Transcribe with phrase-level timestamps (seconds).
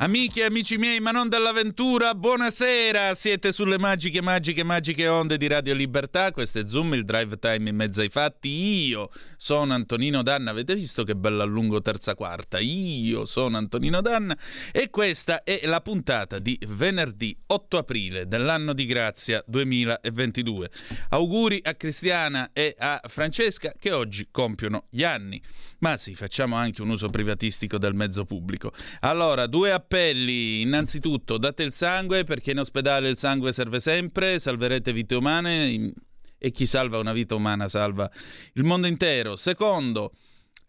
[0.00, 3.14] Amiche e amici miei, ma non dell'avventura, buonasera!
[3.14, 6.30] Siete sulle magiche, magiche, magiche onde di Radio Libertà.
[6.30, 8.48] Questo è Zoom, il drive time in mezzo ai fatti.
[8.86, 10.52] Io sono Antonino Danna.
[10.52, 12.60] Avete visto che bello allungo terza quarta?
[12.60, 14.38] Io sono Antonino Danna
[14.70, 20.70] e questa è la puntata di venerdì 8 aprile dell'anno di grazia 2022.
[21.08, 25.42] Auguri a Cristiana e a Francesca che oggi compiono gli anni.
[25.80, 28.72] Ma sì, facciamo anche un uso privatistico del mezzo pubblico.
[29.00, 30.60] Allora, due appelli.
[30.60, 35.92] Innanzitutto, date il sangue perché in ospedale il sangue serve sempre, salverete vite umane
[36.36, 38.08] e chi salva una vita umana salva
[38.52, 39.34] il mondo intero.
[39.36, 40.12] Secondo,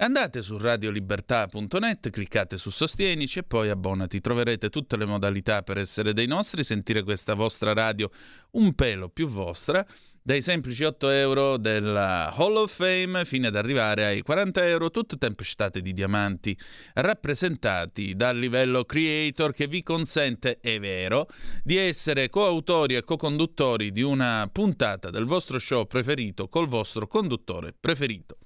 [0.02, 4.22] Andate su radiolibertà.net, cliccate su Sostienici e poi abbonati.
[4.22, 8.09] Troverete tutte le modalità per essere dei nostri, sentire questa vostra radio
[8.52, 9.86] un pelo più vostra,
[10.22, 15.17] dai semplici 8 euro della Hall of Fame fino ad arrivare ai 40 euro, tutte
[15.17, 16.58] tempestate di diamanti
[16.95, 21.28] rappresentati dal livello creator che vi consente, è vero,
[21.64, 27.73] di essere coautori e co-conduttori di una puntata del vostro show preferito col vostro conduttore
[27.80, 28.38] preferito.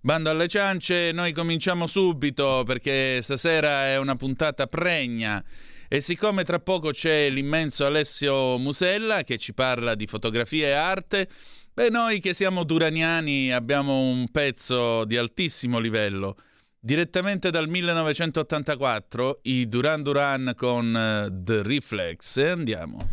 [0.00, 5.44] Bando alle ciance, noi cominciamo subito perché stasera è una puntata pregna
[5.88, 11.28] e siccome tra poco c'è l'immenso Alessio Musella che ci parla di fotografia e arte,
[11.72, 16.36] beh noi che siamo duraniani abbiamo un pezzo di altissimo livello.
[16.78, 22.36] Direttamente dal 1984 i Duran Duran con uh, The Reflex.
[22.36, 23.08] Andiamo.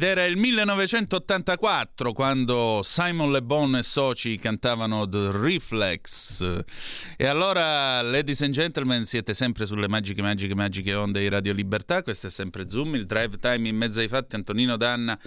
[0.00, 6.62] Ed era il 1984 quando Simon Le Bon e soci cantavano The Reflex.
[7.18, 12.02] E allora, ladies and gentlemen, siete sempre sulle magiche, magiche, magiche onde di Radio Libertà.
[12.02, 14.36] Questo è sempre Zoom, il drive time in mezzo ai fatti.
[14.36, 15.20] Antonino Danna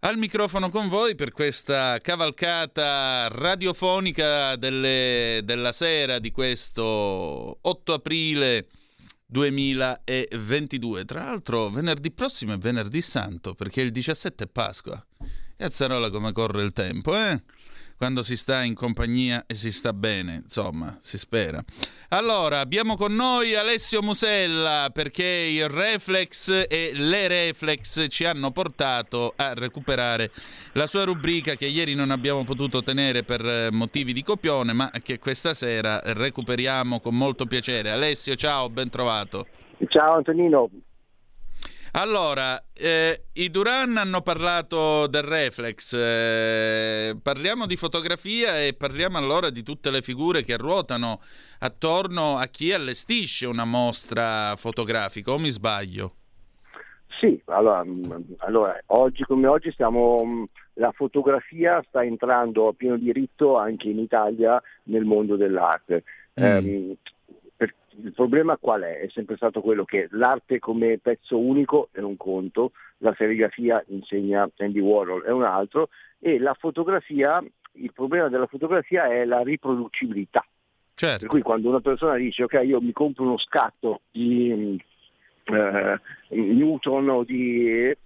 [0.00, 8.68] al microfono con voi per questa cavalcata radiofonica delle, della sera di questo 8 aprile
[9.30, 11.04] 2022.
[11.04, 15.04] Tra l'altro, venerdì prossimo è venerdì santo perché il 17 è Pasqua.
[15.56, 17.42] Cazzarola come corre il tempo, eh?
[17.98, 21.60] Quando si sta in compagnia e si sta bene, insomma, si spera.
[22.10, 29.32] Allora, abbiamo con noi Alessio Musella perché il reflex e le reflex ci hanno portato
[29.34, 30.30] a recuperare
[30.74, 34.92] la sua rubrica che ieri non abbiamo potuto tenere per eh, motivi di copione, ma
[35.02, 37.90] che questa sera recuperiamo con molto piacere.
[37.90, 39.48] Alessio, ciao, ben trovato.
[39.88, 40.70] Ciao Antonino,
[42.00, 49.50] allora, eh, i Duran hanno parlato del reflex, eh, parliamo di fotografia e parliamo allora
[49.50, 51.20] di tutte le figure che ruotano
[51.58, 56.12] attorno a chi allestisce una mostra fotografica, o mi sbaglio?
[57.18, 62.96] Sì, allora, mm, allora oggi come oggi stiamo, mm, la fotografia sta entrando a pieno
[62.96, 66.04] diritto anche in Italia nel mondo dell'arte.
[66.40, 66.44] Mm.
[66.44, 66.96] Eh,
[68.02, 69.00] il problema qual è?
[69.00, 74.48] È sempre stato quello che l'arte come pezzo unico è un conto, la serigrafia insegna
[74.56, 77.42] Andy Warhol è un altro e la fotografia,
[77.72, 80.44] il problema della fotografia è la riproducibilità.
[80.94, 81.20] Certo.
[81.20, 84.82] Per cui quando una persona dice ok io mi compro uno scatto di
[85.44, 87.96] eh, Newton o di eh,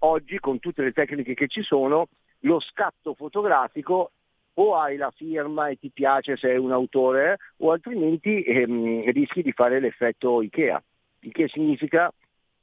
[0.00, 2.08] oggi con tutte le tecniche che ci sono,
[2.40, 4.10] lo scatto fotografico
[4.54, 9.42] o hai la firma e ti piace se è un autore o altrimenti ehm, rischi
[9.42, 10.82] di fare l'effetto Ikea,
[11.20, 12.12] il che significa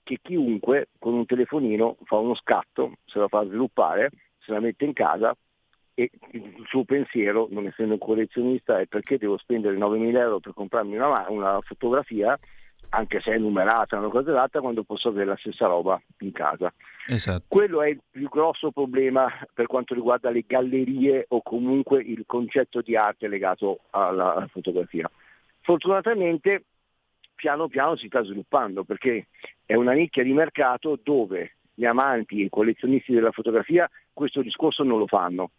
[0.04, 4.10] che chiunque con un telefonino fa uno scatto, se la fa sviluppare,
[4.40, 5.36] se la mette in casa
[5.94, 10.54] e il suo pensiero, non essendo un collezionista, è perché devo spendere 9.000 euro per
[10.54, 12.38] comprarmi una, una fotografia
[12.90, 16.74] anche se è numerata una cosa dell'altra, quando posso avere la stessa roba in casa.
[17.08, 17.46] Esatto.
[17.48, 22.82] Quello è il più grosso problema per quanto riguarda le gallerie o comunque il concetto
[22.82, 25.10] di arte legato alla, alla fotografia.
[25.62, 26.64] Fortunatamente
[27.36, 29.28] piano piano si sta sviluppando perché
[29.66, 34.84] è una nicchia di mercato dove gli amanti e i collezionisti della fotografia questo discorso
[34.84, 35.52] non lo fanno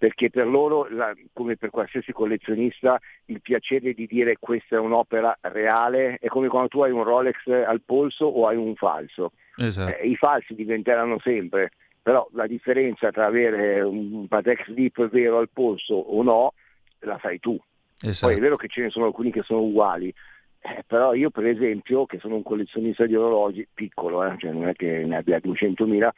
[0.00, 0.86] perché per loro,
[1.34, 6.68] come per qualsiasi collezionista, il piacere di dire questa è un'opera reale è come quando
[6.68, 9.32] tu hai un Rolex al polso o hai un falso.
[9.58, 9.94] Esatto.
[9.94, 15.50] Eh, I falsi diventeranno sempre, però la differenza tra avere un Patek Slip vero al
[15.52, 16.54] polso o no,
[17.00, 17.60] la sai tu.
[18.00, 18.32] Esatto.
[18.32, 20.08] Poi è vero che ce ne sono alcuni che sono uguali,
[20.60, 24.66] eh, però io per esempio, che sono un collezionista di orologi, piccolo, eh, cioè non
[24.66, 26.08] è che ne abbia 200.000,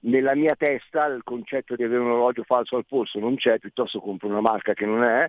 [0.00, 4.00] nella mia testa il concetto di avere un orologio falso al polso non c'è, piuttosto
[4.00, 5.28] compro una marca che non è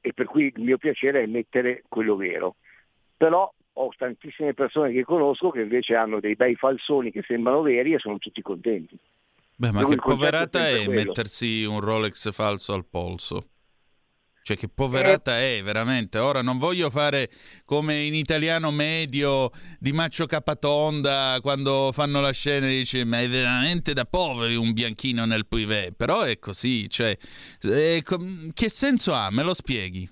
[0.00, 2.56] e per cui il mio piacere è mettere quello vero.
[3.16, 7.94] Però ho tantissime persone che conosco che invece hanno dei bei falsoni che sembrano veri
[7.94, 8.98] e sono tutti contenti.
[9.56, 13.48] Beh, ma che poverata è, è mettersi un Rolex falso al polso?
[14.50, 15.58] Cioè, che poverata eh.
[15.58, 16.18] è veramente.
[16.18, 17.28] Ora non voglio fare
[17.64, 23.28] come in italiano medio di Maccio Capatonda quando fanno la scena e dice: Ma è
[23.28, 25.92] veramente da poveri un bianchino nel privé.
[25.96, 26.88] Però è così.
[26.88, 27.16] Cioè,
[27.60, 28.02] è,
[28.52, 29.30] che senso ha?
[29.30, 30.08] Me lo spieghi?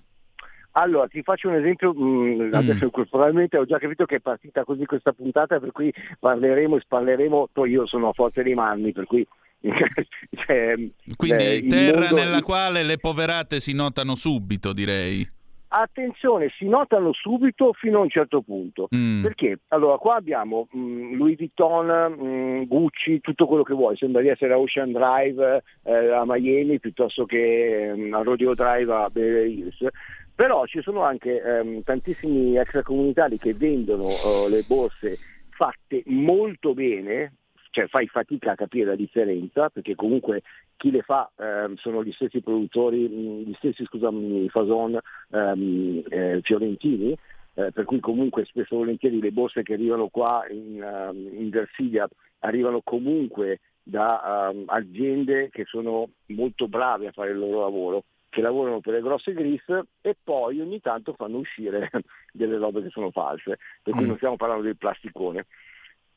[0.73, 3.01] Allora, ti faccio un esempio, mm, adesso mm.
[3.09, 7.49] probabilmente ho già capito che è partita così questa puntata, per cui parleremo e sparleremo,
[7.65, 9.27] io sono a forza di manni, per cui
[10.45, 10.75] cioè,
[11.15, 12.15] Quindi eh, terra mondo...
[12.15, 15.27] nella quale le poverate si notano subito, direi.
[15.71, 18.87] Attenzione, si notano subito fino a un certo punto.
[18.95, 19.21] Mm.
[19.21, 19.59] Perché?
[19.67, 23.95] Allora, qua abbiamo mh, mm, Louis Vuitton, mh, mm, Gucci, tutto quello che vuoi.
[23.95, 28.91] Sembra di essere a Ocean Drive eh, a Miami piuttosto che mh, a Rodeo Drive
[28.91, 29.87] a Beverly Hills.
[30.33, 35.17] Però ci sono anche ehm, tantissimi extracomunitari che vendono uh, le borse
[35.49, 37.33] fatte molto bene,
[37.71, 40.41] cioè fai fatica a capire la differenza perché comunque
[40.77, 44.99] chi le fa eh, sono gli stessi produttori, gli stessi scusami, Fason
[45.31, 47.15] ehm, eh, fiorentini,
[47.53, 51.49] eh, per cui comunque spesso e volentieri le borse che arrivano qua in, uh, in
[51.49, 52.07] Versilia
[52.39, 58.41] arrivano comunque da um, aziende che sono molto brave a fare il loro lavoro che
[58.41, 59.63] lavorano per le grosse gris
[60.01, 61.89] e poi ogni tanto fanno uscire
[62.31, 64.07] delle robe che sono false, per cui mm.
[64.07, 65.45] non stiamo parlando del plasticone.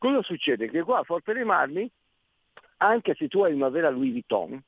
[0.02, 0.68] Cosa succede?
[0.68, 1.88] Che qua a Forte dei Marmi,
[2.78, 4.60] anche se tu hai una vera Louis Vuitton,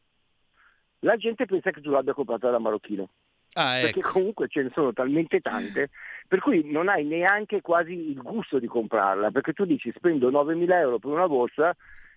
[1.00, 3.08] la gente pensa che tu l'abbia comprata da marocchino.
[3.54, 3.86] Ah, ecco.
[3.86, 5.90] Perché comunque ce ne sono talmente tante,
[6.28, 10.70] per cui non hai neanche quasi il gusto di comprarla, perché tu dici spendo 9.000
[10.70, 11.74] euro per una borsa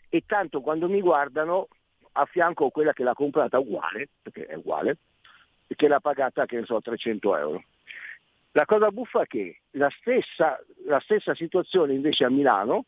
[0.10, 1.70] e tanto quando mi guardano
[2.12, 4.98] a fianco quella che l'ha comprata uguale, perché è uguale,
[5.66, 7.64] e che l'ha pagata, che ne so, 300 euro.
[8.52, 12.86] La cosa buffa è che la stessa, la stessa situazione invece a Milano,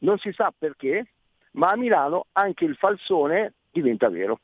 [0.00, 1.06] non si sa perché,
[1.52, 4.40] ma a Milano anche il falsone diventa vero.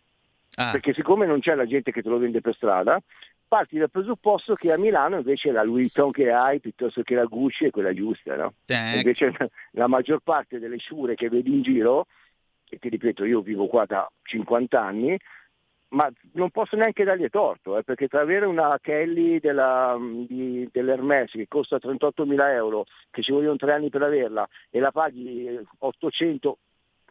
[0.56, 0.70] Ah.
[0.70, 3.00] Perché siccome non c'è la gente che te lo vende per strada,
[3.46, 7.25] parti dal presupposto che a Milano invece la Louis Vuitton che hai piuttosto che la
[7.25, 8.54] Gucci è quella giusta, no?
[8.96, 9.32] Invece
[9.72, 12.06] la maggior parte delle sciure che vedi in giro,
[12.68, 15.18] e ti ripeto io vivo qua da 50 anni,
[15.88, 21.31] ma non posso neanche dargli torto, eh, perché tra avere una Kelly della, di, dell'Hermes
[21.31, 26.59] che costa 38.000 euro, che ci vogliono tre anni per averla, e la paghi 800,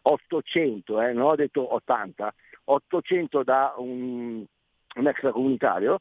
[0.02, 4.44] 800 eh, non ho detto 80, 800 da un,
[4.94, 6.00] un extracomunitario,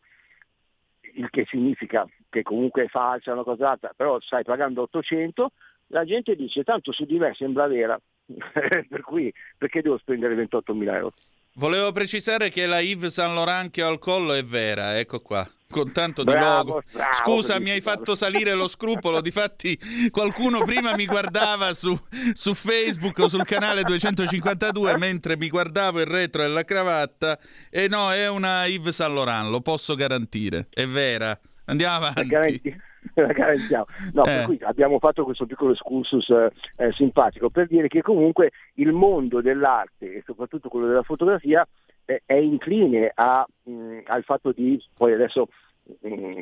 [1.14, 5.52] il che significa che comunque è falsa, una cosa altra, però stai pagando 800,
[5.88, 7.98] la gente dice tanto su di me sembra vera,
[8.52, 11.14] per cui perché devo spendere 28.000 euro?
[11.58, 15.50] Volevo precisare che la Yves Saint Laurent che ho al collo è vera, ecco qua
[15.68, 16.84] con tanto di bravo, logo.
[16.92, 19.20] Bravo, Scusa, mi hai fatto salire lo scrupolo.
[19.20, 19.78] Difatti,
[20.10, 21.98] qualcuno prima mi guardava su,
[22.34, 27.38] su, Facebook o sul canale 252 mentre mi guardavo il retro e la cravatta.
[27.70, 30.68] E no, è una Yves Saint Laurent, lo posso garantire.
[30.70, 31.38] È vera.
[31.66, 32.74] Andiamo avanti.
[33.16, 33.86] La garantiamo.
[34.14, 34.26] No, eh.
[34.26, 39.42] per cui abbiamo fatto questo piccolo excursus eh, simpatico per dire che comunque il mondo
[39.42, 41.68] dell'arte e soprattutto quello della fotografia
[42.06, 45.48] eh, è incline a, mh, al fatto di, poi adesso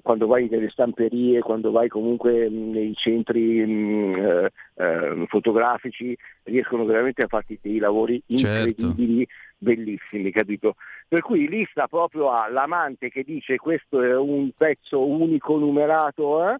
[0.01, 7.23] quando vai nelle stamperie, quando vai comunque mh, nei centri eh, eh, fotografici, riescono veramente
[7.23, 8.67] a farti dei lavori certo.
[8.67, 9.33] incredibili, certo.
[9.57, 10.75] bellissimi, capito?
[11.07, 16.57] Per cui lì sta proprio all'amante che dice questo è un pezzo unico numerato, eh?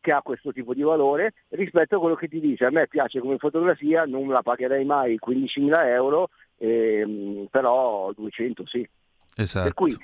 [0.00, 3.18] che ha questo tipo di valore rispetto a quello che ti dice a me piace
[3.18, 8.88] come fotografia, non la pagherei mai 15.000 euro, ehm, però 200 sì.
[9.34, 9.64] Esatto.
[9.64, 9.96] Per cui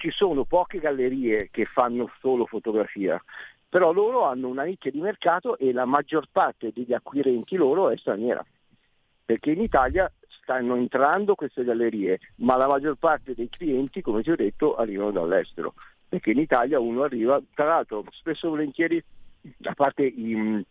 [0.00, 3.22] ci sono poche gallerie che fanno solo fotografia,
[3.68, 7.98] però loro hanno una nicchia di mercato e la maggior parte degli acquirenti loro è
[7.98, 8.42] straniera,
[9.22, 14.30] perché in Italia stanno entrando queste gallerie, ma la maggior parte dei clienti, come ti
[14.30, 15.74] ho detto, arrivano dall'estero,
[16.08, 19.04] perché in Italia uno arriva, tra l'altro spesso e volentieri,
[19.64, 20.64] a parte i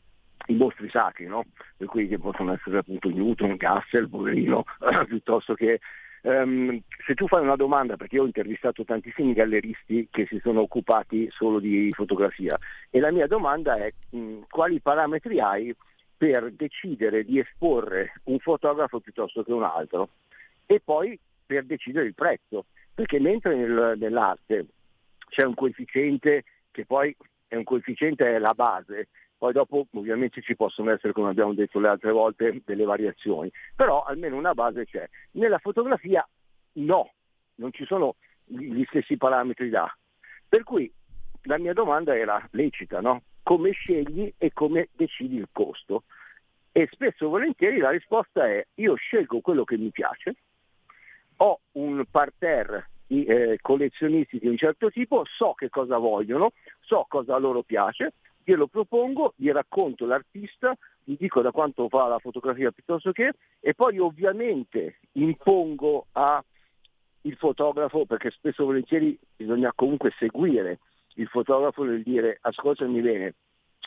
[0.48, 1.46] i mostri sacri, no?
[1.86, 4.64] cui che possono essere appunto Newton, Gassel, poverino,
[5.06, 5.80] piuttosto che
[6.24, 10.62] um, se tu fai una domanda, perché io ho intervistato tantissimi galleristi che si sono
[10.62, 12.58] occupati solo di fotografia,
[12.90, 15.76] e la mia domanda è mh, quali parametri hai
[16.18, 20.10] per decidere di esporre un fotografo piuttosto che un altro?
[20.66, 24.66] E poi per decidere il prezzo, perché mentre nel, nell'arte
[25.30, 27.16] c'è un coefficiente che poi
[27.48, 29.08] è un coefficiente è la base,
[29.40, 34.04] poi dopo ovviamente ci possono essere, come abbiamo detto le altre volte, delle variazioni, però
[34.04, 35.08] almeno una base c'è.
[35.32, 36.28] Nella fotografia
[36.74, 37.14] no,
[37.56, 39.90] non ci sono gli stessi parametri da.
[40.48, 40.92] Per cui
[41.44, 43.22] la mia domanda era lecita, no?
[43.42, 46.04] Come scegli e come decidi il costo?
[46.74, 50.36] E spesso e volentieri la risposta è io scelgo quello che mi piace,
[51.38, 57.06] ho un parterre di eh, collezionisti di un certo tipo, so che cosa vogliono, so
[57.08, 58.14] cosa a loro piace,
[58.50, 63.74] glielo propongo, gli racconto l'artista, gli dico da quanto fa la fotografia piuttosto che, e
[63.76, 66.44] poi ovviamente impongo al
[67.38, 70.80] fotografo, perché spesso e volentieri bisogna comunque seguire
[71.16, 73.36] il fotografo nel dire ascoltami bene,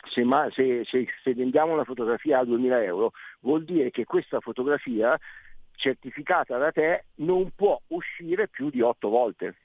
[0.09, 4.39] se, ma, se, se, se vendiamo una fotografia a 2000 euro vuol dire che questa
[4.39, 5.19] fotografia
[5.75, 9.55] certificata da te non può uscire più di otto volte.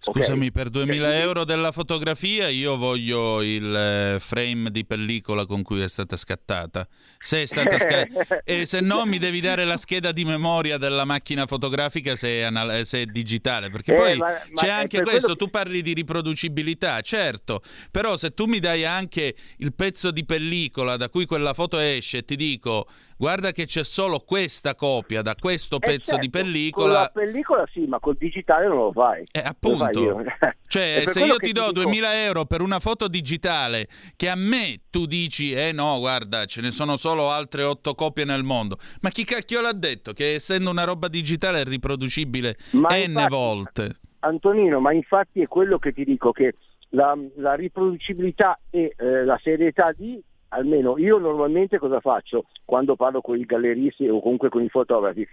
[0.00, 0.50] Scusami, okay.
[0.52, 5.82] per 2000 cioè, euro della fotografia io voglio il eh, frame di pellicola con cui
[5.82, 6.86] è stata scattata.
[7.18, 8.42] Se è stata scattata...
[8.44, 12.42] e se no mi devi dare la scheda di memoria della macchina fotografica se è,
[12.42, 15.36] anal- se è digitale, perché eh, poi ma, c'è ma anche questo, che...
[15.36, 20.96] tu parli di riproducibilità, certo, però se tu mi dai anche il pezzo di pellicola
[20.96, 22.86] da cui quella foto esce e ti dico
[23.18, 26.86] guarda che c'è solo questa copia da questo eh pezzo certo, di pellicola.
[26.86, 29.26] Con la pellicola sì, ma col digitale non lo fai.
[29.32, 29.87] Eh, appunto.
[30.68, 32.22] cioè, se io ti do ti 2000 dico...
[32.22, 36.70] euro per una foto digitale che a me tu dici, eh no, guarda, ce ne
[36.70, 38.78] sono solo altre otto copie nel mondo.
[39.00, 40.12] Ma chi cacchio l'ha detto?
[40.12, 43.96] Che essendo una roba digitale è riproducibile ma n infatti, volte.
[44.20, 46.54] Antonino, ma infatti è quello che ti dico che
[46.90, 53.20] la, la riproducibilità e eh, la serietà di almeno io normalmente cosa faccio quando parlo
[53.20, 55.26] con i galleristi o comunque con i fotografi?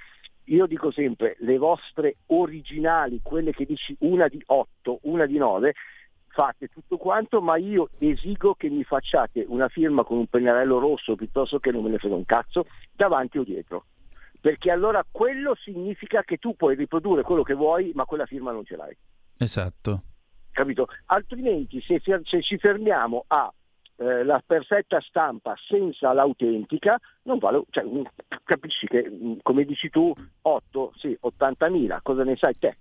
[0.45, 5.73] Io dico sempre le vostre originali, quelle che dici una di 8, una di 9,
[6.27, 11.15] fate tutto quanto, ma io esigo che mi facciate una firma con un pennarello rosso
[11.15, 13.85] piuttosto che non me ne frega un cazzo, davanti o dietro.
[14.39, 18.65] Perché allora quello significa che tu puoi riprodurre quello che vuoi, ma quella firma non
[18.65, 18.95] ce l'hai.
[19.37, 20.03] Esatto.
[20.51, 20.87] Capito?
[21.05, 23.51] Altrimenti se, se ci fermiamo a
[23.97, 27.85] eh, la perfetta stampa senza l'autentica, non vale, cioè,
[28.43, 32.77] capisci che come dici tu 8, sì, 80.000, cosa ne sai te?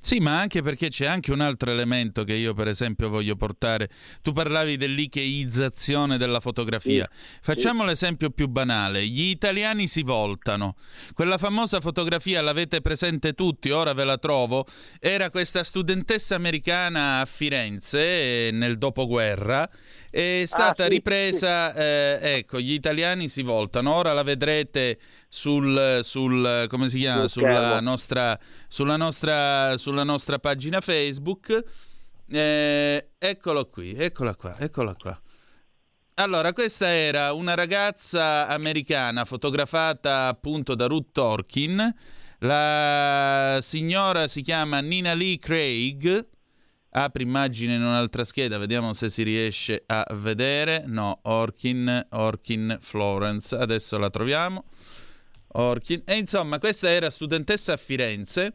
[0.00, 3.90] Sì, ma anche perché c'è anche un altro elemento che io per esempio voglio portare.
[4.22, 7.08] Tu parlavi dell'icheizzazione della fotografia.
[7.10, 7.88] Sì, Facciamo sì.
[7.88, 9.04] l'esempio più banale.
[9.04, 10.76] Gli italiani si voltano.
[11.14, 14.66] Quella famosa fotografia l'avete presente tutti, ora ve la trovo.
[15.00, 19.68] Era questa studentessa americana a Firenze eh, nel dopoguerra
[20.10, 21.78] è stata ah, sì, ripresa, sì.
[21.78, 24.98] Eh, ecco, gli italiani si voltano, ora la vedrete
[25.28, 28.38] sul, sul come si chiama, sulla nostra,
[28.68, 31.64] sulla, nostra, sulla nostra pagina Facebook.
[32.30, 35.20] Eh, eccolo qui, eccola qua, eccola qua.
[36.14, 41.94] Allora, questa era una ragazza americana fotografata appunto da Ruth Torkin.
[42.40, 46.26] La signora si chiama Nina Lee Craig
[46.90, 50.82] Apri immagine in un'altra scheda, vediamo se si riesce a vedere.
[50.86, 53.54] No, Orkin, Orkin Florence.
[53.54, 54.64] Adesso la troviamo.
[55.52, 56.02] Orkin.
[56.04, 58.54] E insomma, questa era studentessa a Firenze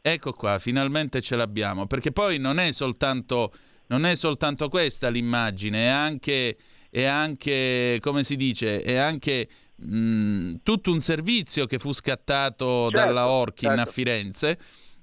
[0.00, 3.52] ecco qua, finalmente ce l'abbiamo, perché poi non è soltanto,
[3.88, 6.56] non è soltanto questa l'immagine, è anche
[6.96, 12.96] è anche, come si dice, è anche mh, tutto un servizio che fu scattato certo,
[12.96, 13.82] dalla Orkin certo.
[13.82, 14.58] a Firenze.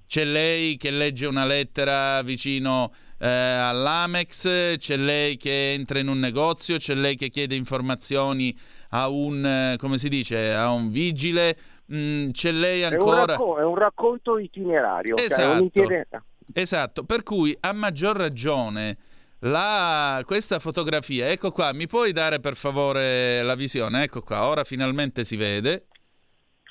[0.07, 2.91] C'è lei che legge una lettera vicino
[3.23, 8.53] eh, all'Amex, c'è lei che entra in un negozio, c'è lei che chiede informazioni
[8.89, 13.19] a un, eh, come si dice, a un vigile, mh, c'è lei ancora...
[13.19, 15.15] È un, racconto, è un racconto itinerario.
[15.15, 16.05] Esatto, cioè
[16.51, 18.97] esatto, per cui a maggior ragione
[19.39, 24.03] la, questa fotografia, ecco qua, mi puoi dare per favore la visione?
[24.03, 25.85] Ecco qua, ora finalmente si vede.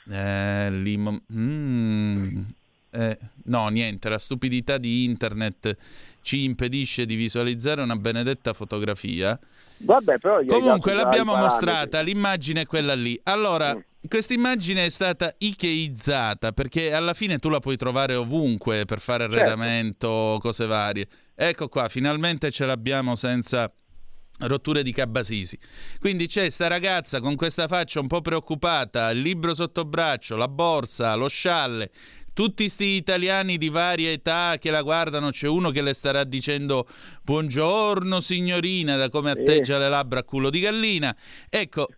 [0.07, 1.23] Eh, limo...
[1.33, 2.43] mm.
[2.95, 5.77] Eh, no, niente, la stupidità di internet
[6.21, 9.39] ci impedisce di visualizzare una benedetta fotografia.
[9.79, 13.19] Vabbè, però Comunque l'abbiamo mostrata, l'immagine è quella lì.
[13.25, 13.81] Allora, mm.
[14.09, 19.25] questa immagine è stata ikeizzata perché alla fine tu la puoi trovare ovunque per fare
[19.25, 19.37] certo.
[19.37, 20.39] arredamento, certo.
[20.41, 21.09] cose varie.
[21.35, 23.73] Ecco qua, finalmente ce l'abbiamo senza
[24.41, 25.59] rotture di cabasisi.
[25.99, 30.49] Quindi c'è sta ragazza con questa faccia un po' preoccupata, il libro sotto braccio, la
[30.49, 31.91] borsa, lo scialle,
[32.33, 36.87] tutti sti italiani di varia età che la guardano, c'è uno che le starà dicendo
[37.23, 41.15] buongiorno signorina, da come atteggia le labbra a culo di gallina.
[41.49, 41.89] Ecco,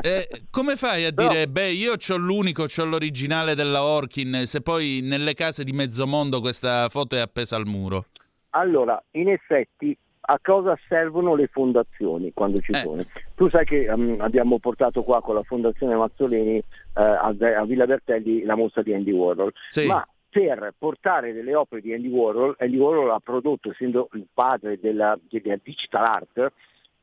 [0.00, 1.52] eh, come fai a dire, no.
[1.52, 6.40] beh, io ho l'unico, ho l'originale della Orkin, se poi nelle case di mezzo mondo
[6.40, 8.06] questa foto è appesa al muro?
[8.50, 9.96] Allora, in effetti
[10.30, 12.78] a cosa servono le fondazioni quando ci eh.
[12.78, 13.02] sono?
[13.34, 16.62] Tu sai che um, abbiamo portato qua con la Fondazione Mazzoleni uh,
[16.92, 19.86] a, a, Villa Bertelli la mostra di Andy Warhol, sì.
[19.86, 24.78] ma per portare delle opere di Andy Warhol, Andy Warhol ha prodotto, essendo il padre
[24.78, 26.52] della, della digital art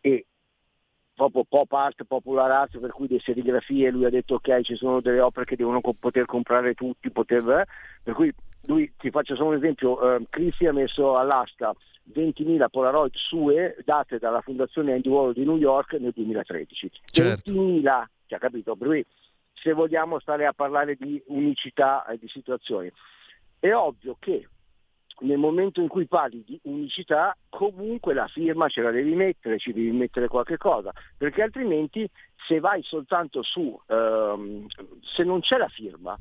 [0.01, 0.25] e
[1.15, 5.01] proprio pop art, popular art, per cui le serigrafie, lui ha detto ok ci sono
[5.01, 7.65] delle opere che devono co- poter comprare tutti, poter, eh?
[8.03, 8.31] per cui
[8.67, 11.73] lui, ti faccio solo un esempio, eh, Christie ha messo all'asta
[12.13, 16.91] 20.000 Polaroid sue date dalla fondazione Andy Warhol di New York nel 2013.
[17.05, 17.51] Certo.
[17.51, 18.75] 20.000, cioè, capito?
[18.75, 19.05] Per cui
[19.53, 22.91] se vogliamo stare a parlare di unicità e di situazioni.
[23.59, 24.47] È ovvio che
[25.19, 29.71] nel momento in cui parli di unicità, comunque la firma ce la devi mettere, ci
[29.71, 32.07] devi mettere qualche cosa, perché altrimenti
[32.47, 34.65] se vai soltanto su, ehm,
[35.01, 36.17] se non c'è la firma,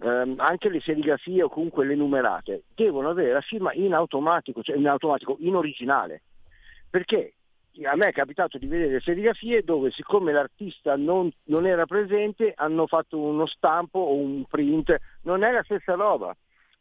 [0.00, 4.76] ehm, anche le serigrafie o comunque le numerate devono avere la firma in automatico, cioè
[4.76, 6.22] in automatico, in originale.
[6.90, 7.34] Perché
[7.84, 12.86] a me è capitato di vedere serigrafie dove siccome l'artista non, non era presente hanno
[12.86, 16.34] fatto uno stampo o un print, non è la stessa roba.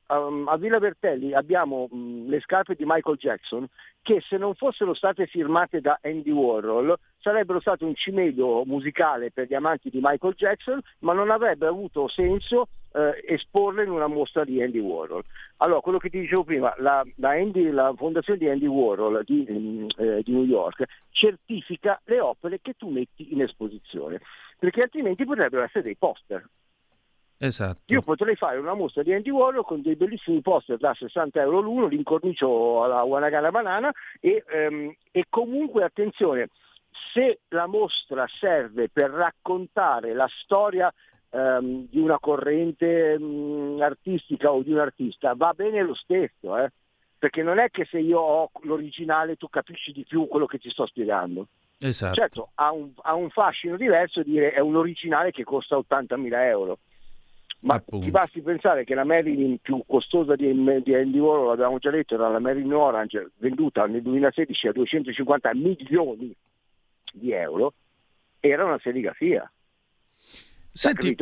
[0.10, 3.68] Um, a Villa Bertelli abbiamo um, le scarpe di Michael Jackson
[4.02, 9.48] che se non fossero state firmate da Andy Warhol sarebbero state un cimelio musicale per
[9.48, 14.44] gli amanti di Michael Jackson, ma non avrebbe avuto senso eh, esporle in una mostra
[14.44, 15.24] di Andy Warhol.
[15.58, 19.46] Allora, quello che ti dicevo prima, la, la, Andy, la fondazione di Andy Warhol di,
[19.50, 24.20] mm, eh, di, New York certifica le opere che tu metti in esposizione,
[24.58, 26.44] perché altrimenti potrebbero essere dei poster.
[27.40, 27.94] Esatto.
[27.94, 31.60] Io potrei fare una mostra di Andy Warhol con dei bellissimi poster da 60 euro
[31.60, 36.50] l'uno, l'incornicio alla Wanagana Banana e, ehm, e comunque attenzione,
[37.14, 40.92] se la mostra serve per raccontare la storia
[41.30, 46.58] ehm, di una corrente mh, mm, artistica o di un artista, va bene lo stesso,
[46.58, 46.72] eh?
[47.18, 50.70] perché non è che se io ho l'originale tu capisci di più quello che ti
[50.70, 51.48] sto spiegando.
[51.80, 52.16] Esatto.
[52.16, 56.80] Certo, ha un, ha un fascino diverso dire è un originale che costa 80.000 euro.
[57.60, 58.06] Ma Appunto.
[58.06, 60.46] ti basti pensare che la Marilyn più costosa di,
[60.84, 65.54] di Andy Warhol, l'abbiamo già detto, era la Marilyn Orange, venduta nel 2016 a 250
[65.56, 66.36] milioni
[67.14, 67.74] di euro,
[68.40, 69.52] era una serigrafia.
[70.78, 71.16] Senti,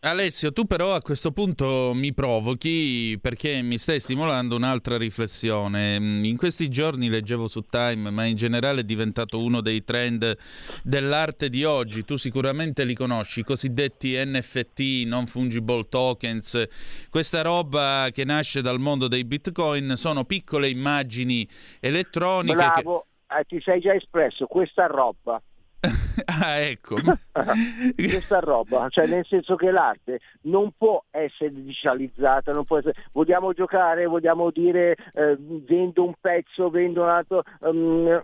[0.00, 5.94] Alessio, tu però a questo punto mi provochi perché mi stai stimolando un'altra riflessione.
[5.94, 10.36] In questi giorni leggevo su Time, ma in generale è diventato uno dei trend
[10.82, 12.04] dell'arte di oggi.
[12.04, 16.66] Tu sicuramente li conosci, i cosiddetti NFT, non fungible tokens.
[17.10, 22.56] Questa roba che nasce dal mondo dei bitcoin sono piccole immagini elettroniche.
[22.56, 23.38] Bravo, che...
[23.38, 25.40] eh, ti sei già espresso, questa roba
[26.26, 26.96] ah, ecco.
[27.94, 32.94] Questa roba, cioè nel senso che l'arte non può essere digitalizzata, non può essere...
[33.12, 37.42] vogliamo giocare, vogliamo dire eh, vendo un pezzo, vendo un altro...
[37.60, 38.20] Um,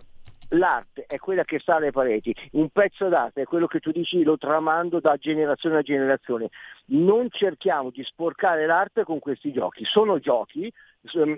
[0.49, 4.23] l'arte è quella che sta alle pareti, un pezzo d'arte è quello che tu dici
[4.23, 6.49] lo tramando da generazione a generazione.
[6.87, 10.71] Non cerchiamo di sporcare l'arte con questi giochi, sono giochi,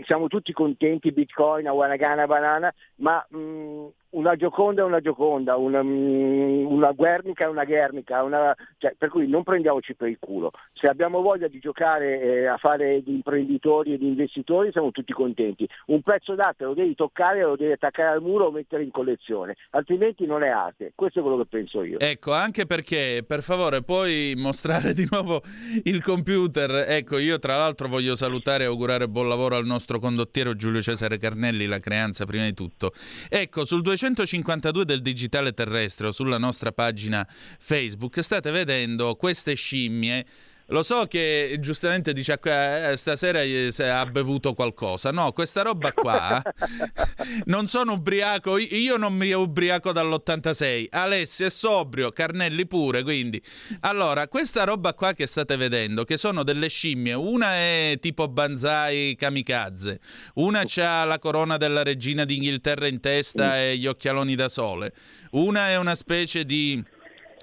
[0.06, 5.84] siamo tutti contenti, Bitcoin, Awanagana, Banana, ma mh, mm, una Gioconda è una Gioconda, una,
[5.84, 10.52] mm, una Guernica è una Guernica, una, cioè, per cui non prendiamoci per il culo.
[10.74, 15.12] Se abbiamo voglia di giocare eh, a fare di imprenditori e di investitori siamo tutti
[15.12, 15.68] contenti.
[15.88, 19.56] Un pezzo d'arte lo devi toccare, lo devi attaccare al muro o mettere in collezione,
[19.72, 20.94] altrimenti non è arte.
[20.96, 22.00] Questo è quello che penso io.
[22.00, 25.42] Ecco, anche perché, per favore, puoi mostrare di nuovo
[25.84, 26.86] il computer.
[26.88, 31.18] Ecco, io tra l'altro voglio salutare e augurare buon lavoro al nostro condottiero Giulio Cesare
[31.18, 32.94] Carnelli, la creanza prima di tutto.
[33.30, 37.28] Ecco, sul 252 del digitale terrestre sulla nostra pagina
[37.60, 40.26] Facebook state vedendo queste scimmie
[40.68, 43.42] lo so che giustamente dice eh, stasera
[44.00, 45.12] ha bevuto qualcosa.
[45.12, 46.42] No, questa roba qua
[47.46, 48.58] non sono ubriaco.
[48.58, 50.88] Io non mi ubriaco dall'86.
[50.90, 53.04] Alessio è sobrio, Carnelli pure.
[53.04, 53.42] Quindi,
[53.82, 59.16] allora, questa roba qua che state vedendo, che sono delle scimmie, una è tipo Banzai
[59.16, 60.00] Kamikaze,
[60.36, 64.94] una ha la corona della regina d'Inghilterra in testa e gli occhialoni da sole,
[65.32, 66.84] una è una specie di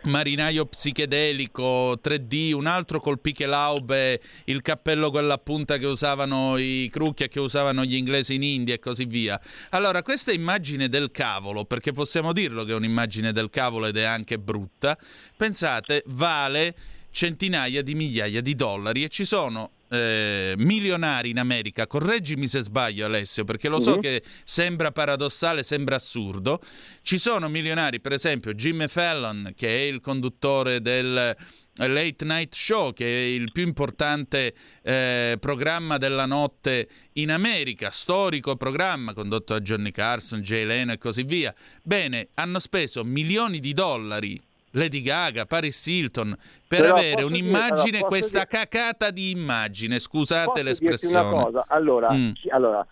[0.04, 7.28] marinaio psichedelico 3D, un altro col Pichelhaube, il cappello quella punta che usavano i Crucchia
[7.28, 9.40] che usavano gli inglesi in India e così via.
[9.70, 14.04] Allora, questa immagine del cavolo, perché possiamo dirlo che è un'immagine del cavolo ed è
[14.04, 14.98] anche brutta,
[15.36, 16.74] pensate, vale
[17.10, 23.04] centinaia di migliaia di dollari e ci sono eh, milionari in America, correggimi se sbaglio
[23.04, 24.00] Alessio, perché lo so mm-hmm.
[24.00, 26.60] che sembra paradossale, sembra assurdo,
[27.02, 31.36] ci sono milionari, per esempio Jimmy Fallon, che è il conduttore del
[31.76, 38.56] Late Night Show, che è il più importante eh, programma della notte in America, storico
[38.56, 41.52] programma condotto da Johnny Carson, Jay Leno e così via.
[41.82, 44.40] Bene, hanno speso milioni di dollari
[44.74, 48.66] Lady Gaga, Paris Hilton, per Però avere un'immagine, dire, questa dire...
[48.66, 51.62] cacata di immagine, scusate l'espressione.
[51.68, 52.30] Allora, mm.
[52.50, 52.86] allora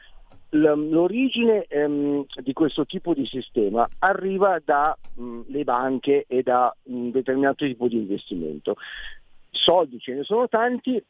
[0.55, 7.65] l'origine ehm, di questo tipo di sistema arriva dalle mm, banche e da un determinato
[7.65, 8.77] tipo di investimento.
[9.51, 11.03] Soldi ce ne sono tanti,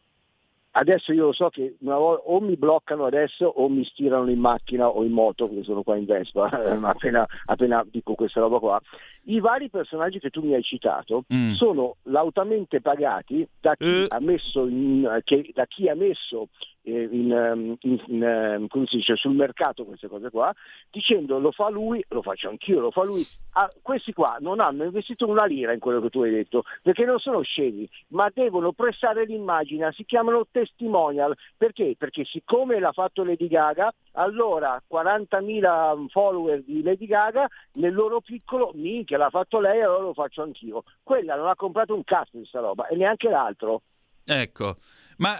[0.74, 4.88] Adesso io lo so che volta, o mi bloccano adesso o mi stirano in macchina
[4.88, 6.48] o in moto, perché sono qua in Vespa,
[6.80, 8.80] appena, appena dico questa roba qua.
[9.24, 11.52] I vari personaggi che tu mi hai citato mm.
[11.52, 14.06] sono lautamente pagati da chi, uh.
[14.08, 16.48] ha messo in, che, da chi ha messo
[16.82, 20.52] eh, in, ehm, in, ehm, come si dice, sul mercato queste cose qua,
[20.90, 23.26] dicendo lo fa lui, lo faccio anch'io, lo fa lui.
[23.52, 27.04] Ah, questi qua non hanno investito una lira in quello che tu hai detto, perché
[27.04, 31.36] non sono scemi, ma devono prestare l'immagine, si chiamano testimonial.
[31.56, 31.94] Perché?
[31.96, 38.72] Perché siccome l'ha fatto Lady Gaga, allora 40.000 follower di Lady Gaga, nel loro piccolo,
[38.74, 40.84] minchia, l'ha fatto lei, allora lo faccio anch'io.
[41.02, 43.82] Quella non ha comprato un cazzo di sta roba e neanche l'altro.
[44.24, 44.76] Ecco,
[45.18, 45.34] ma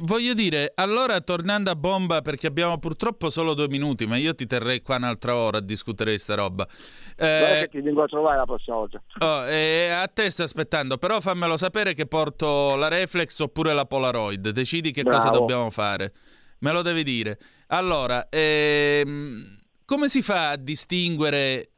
[0.00, 4.46] voglio dire, allora tornando a bomba, perché abbiamo purtroppo solo due minuti, ma io ti
[4.46, 6.66] terrei qua un'altra ora a discutere di sta roba.
[7.16, 9.02] Eh, che ti vengo a trovare la prossima volta.
[9.20, 13.84] Oh, eh, a te sto aspettando, però fammelo sapere che porto la reflex oppure la
[13.84, 14.50] Polaroid.
[14.50, 15.18] Decidi che Bravo.
[15.18, 16.12] cosa dobbiamo fare.
[16.60, 17.38] Me lo devi dire.
[17.68, 21.70] Allora, ehm, come si fa a distinguere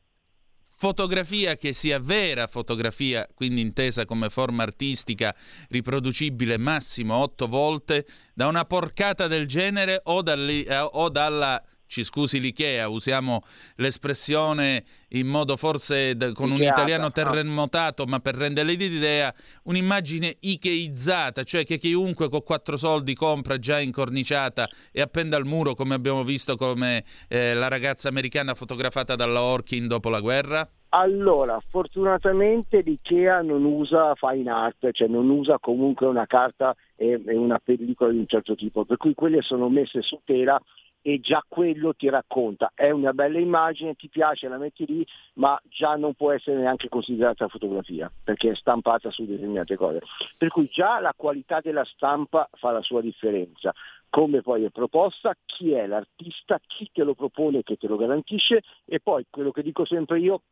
[0.81, 5.37] fotografia che sia vera fotografia, quindi intesa come forma artistica
[5.69, 12.05] riproducibile massimo otto volte, da una porcata del genere o, dalli, eh, o dalla ci
[12.05, 13.43] scusi l'IKEA, usiamo
[13.77, 21.43] l'espressione in modo forse d- con un italiano terremotato, ma per rendere l'idea, un'immagine ikeizzata,
[21.43, 26.23] cioè che chiunque con quattro soldi compra già incorniciata e appenda al muro, come abbiamo
[26.23, 30.71] visto come eh, la ragazza americana fotografata dalla Orkin dopo la guerra?
[30.93, 37.59] Allora, fortunatamente l'IKEA non usa fine art, cioè non usa comunque una carta e una
[37.59, 40.61] pellicola di un certo tipo, per cui quelle sono messe su tela
[41.03, 45.61] e già quello ti racconta, è una bella immagine, ti piace, la metti lì, ma
[45.69, 50.01] già non può essere neanche considerata fotografia, perché è stampata su determinate cose.
[50.37, 53.73] Per cui già la qualità della stampa fa la sua differenza.
[54.11, 58.63] Come poi è proposta, chi è l'artista, chi te lo propone, che te lo garantisce
[58.85, 60.43] e poi quello che dico sempre io,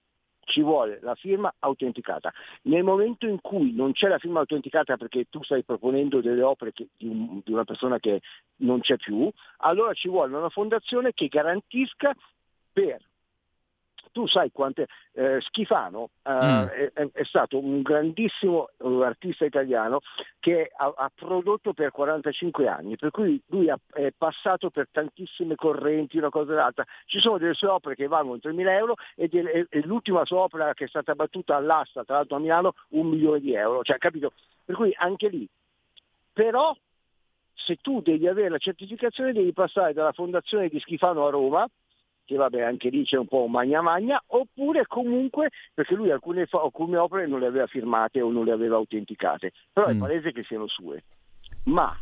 [0.49, 2.33] ci vuole la firma autenticata.
[2.63, 6.73] Nel momento in cui non c'è la firma autenticata perché tu stai proponendo delle opere
[6.73, 8.21] che, di, un, di, una persona che
[8.57, 12.15] non c'è più, allora ci vuole una fondazione che garantisca
[12.73, 13.01] per
[14.13, 16.65] tu sai quante eh, Schifano eh, mm.
[16.95, 18.69] è, è, stato un grandissimo
[19.03, 20.01] artista italiano
[20.39, 25.55] che ha, ha, prodotto per 45 anni, per cui lui ha, è passato per tantissime
[25.55, 26.85] correnti, una cosa e l'altra.
[27.07, 30.75] Ci sono delle sue opere che valgono 3.000 euro e, de, e, l'ultima sua opera
[30.75, 33.83] che è stata battuta all'asta, tra l'altro a Milano, un milione di euro.
[33.83, 34.33] Cioè, capito?
[34.65, 35.49] Per cui anche lì.
[36.33, 36.75] Però
[37.55, 41.69] se tu devi avere la certificazione devi passare dalla fondazione di Schifano a Roma,
[42.29, 46.47] che vabbè anche lì c'è un po' un magna magna, oppure comunque perché lui alcune,
[46.51, 49.91] alcune opere non le aveva firmate o non le aveva autenticate, però mm.
[49.91, 51.03] è palese che siano sue.
[51.65, 51.99] Ma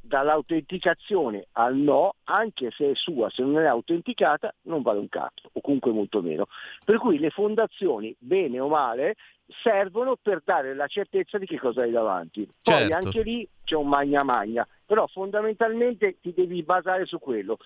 [0.00, 5.50] dall'autenticazione al no, anche se è sua, se non è autenticata, non vale un cazzo,
[5.52, 6.46] o comunque molto meno.
[6.84, 9.16] Per cui le fondazioni, bene o male,
[9.62, 12.46] servono per dare la certezza di che cosa hai davanti.
[12.62, 12.94] Poi certo.
[12.94, 17.58] anche lì c'è un magna magna, però fondamentalmente ti devi basare su quello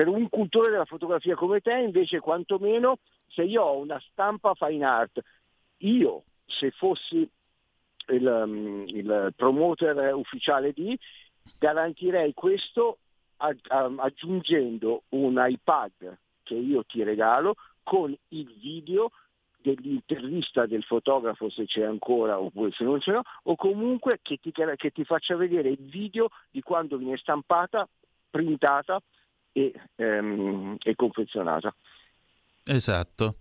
[0.00, 4.82] per un cultore della fotografia come te invece quantomeno se io ho una stampa fine
[4.82, 5.20] art,
[5.80, 7.28] io se fossi
[8.08, 10.98] il, um, il promoter ufficiale di,
[11.58, 12.96] garantirei questo
[13.36, 19.10] aggiungendo un iPad che io ti regalo con il video
[19.58, 24.90] dell'intervista del fotografo se c'è ancora oppure se non c'è o comunque che ti, che
[24.92, 27.86] ti faccia vedere il video di quando viene stampata,
[28.30, 28.98] printata
[29.52, 31.74] e, ehm, e confezionata.
[32.64, 33.36] Esatto.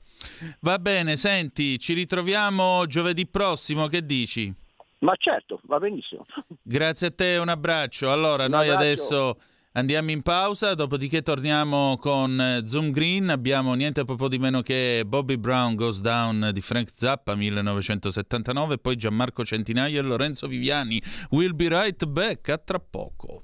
[0.62, 4.54] Va bene, senti, ci ritroviamo giovedì prossimo, che dici?
[5.00, 6.26] Ma certo, va benissimo.
[6.62, 8.12] Grazie a te, un abbraccio.
[8.12, 8.84] Allora, un noi abbraccio.
[8.84, 9.40] adesso
[9.74, 13.30] andiamo in pausa, dopodiché torniamo con eh, Zoom Green.
[13.30, 18.98] Abbiamo niente proprio di meno che Bobby Brown Goes Down di Frank Zappa 1979, poi
[18.98, 21.02] Gianmarco Centinaio e Lorenzo Viviani.
[21.30, 23.44] We'll be right back, a tra poco.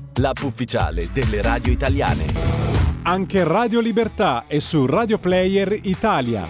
[0.15, 2.25] l'app ufficiale delle radio italiane.
[3.03, 6.47] Anche Radio Libertà è su Radio Player Italia.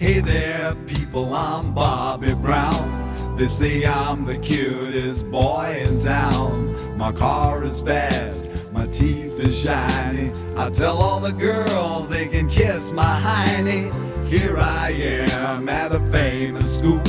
[0.00, 3.36] Hey there, people, I'm Bobby Brown.
[3.36, 6.74] They say I'm the cutest boy in town.
[6.96, 10.30] My car is fast, my teeth are shiny.
[10.56, 13.92] I tell all the girls they can kiss my hiney.
[14.28, 17.00] Here I am at a famous school.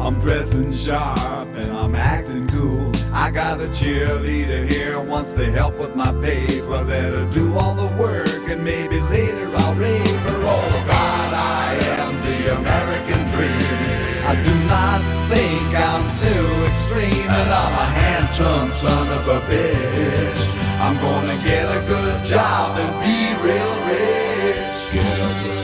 [0.00, 2.92] I'm dressing sharp and I'm acting cool.
[3.12, 6.84] I got a cheerleader here wants to help with my paper.
[6.84, 10.38] Let her do all the work and maybe later I'll rape her.
[10.46, 13.82] Oh God, I am the American dream.
[14.30, 15.02] I do not
[15.34, 20.42] think I'm too extreme, and I'm a handsome son of a bitch.
[20.78, 24.92] I'm gonna get a good job and be real rich.
[24.92, 25.61] Get a good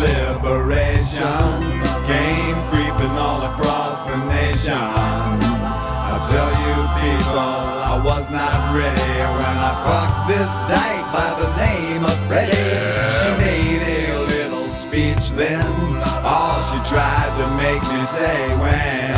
[0.00, 1.60] inflation
[2.06, 4.72] came creeping all across the nation.
[4.72, 11.48] I tell you people, I was not ready when I fucked this dyke by the
[11.60, 12.72] name of Freddie.
[13.12, 15.66] She made a little speech then,
[16.24, 19.12] all she tried to make me say when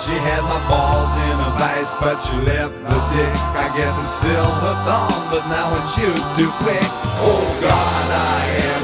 [0.00, 3.34] she had my balls in a vice, but she left the dick.
[3.58, 6.88] I guess it's still hooked on, but now it shoots too quick.
[7.26, 8.75] Oh God, I am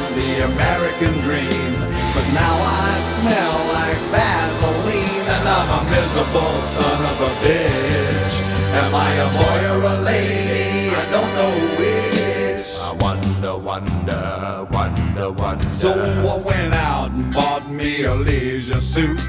[0.42, 1.72] American dream,
[2.14, 8.34] but now I smell like Vaseline, and I'm a miserable son of a bitch.
[8.80, 10.90] Am I a boy or a lady?
[10.94, 12.66] I don't know which.
[12.82, 15.68] I wonder, wonder, wonder, wonder.
[15.70, 19.20] So I went out and bought me a leisure suit.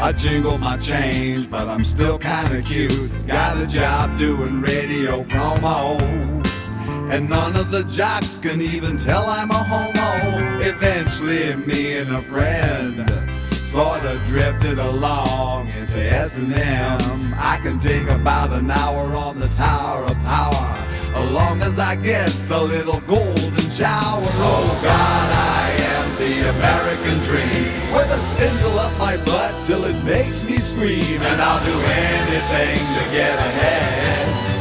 [0.00, 3.10] I jingle my change, but I'm still kinda cute.
[3.26, 6.42] Got a job doing radio promo.
[7.12, 10.62] And none of the jocks can even tell I'm a homo.
[10.62, 13.06] Eventually, me and a friend
[13.52, 17.34] sorta drifted along into S&M.
[17.36, 21.96] I can take about an hour on the Tower of Power, as long as I
[21.96, 24.32] get a little golden shower.
[24.40, 25.28] Oh God,
[25.60, 30.56] I am the American dream with a spindle up my butt till it makes me
[30.56, 31.20] scream.
[31.20, 34.51] And I'll do anything to get ahead.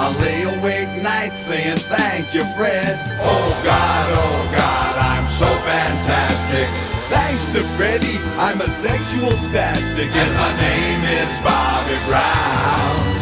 [0.00, 2.98] I'll lay awake nights saying thank you, Fred.
[3.20, 6.68] Oh God, oh God, I'm so fantastic.
[7.10, 13.18] Thanks to Freddie, I'm a sexual spastic, and my name is Bobby Brown.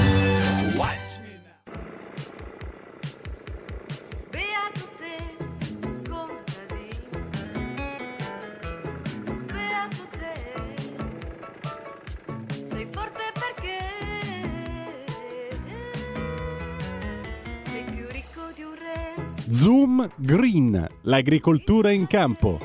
[19.66, 22.60] Zoom Green, l'agricoltura in campo.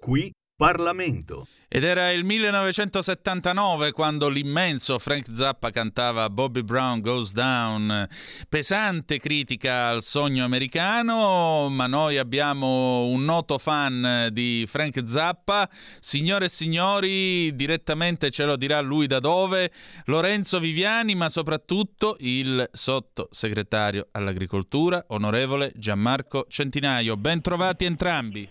[0.00, 1.46] Qui Parlamento.
[1.76, 8.06] Ed era il 1979 quando l'immenso Frank Zappa cantava Bobby Brown Goes Down.
[8.48, 15.68] Pesante critica al sogno americano, ma noi abbiamo un noto fan di Frank Zappa.
[15.98, 19.72] Signore e signori, direttamente ce lo dirà lui da dove,
[20.04, 27.16] Lorenzo Viviani, ma soprattutto il sottosegretario all'agricoltura, onorevole Gianmarco Centinaio.
[27.16, 28.48] Ben trovati entrambi.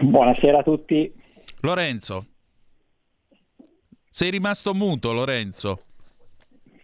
[0.00, 1.18] Buonasera a tutti.
[1.62, 2.26] Lorenzo.
[4.08, 5.84] Sei rimasto muto, Lorenzo.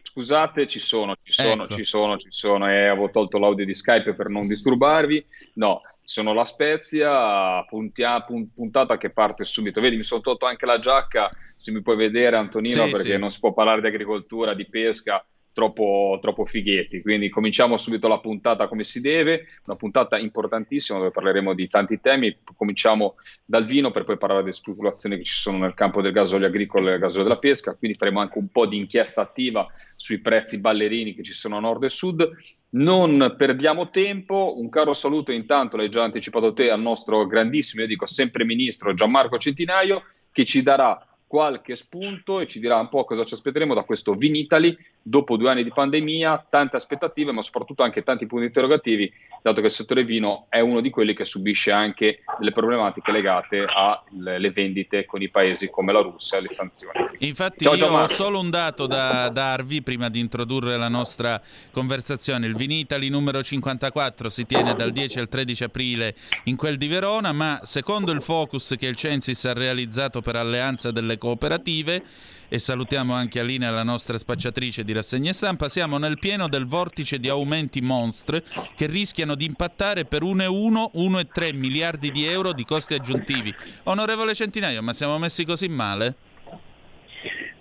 [0.03, 1.75] Scusate, ci sono, ci sono, ecco.
[1.75, 2.71] ci sono, ci sono.
[2.71, 5.25] E avevo tolto l'audio di Skype per non disturbarvi.
[5.55, 9.81] No, sono la Spezia, puntia, puntata che parte subito.
[9.81, 13.19] Vedi, mi sono tolto anche la giacca, se mi puoi vedere Antonino, sì, perché sì.
[13.19, 15.25] non si può parlare di agricoltura, di pesca
[15.57, 17.01] troppo, troppo fighetti.
[17.01, 21.99] Quindi cominciamo subito la puntata come si deve, una puntata importantissima dove parleremo di tanti
[21.99, 22.37] temi.
[22.55, 26.47] Cominciamo dal vino per poi parlare delle speculazioni che ci sono nel campo del gasolio
[26.47, 27.75] agricolo e del gasolio della pesca.
[27.75, 29.67] Quindi faremo anche un po' di inchiesta attiva
[29.97, 32.31] sui prezzi ballerini che ci sono a nord e sud.
[32.69, 37.89] Non perdiamo tempo, un caro saluto intanto, l'hai già anticipato te, al nostro grandissimo, io
[37.89, 43.05] dico sempre ministro Gianmarco Centinaio, che ci darà qualche spunto e ci dirà un po'
[43.05, 44.77] cosa ci aspetteremo da questo Vinitali
[45.09, 49.69] dopo due anni di pandemia, tante aspettative ma soprattutto anche tanti punti interrogativi, dato che
[49.69, 55.05] il settore vino è uno di quelli che subisce anche delle problematiche legate alle vendite
[55.05, 57.09] con i paesi come la Russia e le sanzioni.
[57.19, 61.41] Infatti ciao, ciao, io ho solo un dato da darvi prima di introdurre la nostra
[61.71, 62.47] conversazione.
[62.47, 67.31] Il Vinitali numero 54 si tiene dal 10 al 13 aprile in quel di Verona,
[67.31, 72.03] ma secondo il focus che il Censis ha realizzato per alleanza delle cooperative
[72.49, 77.19] e salutiamo anche Alina, la nostra spacciatrice di rassegne stampa, siamo nel pieno del vortice
[77.19, 78.43] di aumenti monstre
[78.75, 83.53] che rischiano di impattare per 1,1, 1,3 miliardi di euro di costi aggiuntivi.
[83.85, 86.15] Onorevole Centinaio, ma siamo messi così male?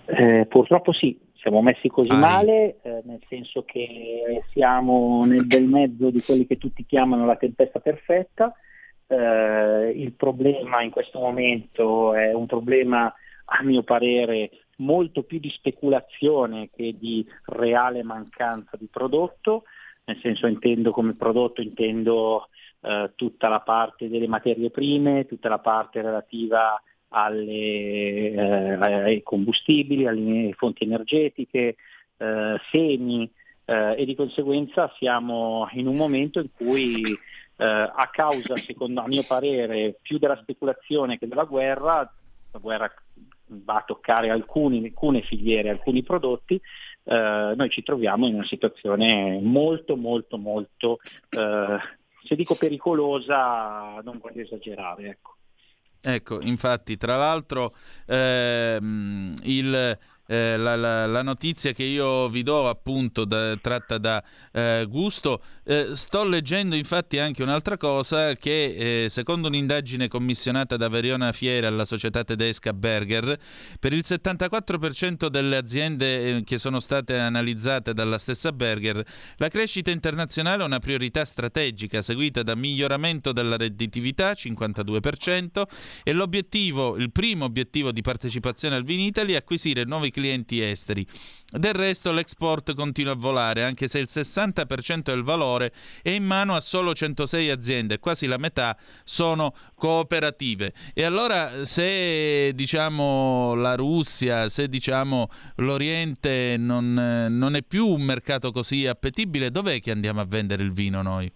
[0.05, 2.19] Eh, purtroppo sì, siamo messi così Ai.
[2.19, 7.35] male, eh, nel senso che siamo nel bel mezzo di quelli che tutti chiamano la
[7.35, 8.53] tempesta perfetta.
[9.07, 13.13] Eh, il problema in questo momento è un problema
[13.45, 19.63] a mio parere molto più di speculazione che di reale mancanza di prodotto,
[20.05, 22.49] nel senso intendo come prodotto intendo
[22.81, 30.05] eh, tutta la parte delle materie prime, tutta la parte relativa alle, eh, ai combustibili,
[30.05, 31.75] alle fonti energetiche,
[32.17, 33.29] eh, semi
[33.65, 37.01] eh, e di conseguenza siamo in un momento in cui
[37.57, 42.09] eh, a causa, secondo a mio parere, più della speculazione che della guerra,
[42.51, 42.93] la guerra
[43.47, 46.59] va a toccare alcuni, alcune filiere, alcuni prodotti,
[47.03, 51.77] eh, noi ci troviamo in una situazione molto, molto, molto, eh,
[52.23, 55.07] se dico pericolosa, non voglio esagerare.
[55.09, 55.33] Ecco.
[56.07, 57.73] Ecco, infatti, tra l'altro
[58.05, 59.97] ehm, il
[60.27, 65.41] eh, la, la, la, notizia che io vi do appunto da, tratta da eh, Gusto.
[65.63, 71.67] Eh, sto leggendo infatti anche un'altra cosa che eh, secondo un'indagine commissionata da Veriona Fiera
[71.67, 73.37] alla società tedesca Berger,
[73.79, 79.03] per il 74% delle aziende eh, che sono state analizzate dalla stessa Berger,
[79.37, 85.63] la crescita internazionale è una priorità strategica seguita da miglioramento della redditività 52%
[86.03, 91.05] e l'obiettivo, il primo obiettivo di partecipazione al Vinitaly è acquisire nuovi clienti esteri.
[91.51, 96.55] Del resto l'export continua a volare, anche se il 60% del valore è in mano
[96.55, 100.71] a solo 106 aziende, quasi la metà sono cooperative.
[100.93, 106.93] E allora se diciamo la Russia, se diciamo l'Oriente non,
[107.29, 111.29] non è più un mercato così appetibile, dov'è che andiamo a vendere il vino noi?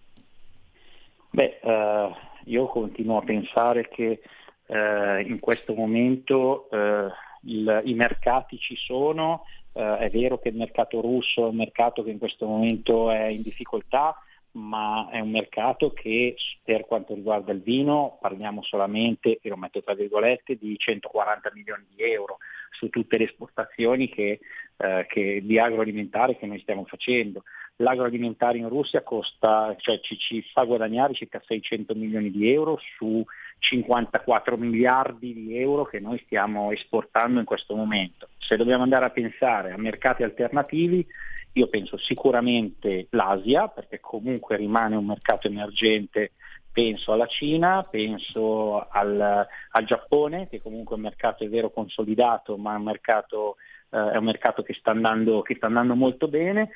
[1.32, 2.14] Beh, uh,
[2.46, 4.20] io continuo a pensare che
[4.66, 7.08] uh, in questo momento uh,
[7.42, 12.02] il, i mercati ci sono, eh, è vero che il mercato russo è un mercato
[12.02, 14.16] che in questo momento è in difficoltà,
[14.52, 16.34] ma è un mercato che
[16.64, 21.84] per quanto riguarda il vino parliamo solamente, e lo metto tra virgolette, di 140 milioni
[21.94, 22.38] di euro
[22.70, 24.40] su tutte le esportazioni che,
[24.76, 27.44] eh, che di agroalimentare che noi stiamo facendo.
[27.76, 33.24] L'agroalimentare in Russia costa, cioè ci, ci fa guadagnare circa 600 milioni di euro su
[33.60, 38.28] 54 miliardi di euro che noi stiamo esportando in questo momento.
[38.38, 41.06] Se dobbiamo andare a pensare a mercati alternativi,
[41.52, 46.32] io penso sicuramente l'Asia, perché comunque rimane un mercato emergente,
[46.72, 52.56] penso alla Cina, penso al, al Giappone, che comunque è un mercato è vero consolidato,
[52.56, 53.56] ma è un mercato,
[53.90, 56.70] eh, è un mercato che, sta andando, che sta andando molto bene,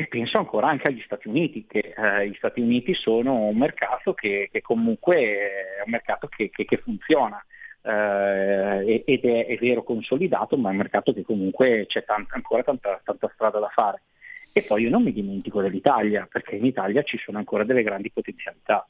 [0.00, 4.14] e penso ancora anche agli Stati Uniti, che eh, gli Stati Uniti sono un mercato
[4.14, 7.44] che, che comunque è un mercato che, che, che funziona
[7.82, 12.62] eh, ed è, è, vero consolidato, ma è un mercato che comunque c'è tanta, ancora
[12.62, 14.02] tanta, tanta strada da fare.
[14.52, 18.12] E poi io non mi dimentico dell'Italia, perché in Italia ci sono ancora delle grandi
[18.12, 18.88] potenzialità.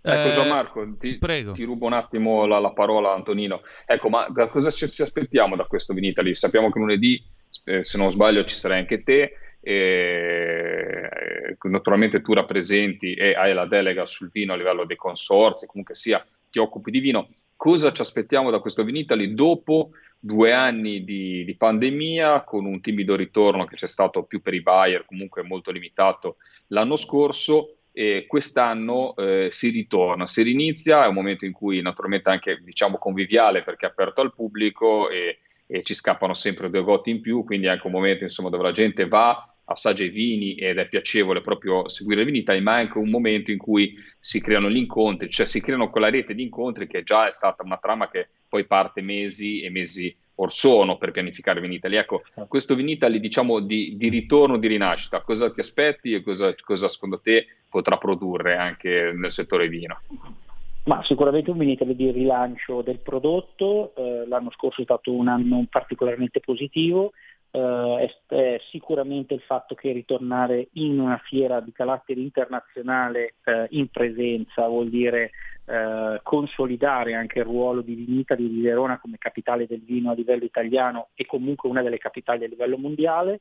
[0.00, 3.62] Ecco eh, Gianmarco, ti, ti, rubo un attimo la, la, parola Antonino.
[3.84, 6.36] Ecco, ma da cosa ci, ci aspettiamo da questo Vinitali?
[6.36, 7.20] Sappiamo che lunedì,
[7.64, 13.66] eh, se non sbaglio, ci sarai anche te e, naturalmente tu rappresenti e hai la
[13.66, 17.28] delega sul vino a livello dei consorzi, comunque sia ti occupi di vino.
[17.56, 19.90] Cosa ci aspettiamo da questo Vinitali dopo
[20.20, 24.62] due anni di, di, pandemia con un timido ritorno che c'è stato più per i
[24.62, 26.36] buyer, comunque molto limitato
[26.68, 32.30] l'anno scorso e quest'anno eh, si ritorna, si rinizia, è un momento in cui naturalmente
[32.30, 35.38] anche diciamo conviviale perché è aperto al pubblico e,
[35.70, 38.62] e ci scappano sempre due gotti in più, quindi è anche un momento insomma, dove
[38.64, 42.80] la gente va, assaggia i vini ed è piacevole proprio seguire le vini, ma è
[42.80, 46.42] anche un momento in cui si creano gli incontri, cioè si creano quella rete di
[46.42, 50.96] incontri che già è stata una trama che poi parte mesi e mesi or sono
[50.96, 51.96] per pianificare Vinitali.
[51.96, 56.88] Ecco, questo Vinitali diciamo di, di ritorno, di rinascita, cosa ti aspetti e cosa, cosa
[56.88, 60.00] secondo te potrà produrre anche nel settore vino?
[60.88, 65.66] Ma sicuramente un Vinitali di rilancio del prodotto, eh, l'anno scorso è stato un anno
[65.68, 67.12] particolarmente positivo,
[67.50, 73.66] eh, è, è, sicuramente il fatto che ritornare in una fiera di carattere internazionale eh,
[73.72, 75.32] in presenza vuol dire
[75.66, 80.44] eh, consolidare anche il ruolo di Vinitali di Verona come capitale del vino a livello
[80.44, 83.40] italiano e comunque una delle capitali a livello mondiale.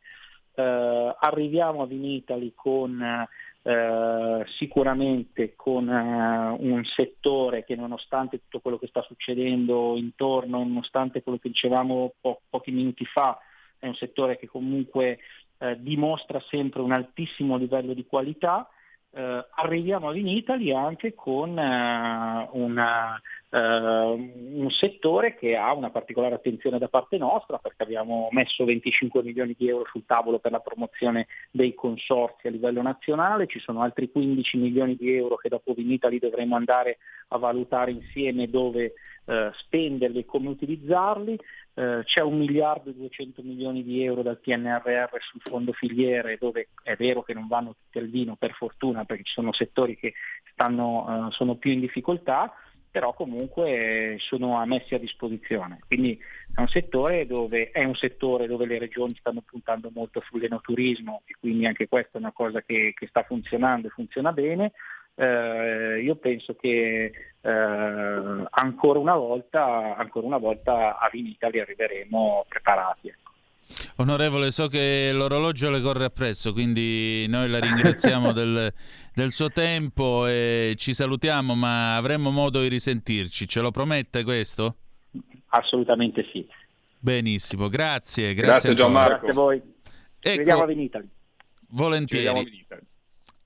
[0.54, 3.26] Eh, arriviamo a Vinitali con
[3.64, 11.22] Uh, sicuramente con uh, un settore che nonostante tutto quello che sta succedendo intorno, nonostante
[11.22, 13.38] quello che dicevamo po- pochi minuti fa,
[13.78, 15.20] è un settore che comunque
[15.60, 18.70] eh, dimostra sempre un altissimo livello di qualità.
[19.18, 26.36] Eh, arriviamo a Vinitali anche con eh, una, eh, un settore che ha una particolare
[26.36, 30.60] attenzione da parte nostra perché abbiamo messo 25 milioni di euro sul tavolo per la
[30.60, 35.74] promozione dei consorzi a livello nazionale, ci sono altri 15 milioni di euro che dopo
[35.74, 37.00] Vinitali dovremo andare
[37.30, 38.94] a valutare insieme dove
[39.28, 41.38] eh, spenderli e come utilizzarli.
[41.74, 46.70] Eh, c'è un miliardo e 200 milioni di euro dal PNRR sul fondo filiere dove
[46.82, 50.14] è vero che non vanno tutti al vino per fortuna perché ci sono settori che
[50.52, 52.54] stanno, uh, sono più in difficoltà,
[52.90, 55.80] però comunque sono messi a disposizione.
[55.86, 56.18] Quindi
[56.56, 61.68] è un settore dove, un settore dove le regioni stanno puntando molto sull'enoturismo e quindi
[61.68, 64.72] anche questa è una cosa che, che sta funzionando e funziona bene.
[65.20, 67.12] Eh, io penso che
[67.42, 73.08] eh, ancora una volta, ancora una volta a Vinitaly arriveremo preparati.
[73.08, 73.32] Ecco.
[73.96, 78.72] Onorevole, so che l'orologio le corre appresso, quindi noi la ringraziamo del,
[79.14, 83.48] del, suo tempo e ci salutiamo, ma avremo modo di risentirci.
[83.48, 84.76] Ce lo promette questo?
[85.48, 86.48] Assolutamente sì.
[87.00, 88.36] Benissimo, grazie.
[88.36, 89.26] Grazie, grazie Gianmarco.
[89.26, 89.62] Grazie a voi.
[90.20, 91.08] Ci ecco, vediamo a Vinitaly.
[91.70, 92.66] Volentieri.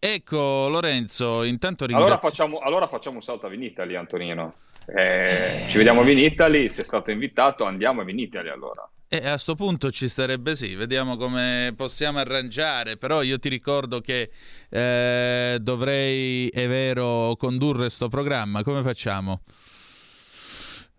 [0.03, 2.11] Ecco Lorenzo, intanto ringrazio.
[2.11, 4.55] Allora facciamo, allora facciamo un salto a Vinitali, Antonino.
[4.87, 8.89] Eh, ci vediamo a Vinitali, se è stato invitato andiamo a Vinitali allora.
[9.07, 14.01] E a questo punto ci starebbe sì, vediamo come possiamo arrangiare, però io ti ricordo
[14.01, 14.31] che
[14.69, 19.41] eh, dovrei, è vero, condurre questo programma, come facciamo?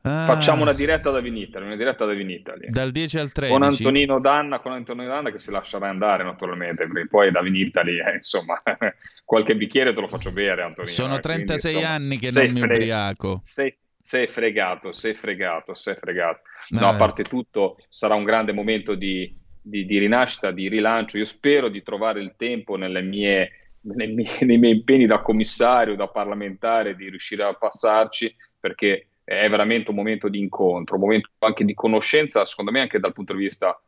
[0.04, 0.24] Ah.
[0.26, 2.66] Facciamo una diretta da Vinitali, una diretta da Vinitali.
[2.68, 3.54] Dal 10 al 13.
[3.56, 7.98] Con Antonino Danna, con Antonino Danna che si lascerà andare naturalmente, perché poi da Vinitali,
[7.98, 8.60] eh, insomma,
[9.24, 10.92] qualche bicchiere te lo faccio bere Antonino.
[10.92, 13.40] Sono 36 quindi, insomma, anni che non mi fre- ubriaco.
[13.44, 16.40] Sei, sei, fregato, sei fregato, sei fregato.
[16.70, 21.16] No, a parte tutto, sarà un grande momento di, di, di, rinascita, di rilancio.
[21.18, 25.94] Io spero di trovare il tempo nelle mie, nei, miei, nei miei impegni da commissario,
[25.94, 31.30] da parlamentare, di riuscire a passarci, perché è veramente un momento di incontro, un momento
[31.38, 33.80] anche di conoscenza, secondo me anche dal punto di vista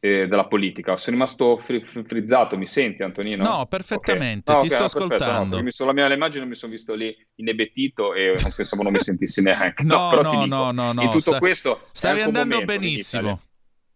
[0.00, 0.96] eh, della politica.
[0.96, 3.44] Sono rimasto fri- frizzato, mi senti Antonino?
[3.44, 4.54] No, perfettamente, okay.
[4.54, 5.60] no, ti okay, sto no, ascoltando.
[5.60, 9.00] No, sono, la mia immagine mi sono visto lì inebettito e non pensavo non mi
[9.00, 9.82] sentissi neanche.
[9.84, 11.80] no, no, dico, no, no, no, In tutto sta, questo...
[11.92, 13.40] Stavi andando benissimo.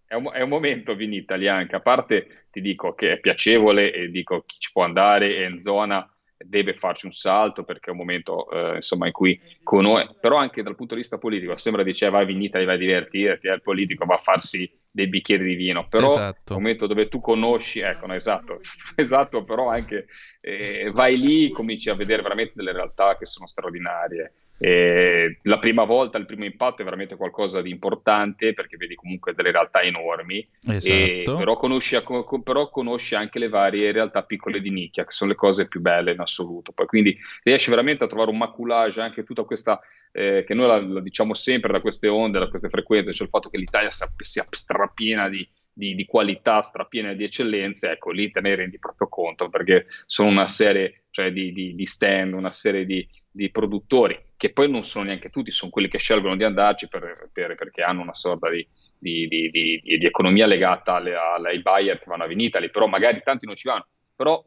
[0.07, 4.11] È un, è un, momento Vinitali anche, a parte ti dico che è piacevole e
[4.11, 6.07] dico chi ci può andare è in zona
[6.47, 10.36] deve farci un salto perché è un momento eh, insomma in cui con noi, però
[10.36, 13.53] anche dal punto di vista politico sembra dice vai in Italia vai a divertirti, eh,
[13.55, 16.53] il politico va a farsi dei bicchieri di vino, però esatto.
[16.53, 18.61] è un momento dove tu conosci, ecco, no, esatto,
[18.95, 20.07] esatto, però anche
[20.40, 24.32] eh, vai lì, cominci a vedere veramente delle realtà che sono straordinarie
[24.65, 29.35] eh, la prima volta, il primo impatto è veramente qualcosa di importante perché vedi comunque
[29.35, 31.37] delle realtà enormi, esatto.
[31.37, 32.01] però, conosci,
[32.45, 36.13] però, conosci, anche le varie realtà piccole di nicchia, che sono le cose più belle
[36.13, 36.71] in assoluto.
[36.71, 39.81] Poi, quindi riesci veramente a trovare un maculage anche tutta questa,
[40.13, 43.33] eh, che noi la, la, diciamo sempre da queste onde, da queste frequenze, cioè il
[43.33, 48.31] fatto che l'Italia sia, sia strapiena di, di, di, qualità, strapiena di eccellenze, ecco lì
[48.31, 52.53] te ne rendi proprio conto perché sono una serie cioè, di, di, di stand, una
[52.53, 56.45] serie di, di produttori che poi non sono neanche tutti, sono quelli che scelgono di
[56.45, 58.66] andarci per, per, perché hanno una sorta di,
[58.99, 63.22] di, di, di economia legata alle, alle, ai buyer che vanno a Vinitali, però magari
[63.24, 64.45] tanti non ci vanno, però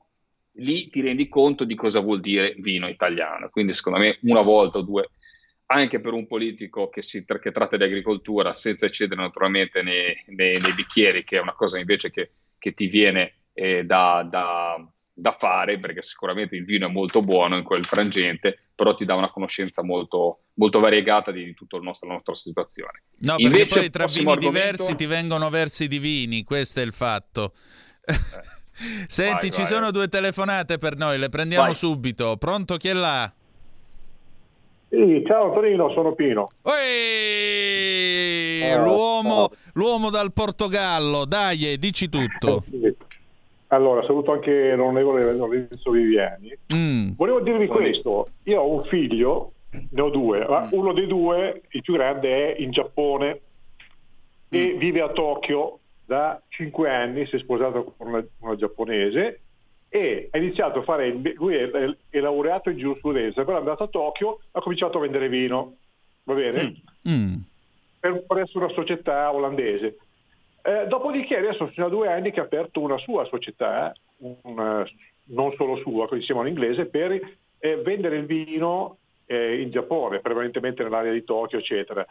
[0.57, 4.77] lì ti rendi conto di cosa vuol dire vino italiano, quindi secondo me una volta
[4.77, 5.09] o due,
[5.67, 10.57] anche per un politico che, si, che tratta di agricoltura, senza eccedere naturalmente nei, nei,
[10.59, 14.85] nei, bicchieri, che è una cosa invece che, che ti viene eh, da, da
[15.17, 19.15] da fare perché sicuramente il vino è molto buono in quel frangente, però ti dà
[19.15, 23.03] una conoscenza molto, molto variegata di, di tutta la nostra, la nostra situazione.
[23.19, 24.49] No, Invece, perché poi tra vini argomento...
[24.49, 27.53] diversi ti vengono versi di vini, questo è il fatto.
[28.03, 28.13] Eh.
[29.07, 29.71] Senti, vai, ci vai.
[29.71, 31.75] sono due telefonate per noi, le prendiamo vai.
[31.75, 32.35] subito.
[32.35, 33.31] Pronto chi è là?
[34.89, 36.49] Sì, ciao Torino, sono Pino.
[36.63, 42.65] Ehi, eh, l'uomo, l'uomo, dal Portogallo, dai, dici tutto.
[43.75, 46.57] Allora, saluto anche l'onorevole Lorenzo Viviani.
[46.73, 47.09] Mm.
[47.17, 50.67] Volevo dirvi questo, io ho un figlio, ne ho due, ma mm.
[50.71, 53.41] uno dei due, il più grande, è in Giappone
[54.47, 54.77] e mm.
[54.77, 59.41] vive a Tokyo da cinque anni, si è sposato con una, una giapponese
[59.89, 63.87] e ha iniziato a fare, lui è, è, laureato in giurisprudenza, però è andato a
[63.87, 65.75] Tokyo, ha cominciato a vendere vino,
[66.23, 66.81] va bene?
[67.09, 67.13] Mm.
[67.13, 67.35] mm.
[67.99, 69.97] Per, presso una società olandese.
[70.67, 74.83] Eh, dopodiché adesso sono due anni che ha aperto una sua società, una,
[75.25, 77.11] non solo sua, insieme all'inglese, per
[77.59, 78.97] eh, vendere il vino
[79.27, 82.03] eh, in Giappone, prevalentemente nell'area di Tokyo, eccetera.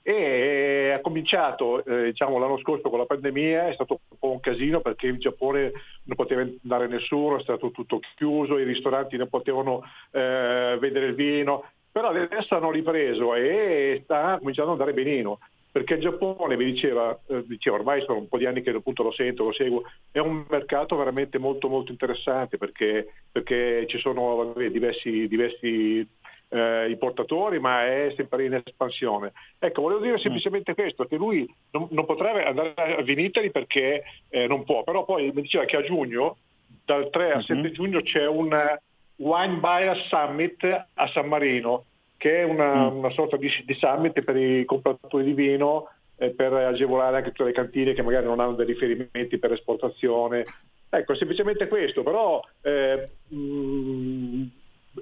[0.00, 4.30] E eh, ha cominciato eh, diciamo, l'anno scorso con la pandemia, è stato un po'
[4.30, 5.72] un casino perché in Giappone
[6.04, 9.82] non poteva andare nessuno, è stato tutto chiuso, i ristoranti non potevano
[10.12, 15.40] eh, vendere il vino, però adesso hanno ripreso e sta cominciando ad andare benino
[15.70, 19.02] perché il Giappone, vi diceva, eh, diceva, ormai sono un po' di anni che appunto
[19.02, 24.36] lo sento, lo seguo, è un mercato veramente molto molto interessante perché, perché ci sono
[24.36, 26.06] vabbè, diversi, diversi
[26.48, 29.32] eh, importatori, ma è sempre in espansione.
[29.58, 34.46] Ecco, volevo dire semplicemente questo, che lui non, non potrebbe andare a Vinitali perché eh,
[34.46, 36.38] non può, però poi mi diceva che a giugno,
[36.84, 37.72] dal 3 al 7 uh-huh.
[37.72, 38.78] giugno, c'è un
[39.16, 41.84] Wine Buyer Summit a San Marino
[42.18, 42.96] che è una, mm.
[42.98, 47.44] una sorta di, di, summit per i compratori di vino eh, per agevolare anche tutte
[47.44, 50.44] le cantine che magari non hanno dei riferimenti per esportazione.
[50.90, 54.46] Ecco, semplicemente questo, però eh, mh, mm,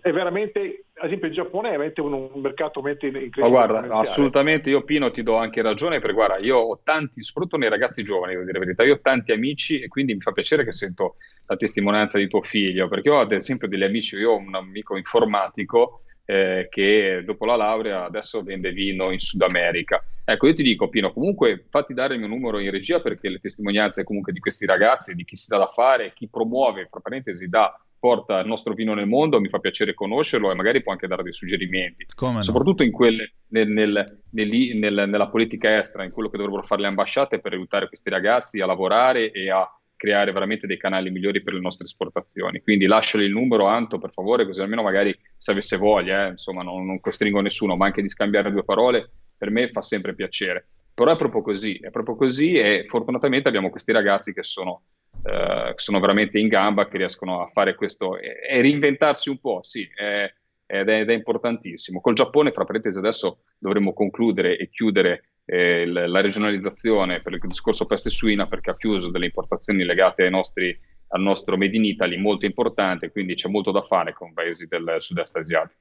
[0.02, 3.30] è veramente, ad esempio il Giappone è veramente un, un mercato incredibile.
[3.36, 7.56] Ma guarda, assolutamente, io Pino ti do anche ragione, perché guarda, io ho tanti, soprattutto
[7.56, 10.32] nei ragazzi giovani, devo dire la verità, io ho tanti amici e quindi mi fa
[10.32, 14.32] piacere che sento la testimonianza di tuo figlio, perché ho ad esempio degli amici, io
[14.32, 20.04] ho un amico informatico eh, che dopo la laurea adesso vende vino in Sud America.
[20.24, 23.38] Ecco, io ti dico, Pino, comunque fatti dare il mio numero in regia perché le
[23.38, 27.48] testimonianze comunque di questi ragazzi, di chi si dà da fare, chi promuove, fra parentesi,
[27.48, 31.06] dà porta il nostro vino nel mondo, mi fa piacere conoscerlo e magari può anche
[31.06, 32.06] dare dei suggerimenti,
[32.40, 32.88] soprattutto no?
[32.88, 37.38] in quelle, nel, nel, nel, nella politica estera, in quello che dovrebbero fare le ambasciate
[37.38, 41.60] per aiutare questi ragazzi a lavorare e a creare veramente dei canali migliori per le
[41.60, 42.60] nostre esportazioni.
[42.60, 46.62] Quindi lasciali il numero, Anto, per favore, così almeno magari se avesse voglia, eh, insomma
[46.62, 50.68] non, non costringo nessuno, ma anche di scambiare due parole, per me fa sempre piacere.
[50.94, 54.82] Però è proprio così, è proprio così e fortunatamente abbiamo questi ragazzi che sono
[55.26, 59.60] eh, sono veramente in gamba, che riescono a fare questo e, e reinventarsi un po',
[59.62, 60.32] sì, è,
[60.66, 62.00] ed, è, ed, è, importantissimo.
[62.00, 67.86] Col Giappone, fra parentesi, adesso dovremmo concludere e chiudere eh, la regionalizzazione per il discorso
[67.86, 70.76] peste suina perché ha chiuso delle importazioni legate nostri,
[71.08, 74.96] al nostro Made in Italy molto importante, quindi c'è molto da fare con paesi del
[74.98, 75.80] sud-est asiatico.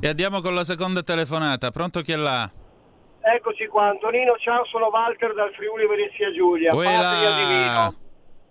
[0.00, 1.70] E andiamo con la seconda telefonata.
[1.70, 2.50] Pronto chi è là?
[3.20, 6.74] Eccoci qua, Antonino, ciao, sono Walter dal Friuli Venezia Giulia.
[6.74, 7.94] Patria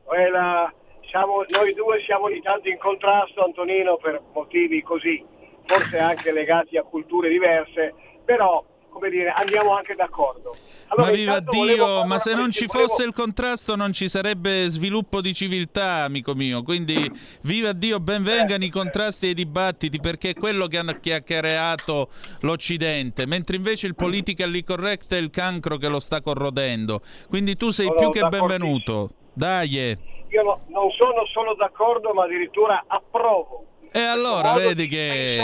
[0.03, 0.73] quella,
[1.09, 5.23] siamo, noi due siamo di tanto in contrasto, Antonino, per motivi così,
[5.65, 7.93] forse anche legati a culture diverse,
[8.25, 8.63] però
[8.93, 10.55] come dire, andiamo anche d'accordo.
[10.87, 12.87] Allora, ma viva Dio, ma se non ci volevo...
[12.87, 16.61] fosse il contrasto non ci sarebbe sviluppo di civiltà, amico mio.
[16.61, 20.99] Quindi viva Dio, benvengano eh, i contrasti e i dibattiti perché è quello che, hanno,
[21.01, 22.09] che ha creato
[22.41, 27.01] l'Occidente, mentre invece il politically correct è il cancro che lo sta corrodendo.
[27.27, 29.09] Quindi tu sei no, più che benvenuto.
[29.33, 29.97] Dai.
[30.29, 33.65] Io no, non sono solo d'accordo, ma addirittura approvo.
[33.91, 35.39] E allora vedi che...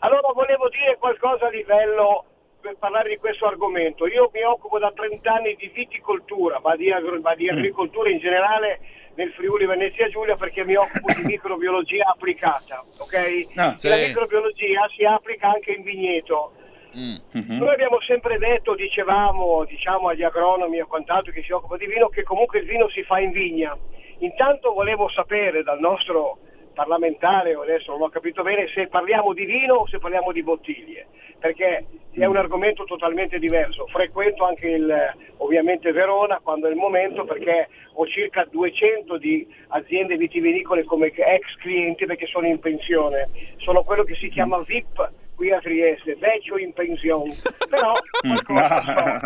[0.00, 2.24] Allora volevo dire qualcosa a livello
[2.60, 4.06] per parlare di questo argomento.
[4.06, 7.56] Io mi occupo da 30 anni di viticoltura, ma di, agro, ma di mm.
[7.56, 8.80] agricoltura in generale
[9.14, 13.46] nel Friuli Venezia Giulia perché mi occupo di microbiologia applicata, ok?
[13.54, 13.88] No, sì.
[13.88, 16.52] La microbiologia si applica anche in vigneto
[16.96, 17.58] Mm-hmm.
[17.58, 22.08] Noi abbiamo sempre detto, dicevamo, diciamo agli agronomi e quant'altro che si occupa di vino,
[22.08, 23.76] che comunque il vino si fa in vigna.
[24.20, 26.38] Intanto volevo sapere dal nostro
[26.76, 31.06] parlamentare, adesso non ho capito bene, se parliamo di vino o se parliamo di bottiglie,
[31.38, 33.86] perché è un argomento totalmente diverso.
[33.86, 40.18] Frequento anche il, ovviamente Verona quando è il momento perché ho circa 200 di aziende
[40.18, 43.30] vitivinicole come ex clienti perché sono in pensione.
[43.56, 47.34] Sono quello che si chiama VIP qui a Trieste, vecchio in pensione,
[47.70, 49.18] però qualcosa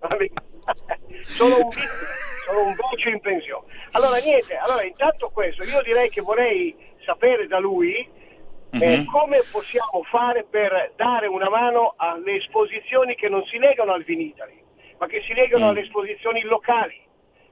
[1.22, 3.66] sono un, sono un vecchio in pensione.
[3.92, 7.96] Allora niente, allora intanto questo, io direi che vorrei sapere da lui
[8.72, 9.04] eh, mm-hmm.
[9.06, 14.62] come possiamo fare per dare una mano alle esposizioni che non si legano al Vinitali,
[14.98, 15.68] ma che si legano mm.
[15.68, 17.08] alle esposizioni locali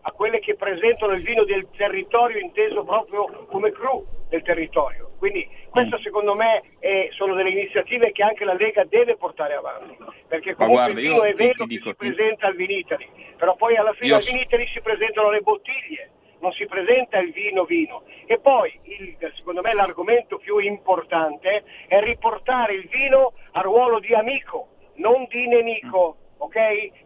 [0.08, 5.10] a quelle che presentano il vino del territorio inteso proprio come cru del territorio.
[5.18, 6.00] Quindi questo mm.
[6.00, 9.96] secondo me è, sono delle iniziative che anche la Lega deve portare avanti,
[10.26, 13.06] perché comunque guarda, il vino è vero che si presenta al Vinitali,
[13.36, 14.16] però poi alla fine io...
[14.16, 18.04] al Vinitali si presentano le bottiglie, non si presenta il vino vino.
[18.24, 24.14] E poi il, secondo me l'argomento più importante è riportare il vino a ruolo di
[24.14, 26.52] amico, non di nemico ok?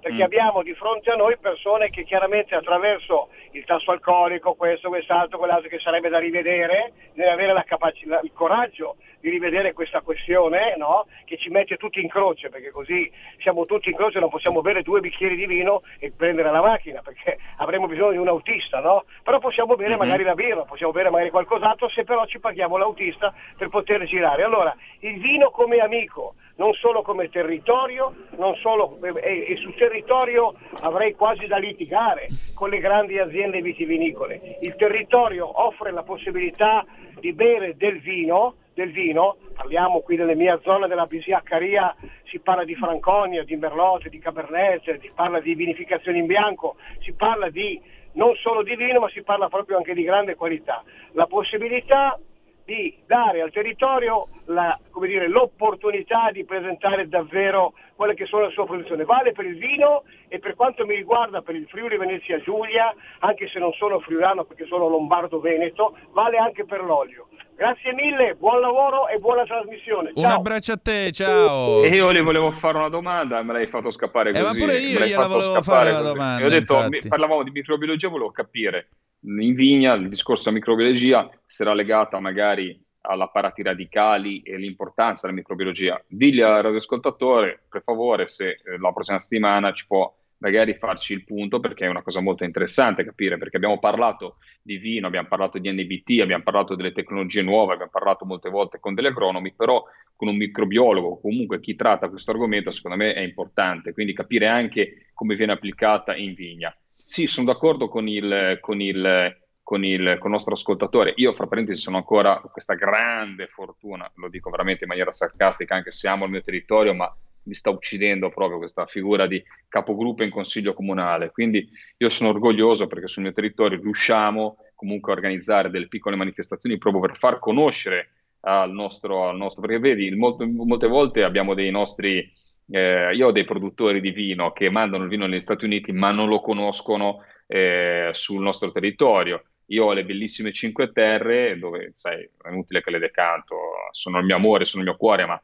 [0.01, 0.23] Perché mm.
[0.23, 5.69] abbiamo di fronte a noi persone che chiaramente attraverso il tasso alcolico, questo, quest'altro, quell'altro
[5.69, 11.07] che sarebbe da rivedere, deve avere la capacità, il coraggio di rivedere questa questione, no?
[11.25, 14.61] Che ci mette tutti in croce, perché così siamo tutti in croce e non possiamo
[14.63, 18.81] bere due bicchieri di vino e prendere la macchina, perché avremo bisogno di un autista,
[18.81, 19.05] no?
[19.23, 19.99] Però possiamo bere mm-hmm.
[19.99, 24.43] magari la birra, possiamo bere magari qualcos'altro, se però ci paghiamo l'autista per poter girare.
[24.43, 28.15] Allora, il vino come amico, non solo come territorio,
[28.61, 34.59] solo, e, e sul territorio avrei quasi da litigare con le grandi aziende vitivinicole.
[34.61, 36.87] Il territorio offre la possibilità
[37.19, 41.97] di bere del vino, del vino, parliamo qui delle mie zone della Bisiaccaria,
[42.27, 47.13] si parla di Franconia, di Merlot, di Cabernet, si parla di vinificazione in bianco, si
[47.13, 47.81] parla di
[48.13, 50.85] non solo di vino ma si parla proprio anche di grande qualità.
[51.13, 52.17] La possibilità
[52.65, 58.65] di dare al territorio la, dire, l'opportunità di presentare davvero quelle che sono le sue
[58.65, 59.05] produzioni.
[59.05, 63.49] Vale per il vino e per quanto mi riguarda per il Friuli Venezia Giulia, anche
[63.49, 67.29] se non sono friulano perché sono lombardo veneto, vale anche per l'olio.
[67.55, 70.13] Grazie mille, buon lavoro e buona trasmissione.
[70.15, 70.25] Ciao.
[70.25, 71.83] Un abbraccio a te, ciao.
[71.85, 74.43] E io le volevo fare una domanda, me l'hai fatto scappare così.
[74.43, 76.41] Eh, ma pure io gliela volevo fare la domanda.
[76.41, 78.89] Io ho detto, parlavamo di microbiologia, volevo capire
[79.25, 86.03] in vigna, il discorso della microbiologia sarà legata magari all'apparati radicali e l'importanza della microbiologia.
[86.07, 91.25] Digli al radioascoltatore, per favore, se eh, la prossima settimana ci può magari farci il
[91.25, 95.59] punto perché è una cosa molto interessante capire perché abbiamo parlato di vino, abbiamo parlato
[95.59, 99.85] di NBT, abbiamo parlato delle tecnologie nuove, abbiamo parlato molte volte con degli agronomi, però
[100.17, 105.11] con un microbiologo, comunque chi tratta questo argomento secondo me è importante, quindi capire anche
[105.15, 106.77] come viene applicata in vigna.
[107.05, 111.13] Sì, sono d'accordo con il, con il, con il, con il nostro ascoltatore.
[111.17, 115.91] Io, fra parentesi, sono ancora questa grande fortuna, lo dico veramente in maniera sarcastica, anche
[115.91, 120.31] se amo il mio territorio, ma mi sta uccidendo proprio questa figura di capogruppo in
[120.31, 121.31] consiglio comunale.
[121.31, 126.79] Quindi io sono orgoglioso perché sul mio territorio riusciamo comunque a organizzare delle piccole manifestazioni
[126.79, 131.71] proprio per far conoscere al nostro, al nostro perché vedi, molte, molte volte abbiamo dei
[131.71, 132.31] nostri,
[132.71, 136.11] eh, io ho dei produttori di vino che mandano il vino negli Stati Uniti ma
[136.11, 139.45] non lo conoscono eh, sul nostro territorio.
[139.67, 143.57] Io ho le bellissime Cinque Terre, dove sai, è inutile che le decanto,
[143.91, 145.43] sono il mio amore, sono il mio cuore, ma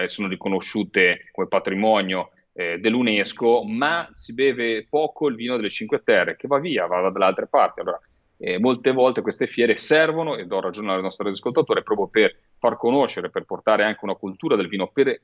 [0.00, 6.02] eh, sono riconosciute come patrimonio eh, dell'UNESCO, ma si beve poco il vino delle Cinque
[6.04, 7.80] Terre, che va via, va dalle altre parti.
[7.80, 8.00] Allora,
[8.38, 12.78] eh, molte volte queste fiere servono, e do ragione al nostro ascoltatore, proprio per far
[12.78, 15.20] conoscere, per portare anche una cultura del vino, per eh,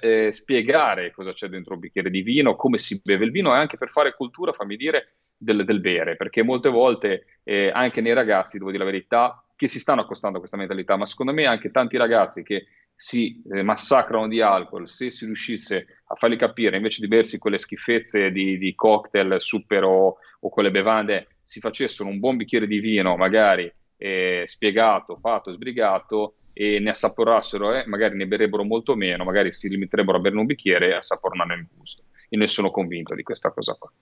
[0.00, 3.58] eh, spiegare cosa c'è dentro un bicchiere di vino, come si beve il vino e
[3.58, 8.12] anche per fare cultura, fammi dire, del, del bere, perché molte volte eh, anche nei
[8.12, 11.46] ragazzi, devo dire la verità, che si stanno accostando a questa mentalità, ma secondo me
[11.46, 16.76] anche tanti ragazzi che si eh, massacrano di alcol, se si riuscisse a farli capire,
[16.76, 22.08] invece di bersi quelle schifezze di, di cocktail super o, o, quelle bevande, si facessero
[22.08, 28.16] un buon bicchiere di vino, magari eh, spiegato, fatto, sbrigato, e ne assaporassero, eh, magari
[28.16, 32.04] ne berrebbero molto meno, magari si limiterebbero a berne un bicchiere e assaporarne il gusto.
[32.30, 33.92] Io ne sono convinto di questa cosa qua.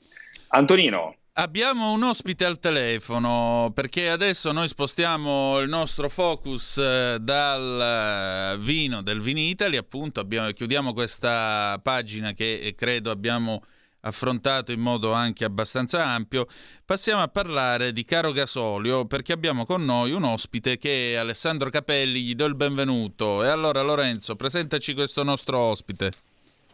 [0.49, 1.17] Antonino.
[1.35, 8.59] Abbiamo un ospite al telefono perché adesso noi spostiamo il nostro focus eh, dal eh,
[8.59, 13.63] vino del Vinitali, appunto abbiamo, chiudiamo questa pagina che eh, credo abbiamo
[14.03, 16.47] affrontato in modo anche abbastanza ampio.
[16.85, 21.71] Passiamo a parlare di Caro Gasolio perché abbiamo con noi un ospite che è Alessandro
[21.71, 23.45] Capelli, gli do il benvenuto.
[23.45, 26.11] E allora Lorenzo, presentaci questo nostro ospite.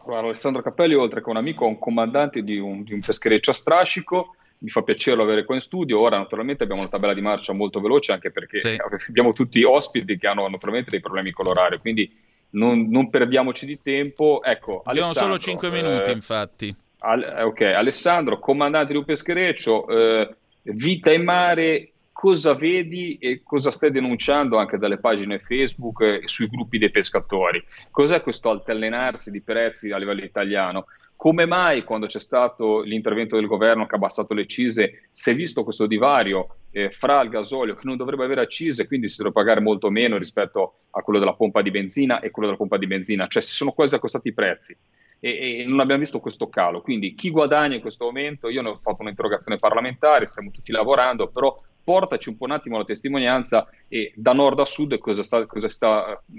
[0.03, 3.51] Guarda, Alessandro Cappelli, oltre che un amico, è un comandante di un, di un peschereccio
[3.51, 4.35] a strascico.
[4.61, 5.99] Mi fa piacere avere qua in studio.
[5.99, 8.75] Ora, naturalmente, abbiamo una tabella di marcia molto veloce, anche perché sì.
[9.07, 11.79] abbiamo tutti ospiti che hanno naturalmente dei problemi con l'orario.
[11.79, 12.11] Quindi
[12.51, 14.41] non, non perdiamoci di tempo.
[14.43, 16.75] Ecco, abbiamo solo 5 minuti, eh, infatti.
[17.01, 23.71] Al, ok, Alessandro, comandante di un peschereccio, eh, vita in mare cosa vedi e cosa
[23.71, 27.63] stai denunciando anche dalle pagine Facebook e sui gruppi dei pescatori.
[27.89, 30.87] Cos'è questo altalenarsi di prezzi a livello italiano?
[31.15, 35.35] Come mai quando c'è stato l'intervento del governo che ha abbassato le accise si è
[35.35, 39.39] visto questo divario eh, fra il gasolio che non dovrebbe avere accise, quindi si dovrebbe
[39.39, 42.87] pagare molto meno rispetto a quello della pompa di benzina e quello della pompa di
[42.87, 44.77] benzina, cioè si sono quasi accostati i prezzi
[45.19, 46.81] e, e, non abbiamo visto questo calo.
[46.81, 48.49] Quindi chi guadagna in questo momento?
[48.49, 52.77] Io ne ho fatto un'interrogazione parlamentare, stiamo tutti lavorando, però portaci un po' un attimo
[52.77, 56.33] la testimonianza e da nord a sud cosa sta, cosa sta uh,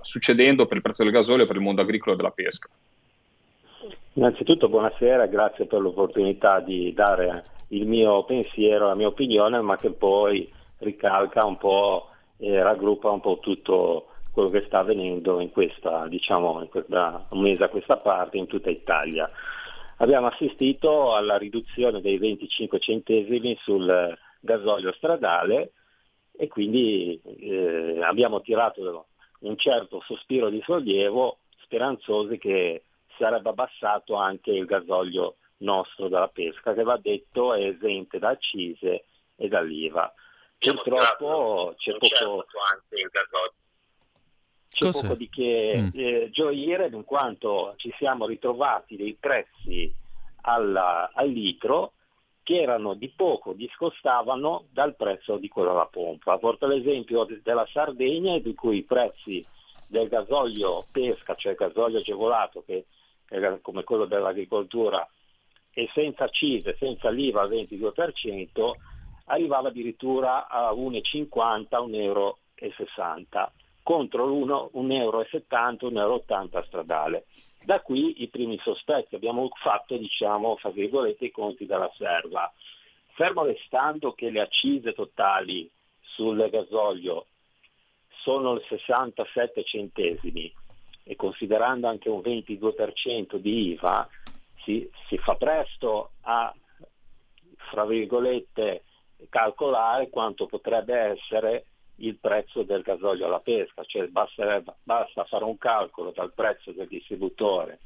[0.00, 2.68] succedendo per il prezzo del gasolio per il mondo agricolo e della pesca.
[4.12, 9.90] Innanzitutto buonasera, grazie per l'opportunità di dare il mio pensiero, la mia opinione, ma che
[9.90, 14.06] poi ricalca un po' e raggruppa un po' tutto
[14.36, 18.46] quello che sta avvenendo in questa, diciamo, in questa, un mese a questa parte in
[18.46, 19.30] tutta Italia.
[19.96, 25.72] Abbiamo assistito alla riduzione dei 25 centesimi sul gasolio stradale
[26.36, 29.06] e quindi eh, abbiamo tirato
[29.38, 32.82] un certo sospiro di sollievo speranzosi che
[33.16, 39.06] sarebbe abbassato anche il gasolio nostro della pesca che va detto è esente da accise
[39.34, 40.12] e dall'IVA.
[40.58, 42.44] Purtroppo c'è poco,
[44.76, 45.88] c'è poco di che mm.
[45.94, 49.92] eh, gioire in quanto ci siamo ritrovati dei prezzi
[50.42, 51.92] alla, al litro
[52.42, 56.38] che erano di poco, discostavano dal prezzo di quello alla pompa.
[56.38, 59.44] Porto l'esempio della Sardegna di cui i prezzi
[59.88, 62.84] del gasolio pesca, cioè il gasolio agevolato, che
[63.28, 65.08] è come quello dell'agricoltura,
[65.72, 68.72] e senza accise, senza l'IVA al 22%,
[69.24, 72.38] arrivava addirittura a 1,50, 1,60 euro,
[73.86, 77.26] contro l'1,70 euro, 1,80 euro stradale.
[77.62, 82.52] Da qui i primi sospetti, abbiamo fatto diciamo, fra virgolette, i conti della serva.
[83.14, 85.70] Fermo restando che le accise totali
[86.00, 87.26] sul gasolio
[88.22, 90.52] sono il 67 centesimi
[91.04, 94.08] e considerando anche un 22% di IVA,
[94.64, 96.52] si, si fa presto a,
[97.70, 98.82] fra virgolette,
[99.28, 101.66] calcolare quanto potrebbe essere
[101.96, 106.88] il prezzo del gasolio alla pesca, cioè basta, basta fare un calcolo dal prezzo del
[106.88, 107.80] distributore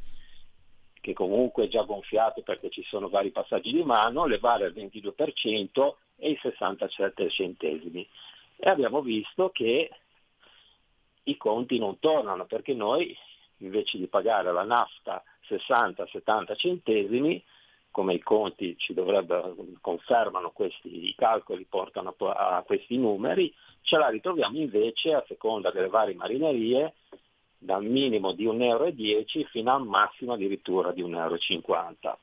[1.00, 5.94] che comunque è già gonfiato perché ci sono vari passaggi di mano, levare il 22%
[6.16, 8.06] e i 67 centesimi.
[8.56, 9.90] E abbiamo visto che
[11.22, 13.16] i conti non tornano perché noi
[13.58, 17.42] invece di pagare la nafta 60-70 centesimi,
[17.90, 24.08] come i conti ci dovrebbero, confermano questi, i calcoli portano a questi numeri, ce la
[24.08, 26.94] ritroviamo invece a seconda delle varie marinerie
[27.58, 28.92] dal minimo di 1,10 euro
[29.50, 32.18] fino al massimo addirittura di 1,50 euro.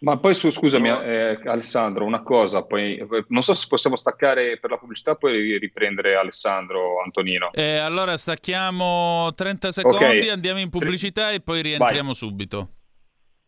[0.00, 4.70] Ma poi su, scusami eh, Alessandro, una cosa, poi, non so se possiamo staccare per
[4.70, 7.50] la pubblicità, poi riprendere Alessandro, Antonino.
[7.52, 10.28] Eh, allora stacchiamo 30 secondi, okay.
[10.28, 12.14] andiamo in pubblicità e poi rientriamo Vai.
[12.14, 12.68] subito.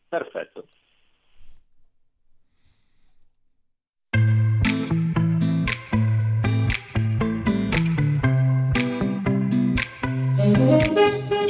[0.08, 0.64] Perfetto.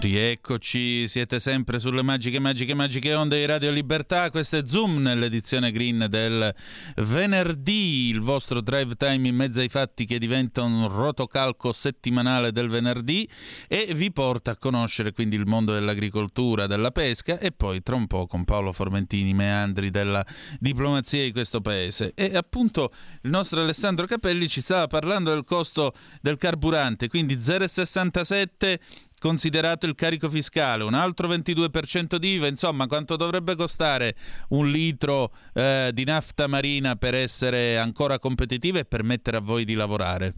[0.00, 4.30] Rieccoci, siete sempre sulle magiche, magiche, magiche onde di Radio Libertà.
[4.30, 6.54] Questo è Zoom nell'edizione green del
[6.96, 12.70] venerdì, il vostro drive time in mezzo ai fatti che diventa un rotocalco settimanale del
[12.70, 13.28] venerdì
[13.68, 18.06] e vi porta a conoscere quindi il mondo dell'agricoltura, della pesca e poi tra un
[18.06, 20.24] po' con Paolo Formentini, meandri della
[20.58, 22.12] diplomazia di questo paese.
[22.14, 22.90] E appunto
[23.20, 25.92] il nostro Alessandro Capelli ci stava parlando del costo
[26.22, 28.78] del carburante, quindi 0,67
[29.20, 34.16] considerato il carico fiscale, un altro 22% di IVA, insomma quanto dovrebbe costare
[34.48, 39.74] un litro eh, di nafta marina per essere ancora competitiva e permettere a voi di
[39.74, 40.34] lavorare?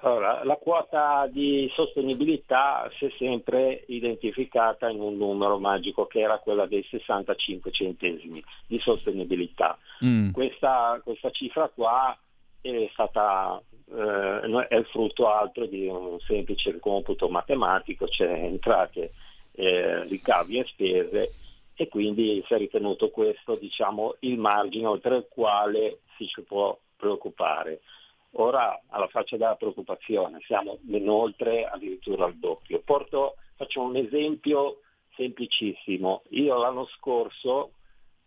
[0.00, 6.38] Allora, la quota di sostenibilità si è sempre identificata in un numero magico che era
[6.38, 9.76] quella dei 65 centesimi di sostenibilità.
[10.04, 10.30] Mm.
[10.30, 12.16] Questa, questa cifra qua
[12.60, 13.60] è stata
[13.92, 19.12] eh, è frutto altro di un semplice computo matematico, cioè entrate,
[19.52, 21.32] eh, ricavi e spese
[21.74, 26.76] e quindi si è ritenuto questo diciamo, il margine oltre il quale si ci può
[26.96, 27.80] preoccupare.
[28.38, 32.80] Ora alla faccia della preoccupazione, siamo ben oltre addirittura al doppio.
[32.84, 34.80] Porto, faccio un esempio
[35.14, 36.22] semplicissimo.
[36.30, 37.72] Io l'anno scorso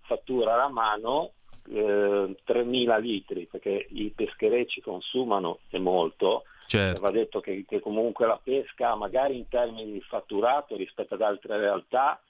[0.01, 1.33] fattura la mano
[1.67, 7.01] eh, 3.000 litri, perché i pescherecci consumano e molto, certo.
[7.01, 11.57] va detto che, che, comunque la pesca magari in termini di fatturato rispetto ad altre
[11.57, 12.21] realtà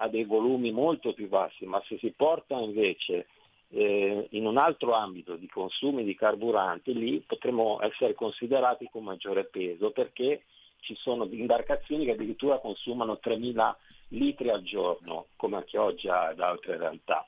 [0.00, 3.26] ha dei volumi molto più bassi, ma se si porta invece
[3.70, 9.44] eh, in un altro ambito di consumi di carburanti, lì potremmo essere considerati con maggiore
[9.44, 10.44] peso perché
[10.80, 13.74] ci sono imbarcazioni che addirittura consumano 3.000
[14.10, 17.26] litri al giorno, come anche oggi ad altre realtà.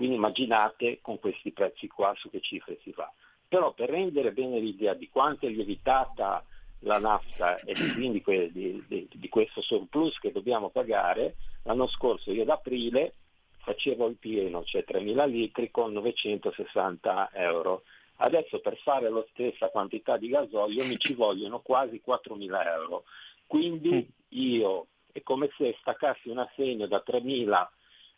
[0.00, 3.12] Quindi immaginate con questi prezzi qua su che cifre si va.
[3.46, 6.42] Però per rendere bene l'idea di quanto è lievitata
[6.78, 11.34] la nafta e quindi di, di, di, questo surplus che dobbiamo pagare,
[11.64, 13.12] l'anno scorso io ad aprile
[13.58, 17.82] facevo il pieno, cioè 3.000 litri con 960 euro.
[18.22, 23.04] Adesso per fare la stessa quantità di gasolio mi ci vogliono quasi 4.000 euro.
[23.46, 24.28] Quindi mm.
[24.28, 27.68] io è come se staccassi un assegno da 3.000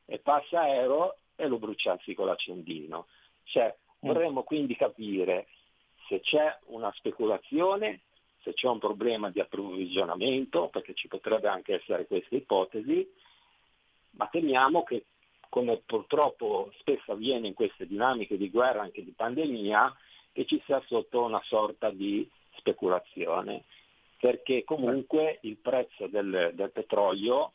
[0.04, 3.06] e passa euro e lo bruciassi con l'accendino.
[3.44, 4.08] Cioè, mm.
[4.08, 5.46] vorremmo quindi capire
[6.08, 8.00] se c'è una speculazione,
[8.42, 13.08] se c'è un problema di approvvigionamento, perché ci potrebbe anche essere questa ipotesi,
[14.12, 15.04] ma temiamo che,
[15.48, 19.96] come purtroppo spesso avviene in queste dinamiche di guerra, anche di pandemia,
[20.32, 23.64] che ci sia sotto una sorta di speculazione,
[24.18, 27.52] perché comunque il prezzo del, del petrolio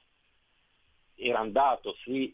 [1.15, 2.33] era andato sì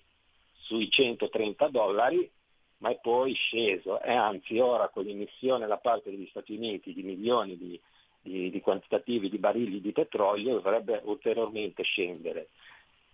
[0.63, 2.29] sui 130 dollari,
[2.77, 7.03] ma è poi sceso e anzi ora con l'emissione da parte degli Stati Uniti di
[7.03, 7.79] milioni di,
[8.21, 12.49] di, di quantitativi di barili di petrolio dovrebbe ulteriormente scendere.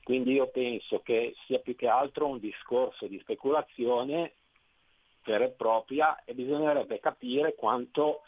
[0.04, 4.34] Quindi io penso che sia più che altro un discorso di speculazione
[5.24, 8.22] vera e propria e bisognerebbe capire quanto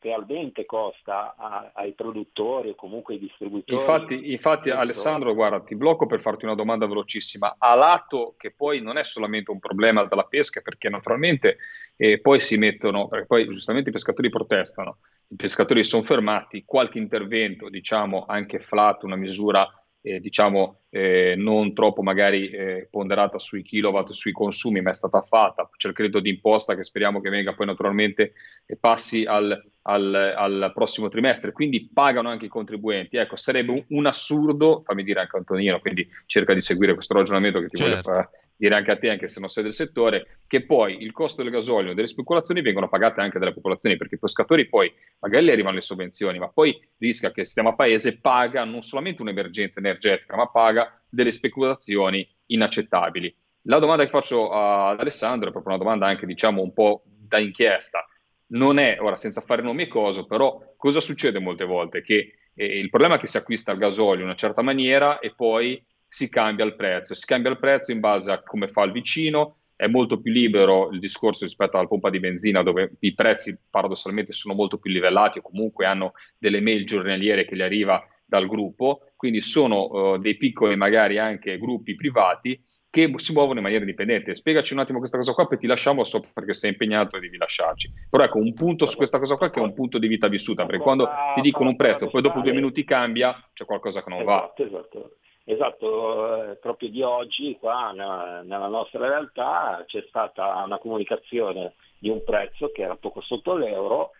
[0.00, 3.78] realmente costa a, ai produttori o comunque ai distributori.
[3.78, 7.56] Infatti, infatti Alessandro, guarda, ti blocco per farti una domanda velocissima.
[7.58, 11.58] A lato che poi non è solamente un problema della pesca, perché naturalmente
[11.96, 16.98] eh, poi si mettono, perché poi giustamente i pescatori protestano, i pescatori sono fermati, qualche
[16.98, 19.68] intervento, diciamo anche flat, una misura
[20.08, 25.22] eh, diciamo eh, non troppo magari eh, ponderata sui kilowatt, sui consumi, ma è stata
[25.22, 25.68] fatta.
[25.76, 28.32] C'è il credito d'imposta che speriamo che venga poi naturalmente
[28.66, 33.16] e passi al, al, al, prossimo trimestre, quindi pagano anche i contribuenti.
[33.16, 37.60] Ecco, sarebbe un, un, assurdo, fammi dire anche Antonino, quindi cerca di seguire questo ragionamento
[37.60, 37.90] che ti certo.
[37.90, 41.12] voglio fare dire anche a te, anche se non sei del settore, che poi il
[41.12, 44.92] costo del gasolio e delle speculazioni vengono pagate anche dalle popolazioni, perché i pescatori poi
[45.20, 49.78] magari arrivano le sovvenzioni, ma poi rischia che il sistema paese paga non solamente un'emergenza
[49.78, 53.34] energetica, ma paga delle speculazioni inaccettabili.
[53.62, 57.38] La domanda che faccio ad Alessandro è proprio una domanda anche, diciamo, un po' da
[57.38, 58.04] inchiesta.
[58.48, 62.02] Non è, ora senza fare nomi e cose, però cosa succede molte volte?
[62.02, 65.32] Che eh, il problema è che si acquista il gasolio in una certa maniera e
[65.34, 67.14] poi si cambia il prezzo.
[67.14, 70.90] Si cambia il prezzo in base a come fa il vicino, è molto più libero
[70.90, 75.38] il discorso rispetto alla pompa di benzina dove i prezzi paradossalmente sono molto più livellati
[75.38, 80.36] o comunque hanno delle mail giornaliere che gli arriva dal gruppo, quindi sono uh, dei
[80.36, 84.34] piccoli magari anche gruppi privati che si muovono in maniera indipendente.
[84.34, 87.36] Spiegaci un attimo questa cosa qua, poi ti lasciamo so perché sei impegnato e devi
[87.36, 87.92] lasciarci.
[88.10, 90.66] Però ecco, un punto su questa cosa qua che è un punto di vita vissuta,
[90.66, 94.24] perché quando ti dicono un prezzo, poi dopo due minuti cambia, c'è qualcosa che non
[94.24, 94.38] va.
[94.38, 95.16] Esatto, esatto.
[95.50, 102.22] Esatto, eh, proprio di oggi qua nella, nostra realtà c'è stata una comunicazione di un
[102.22, 104.10] prezzo che era poco sotto l'euro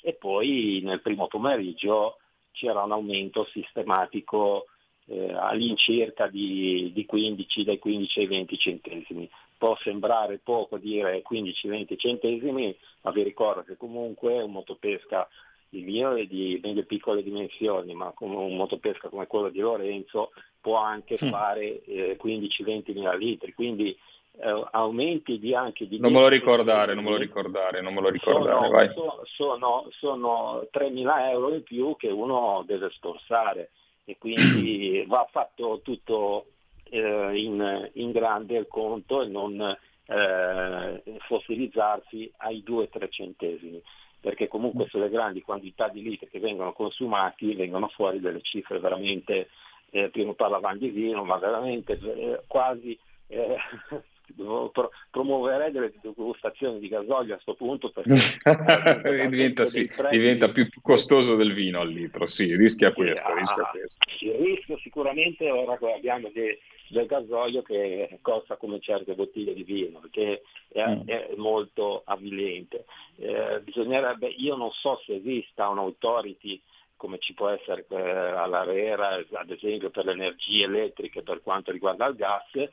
[0.00, 2.18] e poi nel primo pomeriggio
[2.52, 4.66] c'era un aumento sistematico
[5.06, 9.28] eh, all'incirca di, di 15, dai 15 ai 20 centesimi.
[9.58, 15.28] Può sembrare poco dire 15-20 centesimi, ma vi ricordo che comunque un motopesca
[15.70, 20.30] il mio è di medio piccole dimensioni, ma come un motopesca come quello di Lorenzo
[20.60, 21.28] può anche mm.
[21.30, 23.96] fare eh, 15-20 mila litri, quindi
[24.40, 25.98] eh, aumenti di anche di...
[25.98, 30.66] Non me lo ricordare, non me lo ricordare, non me lo ricordare, sono, sono, sono,
[30.70, 33.70] 3 mila euro in più che uno deve sforzare
[34.04, 36.46] e quindi va fatto tutto
[36.84, 43.82] eh, in, in, grande il conto e non eh, fossilizzarsi ai 2-3 centesimi
[44.20, 44.88] perché comunque mm.
[44.88, 49.48] sulle grandi quantità di litri che vengono consumati vengono fuori delle cifre veramente,
[49.90, 52.98] eh, prima parlavamo di vino, ma veramente eh, quasi
[53.28, 53.56] eh,
[54.72, 58.14] pro- promuoverei delle degustazioni di gasolio a questo punto perché
[59.28, 64.04] diventa, sì, diventa più costoso del vino al litro, sì, rischia questo, rischia ah, questo.
[64.20, 66.58] Il rischio sicuramente ora che abbiamo dei
[66.88, 71.00] del gasolio che costa come certe bottiglie di vino, che è, mm.
[71.06, 72.84] è molto avvilente.
[73.16, 76.60] Eh, bisognerebbe, io non so se esista un'autority
[76.96, 82.06] come ci può essere eh, all'ARERA, ad esempio per le energie elettriche per quanto riguarda
[82.06, 82.68] il gas,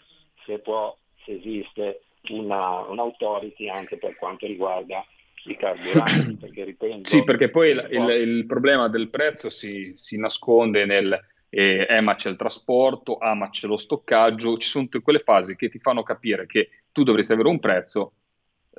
[0.46, 5.06] se, può, se esiste una, un'autority anche per quanto riguarda
[5.46, 6.38] i carburanti.
[6.42, 11.20] Perché ripeto, sì, perché poi il, il, il, problema del prezzo si, si nasconde nel,
[11.58, 15.70] eh, EMA c'è il trasporto, AMA c'è lo stoccaggio, ci sono tutte quelle fasi che
[15.70, 18.12] ti fanno capire che tu dovresti avere un prezzo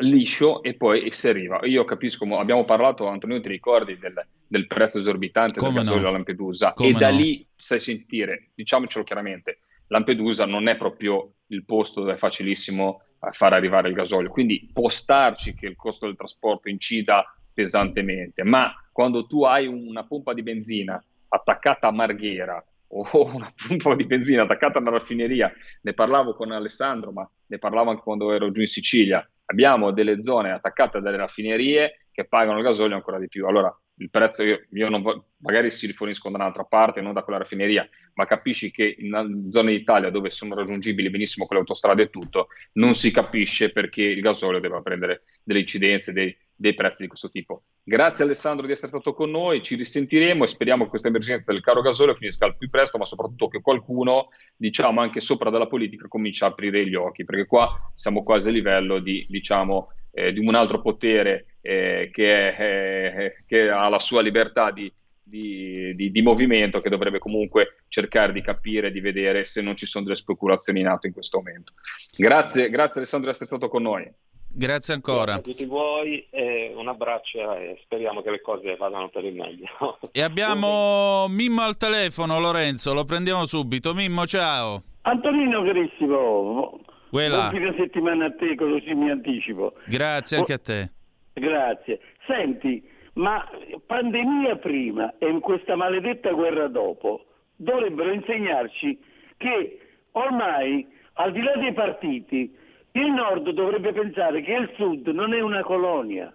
[0.01, 1.61] liscio e poi si arriva.
[1.63, 6.09] Io capisco, abbiamo parlato, Antonio, ti ricordi del, del prezzo esorbitante Come del gasolio no?
[6.09, 7.17] a Lampedusa Come e da no?
[7.17, 13.01] lì sai sentire, diciamocelo chiaramente, Lampedusa non è proprio il posto dove è facilissimo
[13.31, 17.25] far arrivare il gasolio, quindi può starci che il costo del trasporto incida
[17.55, 23.95] pesantemente, ma quando tu hai una pompa di benzina attaccata a Marghera o una pompa
[23.95, 25.53] di benzina attaccata a una raffineria,
[25.83, 30.21] ne parlavo con Alessandro, ma ne parlavo anche quando ero giù in Sicilia, abbiamo delle
[30.21, 33.47] zone attaccate dalle raffinerie che pagano il gasolio ancora di più.
[33.47, 35.03] Allora, il prezzo io, io non
[35.39, 39.73] magari si riforniscono da un'altra parte, non da quella raffineria, ma capisci che in zone
[39.73, 44.61] d'Italia dove sono raggiungibili benissimo quelle autostrade e tutto, non si capisce perché il gasolio
[44.61, 47.65] debba prendere delle incidenze, dei, dei prezzi di questo tipo.
[47.85, 51.61] Grazie Alessandro di essere stato con noi, ci risentiremo e speriamo che questa emergenza del
[51.61, 56.09] caro gasolio finisca al più presto, ma soprattutto che qualcuno, diciamo anche sopra dalla politica,
[56.09, 60.41] cominci a aprire gli occhi, perché qua siamo quasi a livello di, diciamo, eh, di
[60.41, 64.91] un altro potere eh, che, è, eh, che, ha la sua libertà di,
[65.23, 69.85] di, di, di, movimento che dovrebbe comunque cercare di capire, di vedere se non ci
[69.85, 71.75] sono delle speculazioni in atto in questo momento.
[72.17, 74.11] Grazie, grazie Alessandro di essere stato con noi.
[74.59, 75.35] Grazie ancora.
[75.35, 79.35] Grazie a tutti voi, eh, un abbraccio e speriamo che le cose vadano per il
[79.35, 79.69] meglio.
[80.13, 83.93] E abbiamo Mimmo al telefono, Lorenzo, lo prendiamo subito.
[83.93, 84.83] Mimmo, ciao.
[85.03, 86.81] Antonino carissimo,
[87.11, 89.75] Buon fine settimana a te, così mi anticipo.
[89.87, 90.91] Grazie anche a te.
[91.35, 92.01] Grazie.
[92.27, 92.83] Senti,
[93.15, 93.47] ma
[93.87, 97.27] pandemia prima e questa maledetta guerra dopo
[97.57, 98.99] dovrebbero insegnarci
[99.37, 99.81] che
[100.13, 102.65] ormai, al di là dei partiti,
[102.99, 106.35] il Nord dovrebbe pensare che il Sud non è una colonia.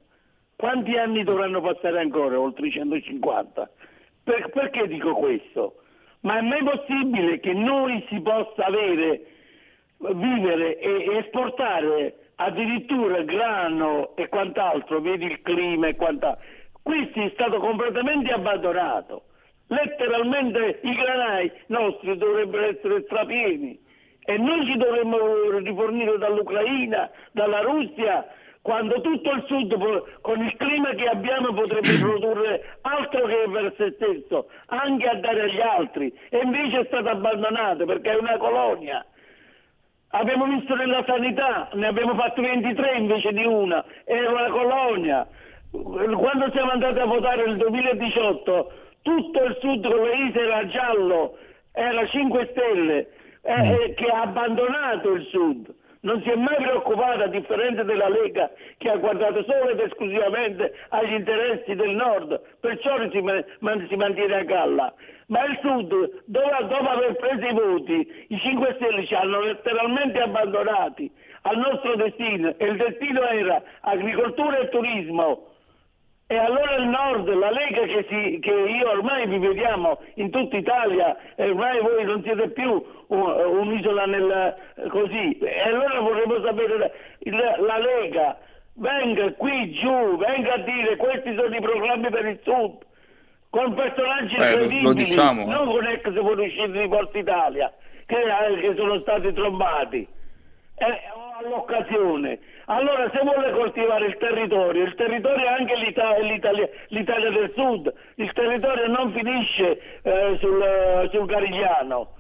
[0.56, 2.40] Quanti anni dovranno passare ancora?
[2.40, 3.70] Oltre i 150.
[4.24, 5.82] Per, perché dico questo?
[6.22, 9.26] Ma è mai possibile che noi si possa avere,
[9.98, 16.46] vivere e esportare addirittura grano e quant'altro, vedi il clima e quant'altro.
[16.84, 19.24] Questo è stato completamente abbandonato.
[19.68, 23.81] Letteralmente i granai nostri dovrebbero essere strapieni
[24.32, 25.18] e noi ci dovremmo
[25.58, 28.26] rifornire dall'Ucraina, dalla Russia,
[28.62, 29.76] quando tutto il sud
[30.22, 35.42] con il clima che abbiamo potrebbe produrre altro che per se stesso, anche a dare
[35.42, 39.06] agli altri, e invece è stato abbandonato perché è una colonia.
[40.14, 45.28] Abbiamo visto nella sanità, ne abbiamo fatto 23 invece di una, era una colonia.
[45.72, 48.72] Quando siamo andati a votare nel 2018,
[49.02, 51.38] tutto il sud con le isole era giallo,
[51.72, 53.08] era 5 Stelle,
[53.42, 53.72] eh, mm.
[53.72, 58.50] eh, che ha abbandonato il sud non si è mai preoccupata, a differenza della Lega,
[58.78, 64.36] che ha guardato solo ed esclusivamente agli interessi del nord, perciò si, man, si mantiene
[64.36, 64.94] a galla.
[65.28, 70.20] Ma il sud, dopo, dopo aver preso i voti, i 5 Stelle ci hanno letteralmente
[70.20, 71.12] abbandonati
[71.44, 75.51] al nostro destino e il destino era agricoltura e turismo
[76.32, 80.56] e allora il nord, la Lega che, si, che io ormai vi vediamo in tutta
[80.56, 84.56] Italia, e ormai voi non siete più un'isola nel,
[84.88, 88.38] così, e allora vorremmo sapere la, Lega,
[88.76, 92.78] venga qui giù, venga a dire questi sono i programmi per il sud,
[93.50, 95.46] con personaggi eh, incredibili, diciamo.
[95.46, 97.74] non con ex fuoriusciti di Forza Italia,
[98.06, 100.08] che, eh, che sono stati trombati.
[100.76, 101.00] Eh,
[101.44, 102.40] all'occasione.
[102.72, 107.94] Allora se vuole coltivare il territorio, il territorio è anche l'Italia, l'Italia, l'Italia del Sud,
[108.16, 112.16] il territorio non finisce eh, sul, sul Garigliano,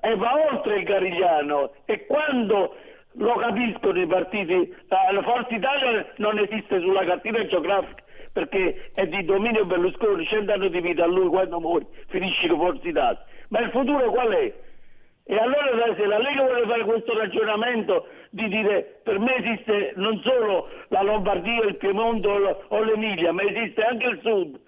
[0.00, 2.74] e va oltre il Garigliano e quando
[3.16, 9.06] lo capiscono i partiti, eh, la Forza Italia non esiste sulla cartina geografica perché è
[9.06, 13.22] di dominio Berlusconi, cent'anni di vita a lui quando muore finisce con Forza Italia.
[13.48, 14.52] Ma il futuro qual è?
[15.26, 20.20] E allora se la Lega vuole fare questo ragionamento di dire per me esiste non
[20.24, 24.58] solo la Lombardia, il Piemonte o l'Emilia, ma esiste anche il Sud.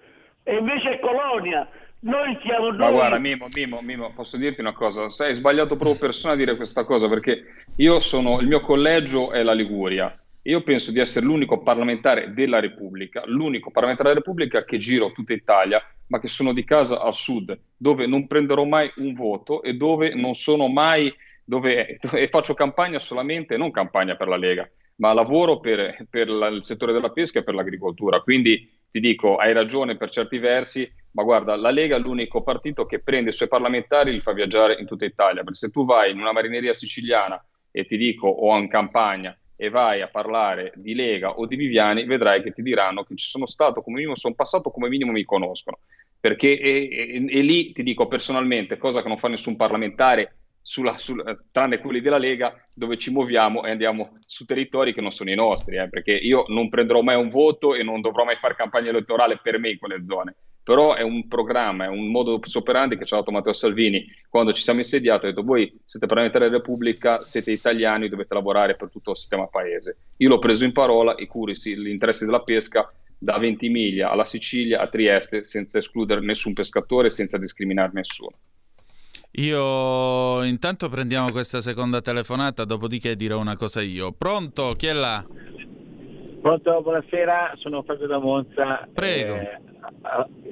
[0.43, 1.67] E invece è colonia.
[1.99, 2.77] Noi siamo noi.
[2.77, 5.09] Ma guarda, Mimo, Mimo, Mimo, posso dirti una cosa?
[5.09, 7.43] Sei sbagliato proprio persona a dire questa cosa perché
[7.75, 10.17] io sono, il mio collegio è la Liguria.
[10.43, 15.33] Io penso di essere l'unico parlamentare della Repubblica, l'unico parlamentare della Repubblica che giro tutta
[15.33, 19.73] Italia ma che sono di casa al sud, dove non prenderò mai un voto e
[19.73, 21.13] dove non sono mai,
[21.47, 26.47] dove e faccio campagna solamente, non campagna per la Lega, ma lavoro per, per la,
[26.47, 28.19] il settore della pesca e per l'agricoltura.
[28.19, 32.85] Quindi ti dico, hai ragione per certi versi, ma guarda, la Lega è l'unico partito
[32.85, 35.85] che prende i suoi parlamentari e li fa viaggiare in tutta Italia, perché se tu
[35.85, 37.41] vai in una marineria siciliana
[37.71, 42.03] e ti dico, o in campagna, e vai a parlare di Lega o di Viviani,
[42.03, 45.23] vedrai che ti diranno che ci sono stato come minimo, sono passato come minimo mi
[45.23, 45.79] conoscono.
[46.19, 50.97] Perché e, e, e lì ti dico personalmente, cosa che non fa nessun parlamentare, sulla,
[50.97, 55.31] sulla, tranne quelli della Lega, dove ci muoviamo e andiamo su territori che non sono
[55.31, 58.53] i nostri, eh, perché io non prenderò mai un voto e non dovrò mai fare
[58.53, 60.35] campagna elettorale per me in quelle zone
[60.67, 64.51] però è un programma, è un modo operandi che ci ha dato Matteo Salvini quando
[64.51, 68.89] ci siamo insediati, ha detto voi siete parlamentari della Repubblica, siete italiani, dovete lavorare per
[68.89, 69.95] tutto il sistema paese.
[70.17, 74.81] Io l'ho preso in parola e curi gli interessi della pesca da Ventimiglia alla Sicilia
[74.81, 78.35] a Trieste senza escludere nessun pescatore, senza discriminare nessuno.
[79.39, 84.11] Io intanto prendiamo questa seconda telefonata, dopodiché dirò una cosa io.
[84.11, 84.73] Pronto?
[84.75, 85.23] Chi è là?
[86.47, 88.87] Pronto, buonasera, sono Fabio da Monza.
[88.93, 89.35] Prego.
[89.35, 89.59] Eh,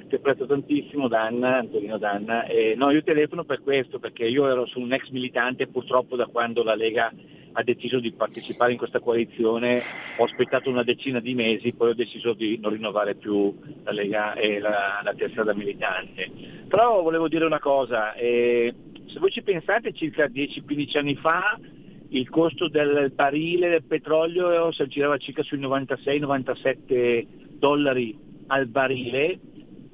[0.08, 2.44] ti apprezzo tantissimo Danna, Antonino Danna.
[2.44, 6.26] Eh, no, io telefono per questo, perché io ero su un ex militante purtroppo da
[6.26, 7.10] quando la Lega
[7.50, 9.80] ha deciso di partecipare in questa coalizione,
[10.18, 14.34] ho aspettato una decina di mesi, poi ho deciso di non rinnovare più la Lega
[14.34, 16.30] e la, la tessera da militante.
[16.68, 18.70] Però volevo dire una cosa, eh,
[19.06, 21.58] se voi ci pensate circa 10-15 anni fa
[22.10, 27.26] il costo del barile del petrolio si aggirava circa sui 96-97
[27.58, 28.16] dollari
[28.48, 29.38] al barile,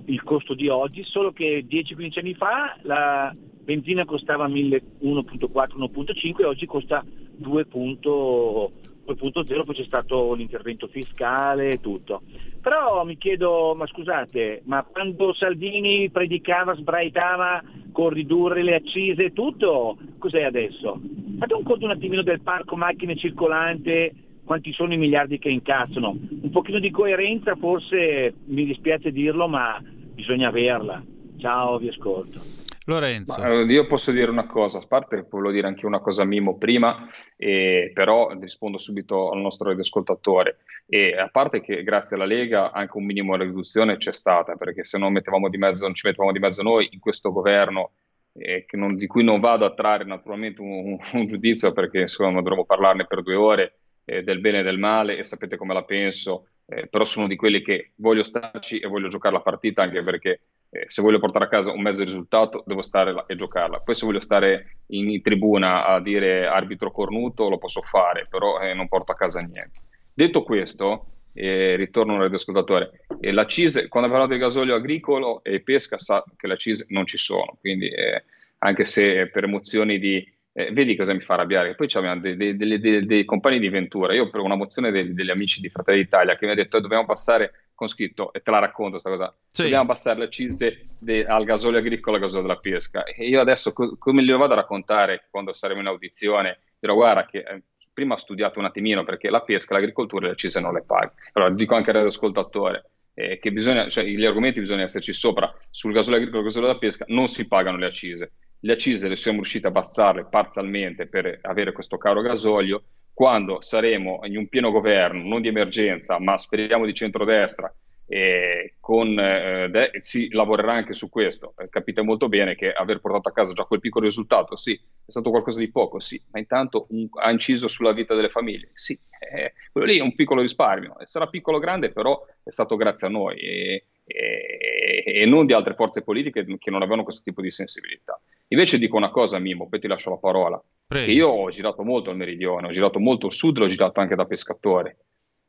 [0.07, 6.67] il costo di oggi, solo che 10-15 anni fa la benzina costava 1.4-1.5 e oggi
[6.67, 7.05] costa
[7.41, 8.71] 2.0,
[9.05, 12.23] poi c'è stato l'intervento fiscale e tutto.
[12.61, 19.33] Però mi chiedo, ma scusate, ma quando Salvini predicava, sbraitava con ridurre le accise e
[19.33, 21.01] tutto, cos'è adesso?
[21.43, 24.15] fate un conto un attimino del parco macchine circolante,
[24.45, 26.11] quanti sono i miliardi che incazzano.
[26.11, 29.83] Un pochino di coerenza forse, mi dispiace dirlo, ma
[30.15, 31.03] bisogna averla.
[31.39, 32.62] Ciao, vi ascolto.
[32.87, 33.41] Lorenzo.
[33.41, 37.09] Ma, io posso dire una cosa, a parte volevo dire anche una cosa Mimo prima,
[37.37, 40.59] eh, però rispondo subito al nostro ascoltatore.
[40.87, 44.85] E a parte che grazie alla Lega anche un minimo di riduzione c'è stata, perché
[44.85, 47.93] se non, mezzo, non ci mettevamo di mezzo noi in questo governo,
[48.35, 52.65] eh, non, di cui non vado a trarre naturalmente un, un giudizio, perché insomma dovremmo
[52.65, 56.49] parlarne per due ore eh, del bene e del male e sapete come la penso,
[56.67, 60.41] eh, però sono di quelli che voglio starci e voglio giocare la partita anche perché
[60.75, 63.81] eh, se voglio portare a casa un mezzo risultato devo stare là e giocarla.
[63.81, 68.73] Poi se voglio stare in, tribuna a dire arbitro cornuto lo posso fare, però eh,
[68.73, 69.81] non porto a casa niente.
[70.15, 75.61] Detto questo, eh, ritorno al radioascoltatore, eh, la CISE, quando parlato di gasolio agricolo e
[75.61, 78.25] pesca sa che la CISE non ci sono, quindi eh,
[78.59, 80.27] anche se per emozioni di...
[80.55, 81.75] Eh, vedi cosa mi fa arrabbiare?
[81.75, 84.15] Poi abbiamo dei, dei, dei, dei, compagni di Ventura.
[84.15, 87.72] Io per una mozione degli amici di Fratelli d'Italia che mi ha detto dobbiamo passare
[87.83, 89.63] con scritto, e te la racconto questa cosa, sì.
[89.63, 93.03] dobbiamo passare le accise de, al gasolio agricolo e al gasolio della pesca.
[93.03, 96.61] E io adesso co- come glielo vado a raccontare quando saremo in audizione?
[96.79, 100.61] Dirò guarda che eh, prima ho studiato un attimino perché la pesca, l'agricoltura le accise
[100.61, 101.11] non le paghi.
[101.33, 105.53] Allora dico anche all'ascoltatore eh, che bisogna, cioè, gli argomenti bisogna esserci sopra.
[105.71, 108.33] Sul gasolio agricolo e il gasolio della pesca non si pagano le accise.
[108.61, 114.21] Le accise le siamo riusciti a abbassarle parzialmente per avere questo caro gasolio quando saremo
[114.25, 117.73] in un pieno governo, non di emergenza, ma speriamo di centrodestra,
[118.07, 121.55] e con, eh, de- si lavorerà anche su questo.
[121.57, 125.11] Eh, capite molto bene che aver portato a casa già quel piccolo risultato, sì, è
[125.11, 128.99] stato qualcosa di poco, sì, ma intanto un, ha inciso sulla vita delle famiglie, sì,
[129.19, 133.07] eh, quello lì è un piccolo risparmio, sarà piccolo o grande, però è stato grazie
[133.07, 137.41] a noi e, e, e non di altre forze politiche che non avevano questo tipo
[137.41, 138.21] di sensibilità.
[138.53, 140.63] Invece dico una cosa, Mimo, poi ti lascio la parola.
[140.87, 141.07] Prego.
[141.07, 144.15] Che io ho girato molto al meridione, ho girato molto il sud, l'ho girato anche
[144.15, 144.99] da pescatore.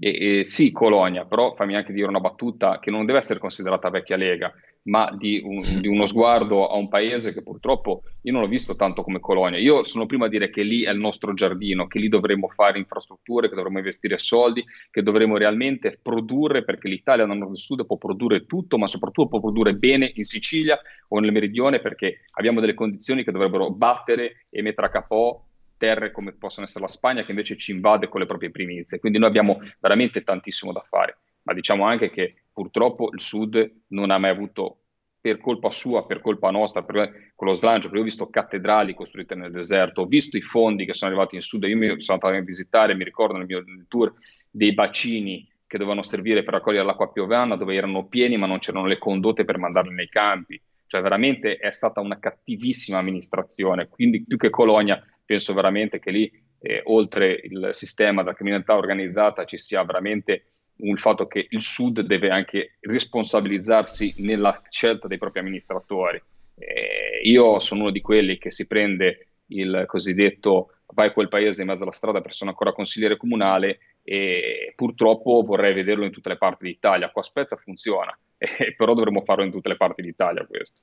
[0.05, 3.89] E, e, sì, Colonia, però fammi anche dire una battuta che non deve essere considerata
[3.89, 4.53] vecchia lega,
[4.83, 8.75] ma di, un, di, uno sguardo a un paese che purtroppo io non l'ho visto
[8.75, 9.57] tanto come Colonia.
[9.59, 12.79] Io sono prima a dire che lì è il nostro giardino, che lì dovremmo fare
[12.79, 17.85] infrastrutture, che dovremmo investire soldi, che dovremmo realmente produrre, perché l'Italia da nord e sud
[17.85, 20.77] può produrre tutto, ma soprattutto può produrre bene in Sicilia
[21.07, 25.45] o nel meridione, perché abbiamo delle condizioni che dovrebbero battere e mettere a capo
[25.77, 28.99] terre come possono essere la Spagna che invece ci invade con le proprie primizie.
[28.99, 34.11] Quindi noi abbiamo veramente tantissimo da fare, ma diciamo anche che purtroppo il Sud non
[34.11, 34.79] ha mai avuto
[35.23, 39.35] per colpa sua, per colpa nostra, per, con lo slancio, perché ho visto cattedrali costruite
[39.35, 42.35] nel deserto, ho visto i fondi che sono arrivati in Sud, io mi sono andato
[42.35, 44.13] a visitare, mi ricordo nel mio tour,
[44.51, 48.85] dei bacini che dovevano servire per raccogliere l'acqua piovana, dove erano pieni ma non c'erano
[48.85, 50.61] le condotte per mandarli nei campi.
[50.85, 56.31] Cioè veramente è stata una cattivissima amministrazione, quindi più che Colonia penso veramente che lì,
[56.59, 60.45] eh, oltre il sistema della criminalità organizzata, ci sia veramente
[60.77, 66.21] il fatto che il Sud deve anche responsabilizzarsi nella scelta dei propri amministratori.
[66.55, 71.61] Eh, io sono uno di quelli che si prende il cosiddetto vai a quel paese
[71.61, 76.29] in mezzo alla strada per essere ancora consigliere comunale e purtroppo vorrei vederlo in tutte
[76.29, 77.09] le parti d'Italia.
[77.09, 80.81] Qua a Spezia funziona, eh, però dovremmo farlo in tutte le parti d'Italia questo.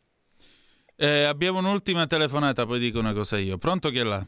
[1.03, 3.57] Eh, abbiamo un'ultima telefonata, poi dico una cosa io.
[3.57, 4.23] Pronto chi è là?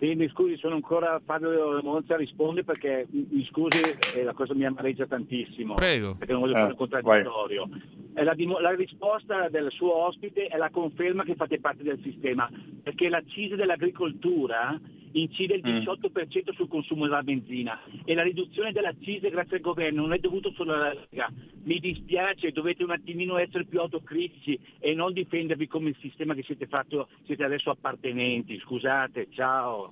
[0.00, 3.82] Sì, mi scusi, sono ancora Fabio Monza, risponde perché mi scusi,
[4.14, 5.74] eh, la cosa mi amareggia tantissimo.
[5.74, 6.14] Prego.
[6.14, 7.68] Perché non voglio fare un contraddittorio.
[8.14, 12.48] La, la, risposta del suo ospite è la conferma che fate parte del sistema,
[12.82, 14.80] perché l'accisa dell'agricoltura
[15.12, 16.54] incide il 18% mm.
[16.54, 20.74] sul consumo della benzina e la riduzione dell'accise grazie al governo non è dovuto solo
[20.74, 21.30] alla Lega.
[21.62, 26.42] Mi dispiace, dovete un attimino essere più autocritici e non difendervi come il sistema che
[26.42, 28.58] siete, fatto, siete adesso appartenenti.
[28.58, 29.89] Scusate, ciao.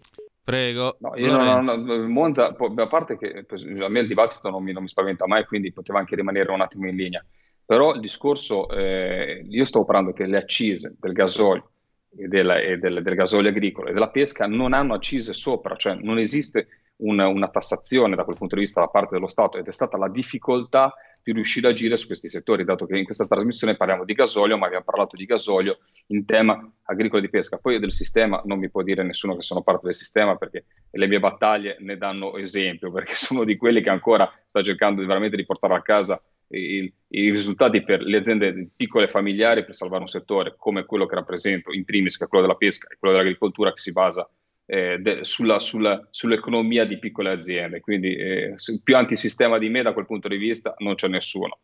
[0.48, 0.96] Prego.
[1.00, 4.82] No, io non, non, Monza, a parte che a me il dibattito non mi, non
[4.82, 7.22] mi, spaventa mai, quindi poteva anche rimanere un attimo in linea.
[7.66, 11.70] Però il discorso, eh, io stavo parlando che le accise del gasolio
[12.16, 15.96] e, della, e del, del, gasolio agricolo e della pesca non hanno accise sopra, cioè
[16.00, 19.66] non esiste una, una tassazione da quel punto di vista da parte dello Stato ed
[19.66, 20.94] è stata la difficoltà
[21.28, 24.56] di riuscire a agire su questi settori, dato che in questa trasmissione parliamo di gasolio,
[24.56, 27.58] ma abbiamo parlato di gasolio in tema agricolo di pesca.
[27.58, 31.06] Poi del sistema non mi può dire nessuno che sono parte del sistema, perché le
[31.06, 35.44] mie battaglie ne danno esempio, perché sono di quelli che ancora sta cercando veramente di
[35.44, 40.08] portare a casa i, i, risultati per le aziende piccole e familiari per salvare un
[40.08, 43.70] settore come quello che rappresento, in primis, che è quello della pesca e quello dell'agricoltura
[43.70, 44.26] che si basa
[44.70, 47.80] eh, de, sulla, sulla, sull'economia di piccole aziende.
[47.80, 48.54] Quindi eh,
[48.84, 51.58] più antisistema di me da quel punto di vista non c'è nessuno.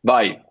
[0.00, 0.46] Vai.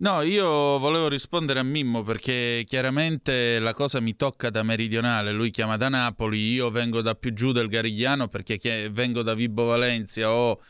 [0.00, 5.50] No, io volevo rispondere a Mimmo perché chiaramente la cosa mi tocca da meridionale, lui
[5.50, 10.30] chiama da Napoli, io vengo da più giù del Garigliano perché vengo da Vibo Valencia,
[10.30, 10.60] ho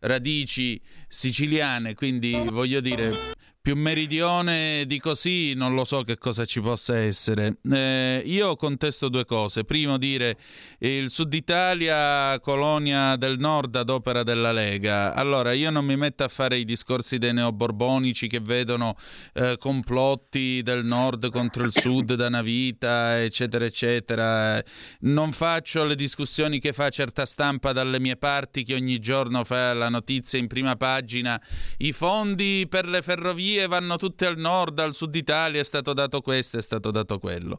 [0.00, 3.34] radici siciliane, quindi voglio dire
[3.66, 7.56] più meridione di così non lo so che cosa ci possa essere.
[7.68, 9.64] Eh, io contesto due cose.
[9.64, 10.36] Primo dire
[10.78, 15.14] il Sud Italia, colonia del nord ad opera della Lega.
[15.14, 18.96] Allora io non mi metto a fare i discorsi dei neoborbonici che vedono
[19.32, 24.62] eh, complotti del nord contro il sud da una vita, eccetera, eccetera.
[25.00, 29.74] Non faccio le discussioni che fa certa stampa dalle mie parti che ogni giorno fa
[29.74, 31.42] la notizia in prima pagina.
[31.78, 35.92] I fondi per le ferrovie ferrovie vanno tutte al nord, al sud Italia, è stato
[35.94, 37.58] dato questo, è stato dato quello.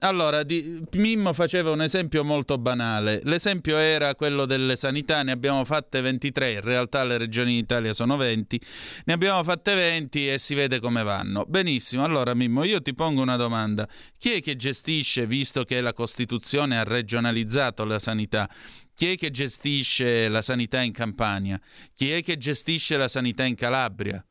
[0.00, 3.20] Allora, di, Mimmo faceva un esempio molto banale.
[3.24, 8.16] L'esempio era quello delle sanità, ne abbiamo fatte 23, in realtà le regioni d'Italia sono
[8.16, 8.60] 20,
[9.04, 11.44] ne abbiamo fatte 20 e si vede come vanno.
[11.48, 13.88] Benissimo, allora Mimmo, io ti pongo una domanda.
[14.18, 18.48] Chi è che gestisce, visto che la Costituzione ha regionalizzato la sanità,
[18.94, 21.60] chi è che gestisce la sanità in Campania?
[21.94, 24.24] Chi è che gestisce la sanità in Calabria?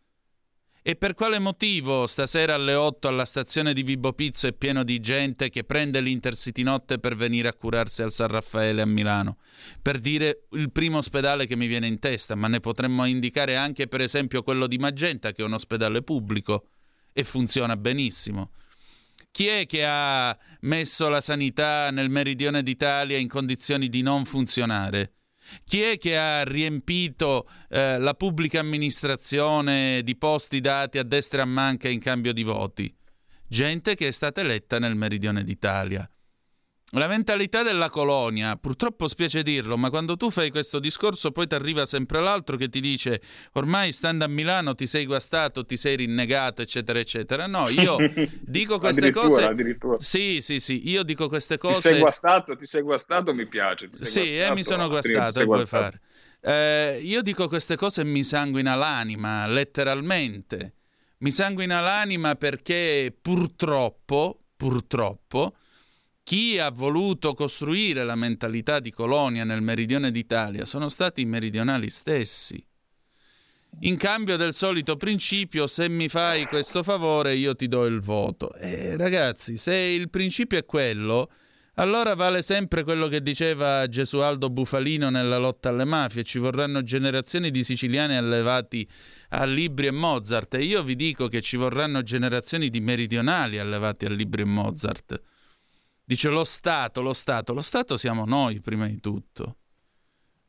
[0.87, 4.99] E per quale motivo stasera alle 8 alla stazione di Vibo Pizzo è pieno di
[4.99, 9.37] gente che prende l'Intercity notte per venire a curarsi al San Raffaele a Milano?
[9.81, 13.87] Per dire il primo ospedale che mi viene in testa, ma ne potremmo indicare anche
[13.87, 16.67] per esempio quello di Magenta, che è un ospedale pubblico
[17.13, 18.51] e funziona benissimo.
[19.31, 25.13] Chi è che ha messo la sanità nel meridione d'Italia in condizioni di non funzionare?
[25.63, 31.41] Chi è che ha riempito eh, la pubblica amministrazione di posti dati a destra e
[31.43, 32.93] a manca in cambio di voti?
[33.47, 36.09] Gente che è stata eletta nel meridione d'Italia.
[36.91, 41.55] La mentalità della colonia, purtroppo spiace dirlo, ma quando tu fai questo discorso poi ti
[41.55, 43.21] arriva sempre l'altro che ti dice
[43.53, 47.47] ormai stando a Milano ti sei guastato, ti sei rinnegato, eccetera, eccetera.
[47.47, 47.97] No, io
[48.39, 49.43] dico queste cose...
[49.43, 49.97] Addirittura.
[49.99, 51.75] Sì, sì, sì, io dico queste cose...
[51.75, 53.89] Ti sei guastato, ti sei guastato, mi piace.
[53.91, 56.01] sì, guastato, eh, mi sono guastato, e vuoi fare?
[56.39, 60.75] Eh, io dico queste cose e mi sanguina l'anima, letteralmente.
[61.17, 65.55] Mi sanguina l'anima perché purtroppo, purtroppo
[66.25, 71.87] chi ha voluto costruire la mentalità di colonia nel meridione d'Italia sono stati i meridionali
[71.87, 72.65] stessi.
[73.81, 78.55] In cambio del solito principio, se mi fai questo favore io ti do il voto.
[78.55, 81.29] E ragazzi, se il principio è quello,
[81.75, 87.51] allora vale sempre quello che diceva Gesualdo Bufalino nella lotta alle mafie, ci vorranno generazioni
[87.51, 88.87] di siciliani allevati
[89.29, 94.05] a Libri e Mozart e io vi dico che ci vorranno generazioni di meridionali allevati
[94.05, 95.21] a Libri e Mozart.
[96.07, 99.57] Dice lo Stato, lo Stato, lo Stato siamo noi prima di tutto.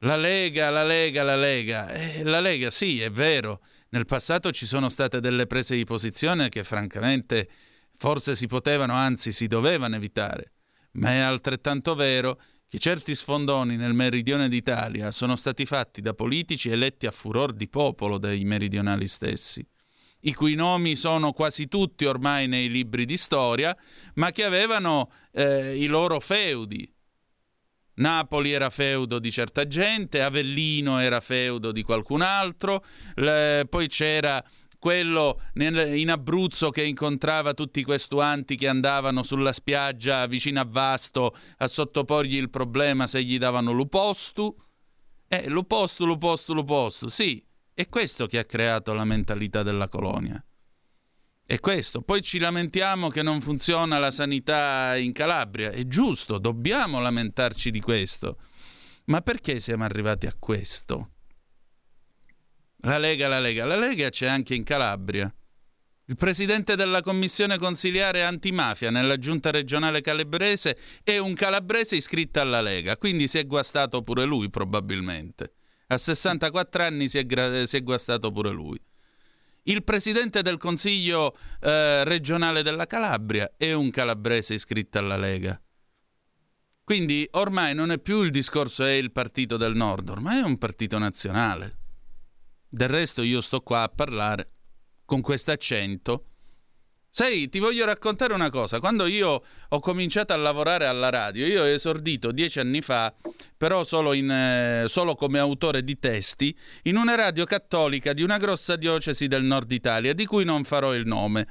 [0.01, 1.91] La Lega, la Lega, la Lega.
[1.93, 6.51] Eh, la Lega sì, è vero, nel passato ci sono state delle prese di posizione
[6.51, 7.49] che francamente
[7.97, 10.53] forse si potevano, anzi si dovevano evitare,
[10.93, 12.39] ma è altrettanto vero
[12.69, 17.69] che certi sfondoni nel meridione d'Italia sono stati fatti da politici eletti a furor di
[17.69, 19.67] popolo dai meridionali stessi
[20.27, 23.77] i cui nomi sono quasi tutti ormai nei libri di storia,
[24.15, 26.93] ma che avevano eh, i loro feudi.
[27.95, 32.85] Napoli era feudo di certa gente, Avellino era feudo di qualcun altro,
[33.15, 34.45] le, poi c'era
[34.79, 40.67] quello nel, in Abruzzo che incontrava tutti i questuanti che andavano sulla spiaggia vicino a
[40.69, 44.55] Vasto a sottoporgli il problema se gli davano l'upostu.
[45.29, 47.45] Eh, l'upostu, l'upostu, l'upostu, sì,
[47.77, 50.43] è questo che ha creato la mentalità della colonia.
[51.45, 52.01] È questo.
[52.01, 55.71] Poi ci lamentiamo che non funziona la sanità in Calabria.
[55.71, 58.39] È giusto, dobbiamo lamentarci di questo.
[59.05, 61.11] Ma perché siamo arrivati a questo?
[62.79, 65.31] La Lega, la Lega, la Lega c'è anche in Calabria.
[66.07, 72.63] Il presidente della commissione consiliare antimafia nella giunta regionale calabrese è un calabrese iscritto alla
[72.63, 75.56] Lega, quindi si è guastato pure lui probabilmente.
[75.89, 78.81] A 64 anni si è, gra- si è guastato pure lui.
[79.69, 85.61] Il presidente del consiglio eh, regionale della Calabria è un calabrese iscritto alla Lega.
[86.85, 90.57] Quindi ormai non è più il discorso è il partito del nord, ormai è un
[90.57, 91.79] partito nazionale.
[92.69, 94.47] Del resto io sto qua a parlare
[95.05, 96.27] con questo accento
[97.19, 98.79] Sai, ti voglio raccontare una cosa.
[98.79, 103.11] Quando io ho cominciato a lavorare alla radio, io ho esordito dieci anni fa,
[103.57, 108.37] però solo, in, eh, solo, come autore di testi, in una radio cattolica di una
[108.37, 111.49] grossa diocesi del nord Italia, di cui non farò il nome.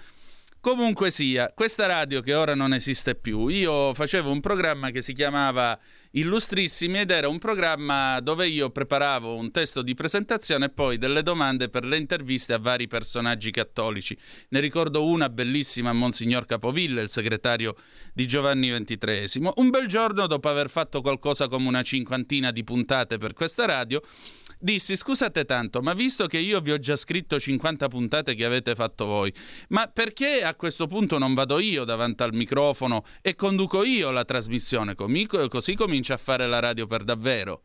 [0.60, 5.14] Comunque sia, questa radio che ora non esiste più, io facevo un programma che si
[5.14, 5.80] chiamava
[6.18, 11.24] illustrissimi ed era un programma dove io preparavo un testo di presentazione e poi delle
[11.24, 14.18] domande per le interviste a vari personaggi cattolici.
[14.50, 17.76] Ne ricordo una bellissima a Monsignor Capoville, il segretario
[18.14, 19.52] di Giovanni XXIII.
[19.56, 24.02] Un bel giorno, dopo aver fatto qualcosa come una cinquantina di puntate per questa radio,
[24.66, 28.74] dissi scusate tanto, ma visto che io vi ho già scritto 50 puntate che avete
[28.74, 29.32] fatto voi,
[29.70, 34.26] ma perché a questo punto non vado io davanti al microfono e conduco io la
[34.26, 37.62] trasmissione, così comincio a fare la radio per davvero?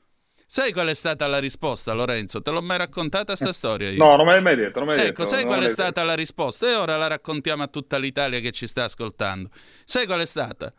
[0.47, 2.43] Sai qual è stata la risposta, Lorenzo?
[2.43, 4.05] Te l'ho mai raccontata sta storia io?
[4.05, 4.81] No, non me l'hai mai detto.
[4.81, 6.07] Non ecco, detto, sai qual è stata detto.
[6.07, 6.69] la risposta?
[6.69, 9.49] E ora la raccontiamo a tutta l'Italia che ci sta ascoltando.
[9.85, 10.75] Sai qual è stata?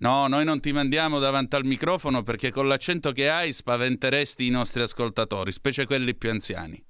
[0.00, 4.50] No, noi non ti mandiamo davanti al microfono perché con l'accento che hai spaventeresti i
[4.50, 6.80] nostri ascoltatori, specie quelli più anziani.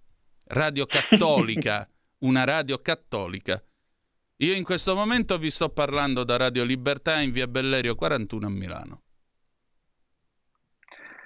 [0.48, 1.88] Radio cattolica,
[2.20, 3.62] una radio cattolica.
[4.40, 8.50] Io in questo momento vi sto parlando da Radio Libertà in via Bellerio 41 a
[8.50, 9.02] Milano.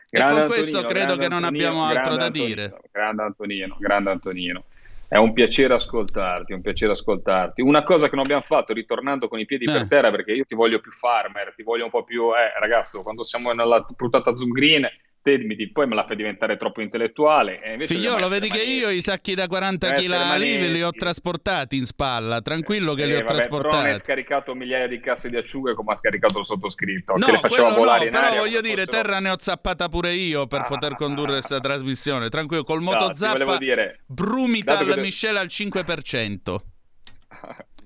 [0.08, 2.80] Grande e con questo Antonino, credo che non Antonino, abbiamo altro da dire.
[2.92, 4.64] Grande Antonino, grande Antonino.
[5.12, 7.60] È un piacere ascoltarti, è un piacere ascoltarti.
[7.60, 9.70] Una cosa che non abbiamo fatto, ritornando con i piedi Eh.
[9.72, 13.02] per terra, perché io ti voglio più farmer, ti voglio un po' più, eh, ragazzo,
[13.02, 14.88] quando siamo nella puntata Zoom Green,
[15.22, 17.60] te mi di- poi me la fai diventare troppo intellettuale.
[17.86, 20.90] Figliolo, vedi che io i sacchi da 40 Deve kg essere lì ve li ho
[20.90, 23.98] trasportati in spalla, tranquillo che li Eh, ho vabbè, però non hai trasportati.
[24.00, 27.68] scaricato migliaia di casse di acciughe come ha scaricato il sottoscritto, No, che le faceva
[27.68, 28.40] quello volare no, in però aria.
[28.40, 32.28] voglio dire, fossero- terra ne ho zappata pure io per poter condurre questa trasmissione.
[32.28, 36.62] Tranquillo, col No, ti motozappa dire, Brumital che Michele al 5%.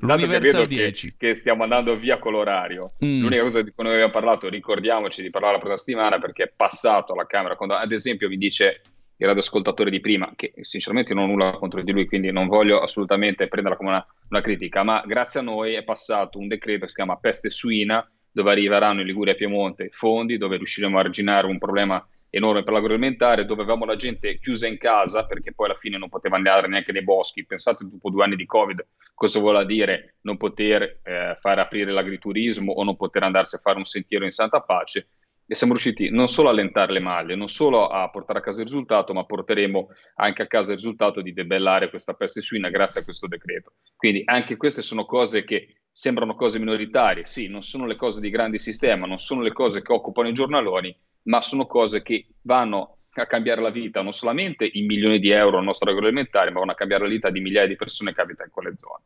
[0.06, 1.14] Dato che L'Universal vedo che, 10.
[1.18, 3.20] che stiamo andando via con l'orario, Mm.
[3.20, 6.52] l'unica cosa di cui noi abbiamo parlato, ricordiamoci di parlare la prossima settimana perché è
[6.54, 7.56] passato alla Camera.
[7.56, 8.80] Quando, ad esempio, vi dice
[9.18, 12.80] il radioascoltatore di prima, che sinceramente non ho nulla contro di lui, quindi non voglio
[12.80, 16.88] assolutamente prenderla come una, una critica, ma grazie a noi è passato un decreto che
[16.88, 21.46] si chiama peste suina, dove arriveranno in Liguria e Piemonte fondi, dove riusciremo a arginare
[21.46, 25.78] un problema enorme per l'agroalimentare, dove avevamo la gente chiusa in casa perché poi alla
[25.78, 27.46] fine non poteva andare neanche nei boschi.
[27.46, 32.72] Pensate dopo due anni di Covid cosa vuol dire non poter eh, fare aprire l'agriturismo
[32.72, 35.08] o non poter andarsi a fare un sentiero in santa pace.
[35.48, 38.62] E siamo riusciti non solo a allentare le maglie, non solo a portare a casa
[38.62, 43.00] il risultato, ma porteremo anche a casa il risultato di debellare questa peste suina grazie
[43.00, 43.74] a questo decreto.
[43.96, 48.28] Quindi anche queste sono cose che sembrano cose minoritarie, sì, non sono le cose di
[48.28, 50.94] grandi sistema, non sono le cose che occupano i giornaloni,
[51.26, 55.58] ma sono cose che vanno a cambiare la vita non solamente in milioni di euro
[55.58, 58.48] al nostro agroalimentare, ma vanno a cambiare la vita di migliaia di persone che abitano
[58.48, 59.04] in quelle zone.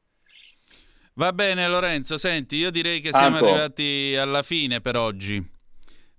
[1.14, 3.44] Va bene Lorenzo, senti, io direi che siamo Anto.
[3.46, 5.44] arrivati alla fine per oggi.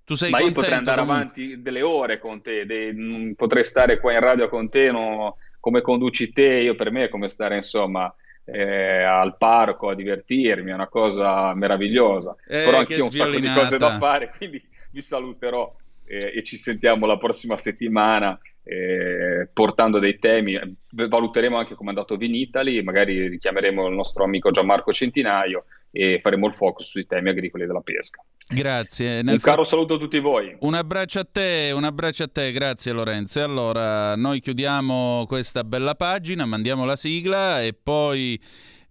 [0.03, 1.31] Tu sei ma io contento potrei andare comunque?
[1.31, 5.37] avanti delle ore con te, de- mm, potrei stare qua in radio con te, no,
[5.59, 8.13] come conduci te, io per me è come stare insomma
[8.43, 12.35] eh, al parco a divertirmi, è una cosa meravigliosa.
[12.45, 14.61] Eh, Però che anch'io ho un sacco di cose da fare, quindi
[14.91, 15.73] vi saluterò
[16.11, 20.59] eh, e ci sentiamo la prossima settimana eh, portando dei temi.
[20.89, 26.47] Valuteremo anche come è andato Vinitali, magari richiameremo il nostro amico Gianmarco Centinaio e faremo
[26.47, 28.21] il focus sui temi agricoli della pesca.
[28.47, 29.21] Grazie.
[29.21, 30.53] Nel Un caro saluto a tutti voi.
[30.59, 33.41] Un abbraccio a te, un abbraccio a te, grazie Lorenzo.
[33.41, 38.39] Allora noi chiudiamo questa bella pagina, mandiamo la sigla e poi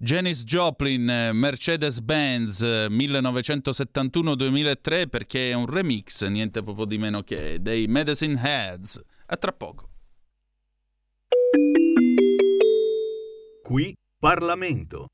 [0.03, 7.61] Janis Joplin, eh, Mercedes-Benz eh, 1971-2003 perché è un remix, niente proprio di meno che
[7.61, 8.99] dei Medicine Heads.
[9.27, 9.91] A tra poco.
[13.63, 15.09] Qui Parlamento.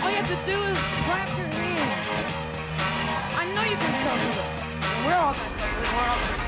[0.00, 0.95] All you have to do is
[4.06, 4.42] 上这个，
[5.02, 5.40] 不要再，
[5.90, 6.45] 不要。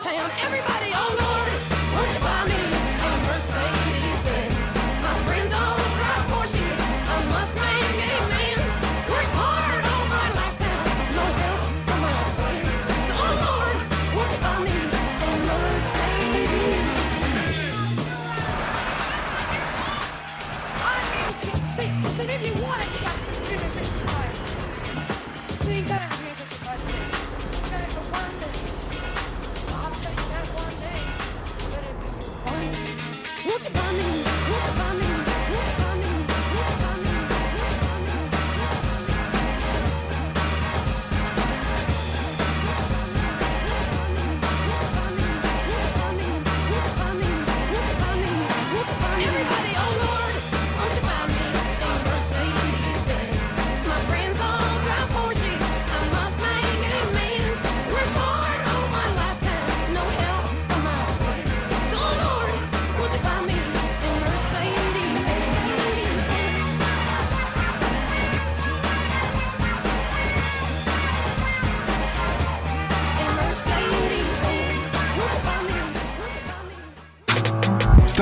[0.00, 0.30] Town?
[0.42, 1.25] Everybody, oh Lord,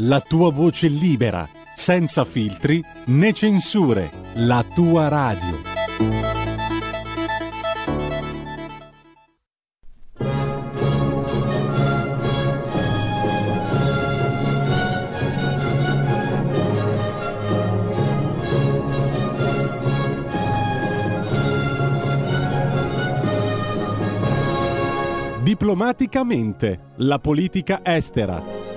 [0.00, 5.66] la tua voce libera, senza filtri né censure, la tua radio.
[25.42, 28.67] Diplomaticamente, la politica estera.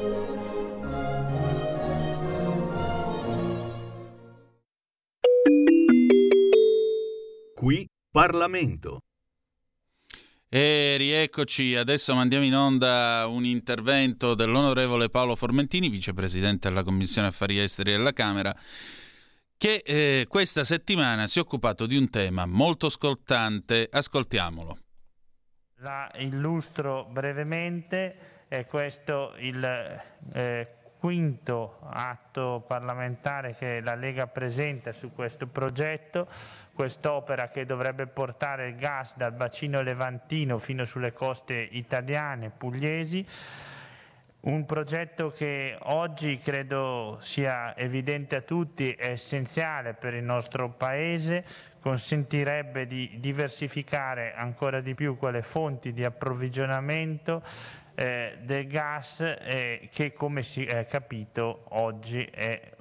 [7.61, 9.01] Qui Parlamento.
[10.49, 17.59] E rieccoci, adesso mandiamo in onda un intervento dell'onorevole Paolo Formentini, vicepresidente della Commissione Affari
[17.59, 18.51] Esteri della Camera,
[19.55, 23.87] che eh, questa settimana si è occupato di un tema molto scoltante.
[23.91, 24.79] Ascoltiamolo.
[25.81, 29.63] La illustro brevemente, è questo il
[30.33, 36.27] eh, quinto atto parlamentare che la Lega presenta su questo progetto,
[36.81, 43.23] quest'opera che dovrebbe portare il gas dal bacino levantino fino sulle coste italiane, pugliesi.
[44.39, 51.45] Un progetto che oggi credo sia evidente a tutti, è essenziale per il nostro Paese,
[51.79, 57.43] consentirebbe di diversificare ancora di più quelle fonti di approvvigionamento
[57.93, 62.71] eh, del gas eh, che come si è capito oggi è-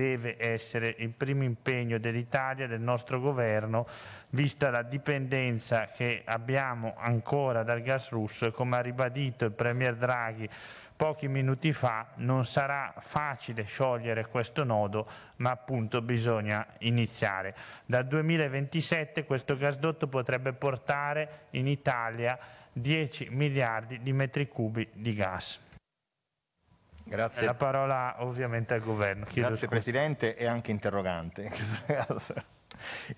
[0.00, 3.86] deve essere il primo impegno dell'Italia, del nostro governo,
[4.30, 10.48] vista la dipendenza che abbiamo ancora dal gas russo, come ha ribadito il Premier Draghi
[10.96, 17.56] pochi minuti fa, non sarà facile sciogliere questo nodo, ma appunto bisogna iniziare.
[17.86, 22.38] Dal 2027 questo gasdotto potrebbe portare in Italia
[22.70, 25.68] 10 miliardi di metri cubi di gas.
[27.10, 27.44] Grazie.
[27.44, 29.24] La parola ovviamente al governo.
[29.24, 29.80] Chiedo Grazie scusa.
[29.80, 31.50] Presidente e anche interrogante.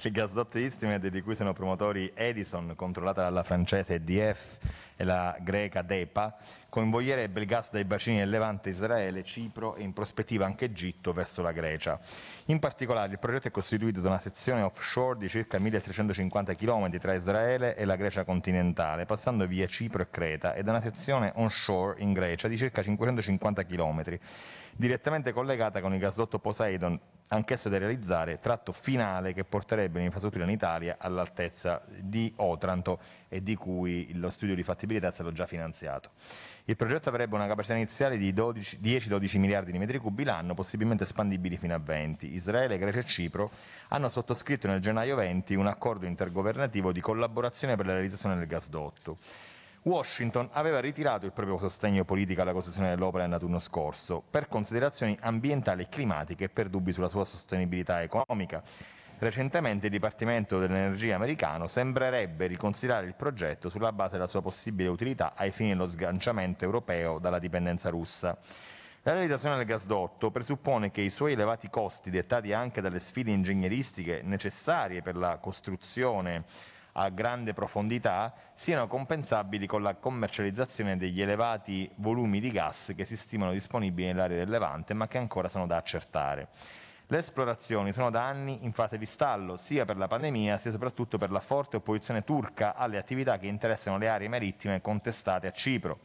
[0.02, 4.58] Il gasdotto Istimed di cui sono promotori Edison, controllata dalla francese EDF
[4.96, 6.36] e la greca DEPA,
[6.68, 11.42] convoglierebbe il gas dai bacini del Levante, Israele, Cipro e in prospettiva anche Egitto verso
[11.42, 12.00] la Grecia.
[12.46, 17.14] In particolare il progetto è costituito da una sezione offshore di circa 1350 km tra
[17.14, 22.00] Israele e la Grecia continentale, passando via Cipro e Creta, e da una sezione onshore
[22.00, 24.18] in Grecia di circa 550 km,
[24.74, 26.98] direttamente collegata con il gasdotto Poseidon
[27.32, 33.54] anch'esso da realizzare, tratto finale che porterebbe l'infrastruttura in Italia all'altezza di Otranto e di
[33.54, 36.10] cui lo studio di fattibilità è stato già finanziato.
[36.64, 41.56] Il progetto avrebbe una capacità iniziale di 10-12 miliardi di metri cubi l'anno, possibilmente espandibili
[41.56, 42.34] fino a 20.
[42.34, 43.50] Israele, Grecia e Cipro
[43.88, 49.16] hanno sottoscritto nel gennaio 20 un accordo intergovernativo di collaborazione per la realizzazione del gasdotto.
[49.84, 55.82] Washington aveva ritirato il proprio sostegno politico alla costruzione dell'opera nell'autunno scorso per considerazioni ambientali
[55.82, 58.62] e climatiche e per dubbi sulla sua sostenibilità economica.
[59.18, 65.32] Recentemente il Dipartimento dell'Energia americano sembrerebbe riconsiderare il progetto sulla base della sua possibile utilità
[65.34, 68.38] ai fini dello sganciamento europeo dalla dipendenza russa.
[69.02, 74.22] La realizzazione del gasdotto presuppone che i suoi elevati costi, dettati anche dalle sfide ingegneristiche
[74.22, 76.44] necessarie per la costruzione
[76.92, 83.16] a grande profondità, siano compensabili con la commercializzazione degli elevati volumi di gas che si
[83.16, 86.48] stimano disponibili nell'area del Levante, ma che ancora sono da accertare.
[87.06, 91.18] Le esplorazioni sono da anni in fase di stallo, sia per la pandemia sia soprattutto
[91.18, 96.00] per la forte opposizione turca alle attività che interessano le aree marittime contestate a Cipro.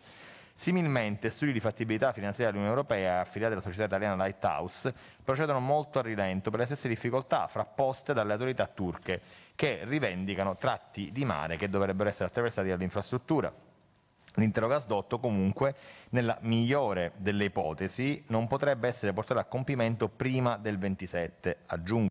[0.54, 4.92] Similmente, studi di fattibilità finanziaria dell'Unione Europea affiliati alla società italiana Lighthouse
[5.24, 9.22] procedono molto a rilento per le stesse difficoltà frapposte dalle autorità turche
[9.58, 13.52] che rivendicano tratti di mare che dovrebbero essere attraversati dall'infrastruttura.
[14.36, 15.74] L'intero gasdotto comunque,
[16.10, 21.64] nella migliore delle ipotesi, non potrebbe essere portato a compimento prima del 27.
[21.66, 22.10] Aggiungo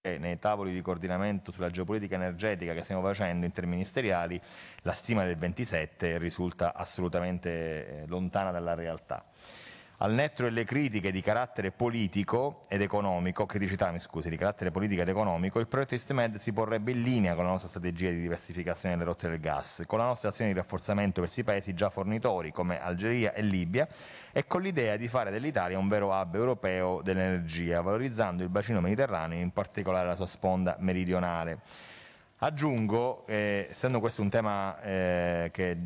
[0.00, 4.40] che nei tavoli di coordinamento sulla geopolitica energetica che stiamo facendo interministeriali
[4.80, 9.22] la stima del 27 risulta assolutamente eh, lontana dalla realtà.
[10.00, 15.02] Al netto delle critiche di carattere politico ed economico, criticità mi scusi, di carattere politico
[15.02, 18.94] ed economico, il progetto EastMed si porrebbe in linea con la nostra strategia di diversificazione
[18.94, 22.52] delle rotte del gas, con la nostra azione di rafforzamento verso i paesi già fornitori
[22.52, 23.88] come Algeria e Libia
[24.30, 29.40] e con l'idea di fare dell'Italia un vero hub europeo dell'energia, valorizzando il bacino mediterraneo,
[29.40, 31.58] in particolare la sua sponda meridionale.
[32.40, 35.76] Aggiungo, eh, essendo questo un tema eh, che,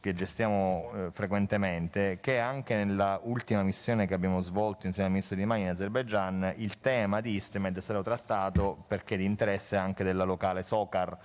[0.00, 5.36] che, gestiamo eh, frequentemente, che anche nella ultima missione che abbiamo svolto insieme al Ministro
[5.36, 10.02] di Mani in Azerbaijan il tema di Istemed è stato trattato perché di interesse anche
[10.02, 11.18] della locale Sokar.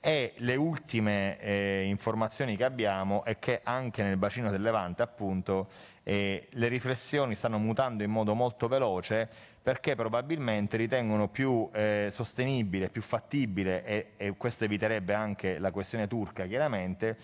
[0.00, 5.68] E le ultime eh, informazioni che abbiamo è che anche nel bacino del Levante appunto
[6.02, 9.28] eh, le riflessioni stanno mutando in modo molto veloce
[9.66, 16.06] perché probabilmente ritengono più eh, sostenibile, più fattibile e, e questo eviterebbe anche la questione
[16.06, 17.16] turca chiaramente,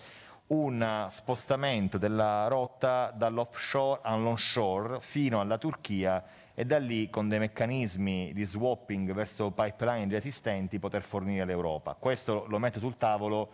[0.47, 6.21] un spostamento della rotta dall'offshore all'onshore fino alla Turchia
[6.53, 11.95] e da lì con dei meccanismi di swapping verso pipeline già esistenti poter fornire l'Europa.
[11.97, 13.51] Questo lo metto sul tavolo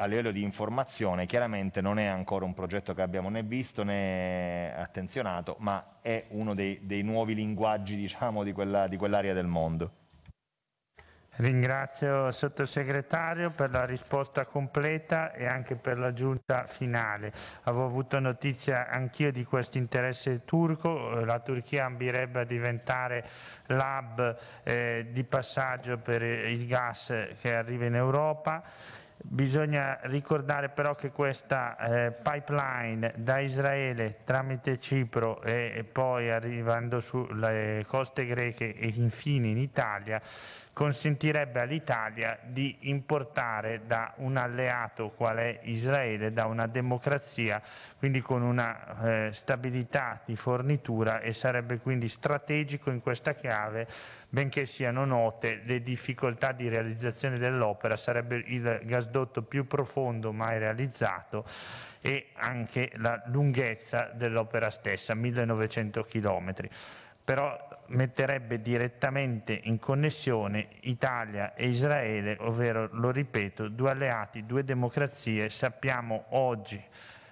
[0.00, 4.74] a livello di informazione chiaramente non è ancora un progetto che abbiamo né visto né
[4.74, 9.92] attenzionato, ma è uno dei, dei nuovi linguaggi diciamo, di, quella, di quell'area del mondo.
[11.36, 17.32] Ringrazio il sottosegretario per la risposta completa e anche per l'aggiunta finale.
[17.62, 23.26] Avevo avuto notizia anch'io di questo interesse turco, la Turchia ambirebbe a diventare
[23.66, 28.62] l'hub eh, di passaggio per il gas che arriva in Europa.
[29.22, 37.00] Bisogna ricordare però che questa eh, pipeline da Israele tramite Cipro e, e poi arrivando
[37.00, 40.22] sulle coste greche e infine in Italia
[40.72, 47.60] consentirebbe all'Italia di importare da un alleato qual è Israele, da una democrazia,
[47.98, 53.86] quindi con una eh, stabilità di fornitura e sarebbe quindi strategico in questa chiave,
[54.30, 61.44] benché siano note le difficoltà di realizzazione dell'opera, sarebbe il gasdotto più profondo mai realizzato
[62.00, 66.70] e anche la lunghezza dell'opera stessa, 1900 chilometri
[67.30, 67.56] però
[67.90, 75.48] metterebbe direttamente in connessione Italia e Israele, ovvero, lo ripeto, due alleati, due democrazie.
[75.48, 76.82] Sappiamo oggi,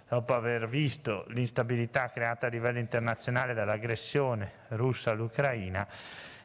[0.08, 5.84] dopo aver visto l'instabilità creata a livello internazionale dall'aggressione russa all'Ucraina,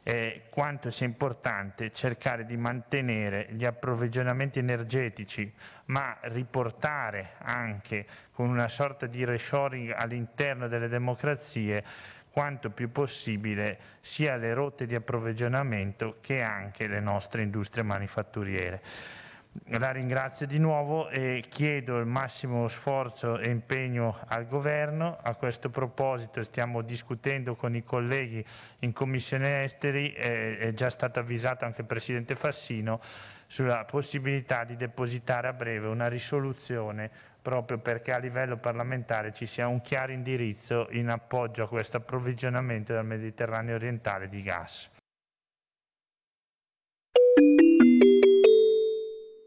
[0.03, 5.51] eh, quanto sia importante cercare di mantenere gli approvvigionamenti energetici,
[5.85, 11.83] ma riportare anche con una sorta di reshoring all'interno delle democrazie
[12.29, 18.81] quanto più possibile sia le rotte di approvvigionamento che anche le nostre industrie manifatturiere.
[19.67, 25.17] La ringrazio di nuovo e chiedo il massimo sforzo e impegno al Governo.
[25.21, 28.43] A questo proposito stiamo discutendo con i colleghi
[28.79, 32.99] in Commissione Esteri, è già stato avvisato anche il Presidente Fassino
[33.45, 39.67] sulla possibilità di depositare a breve una risoluzione proprio perché a livello parlamentare ci sia
[39.67, 44.89] un chiaro indirizzo in appoggio a questo approvvigionamento del Mediterraneo orientale di gas.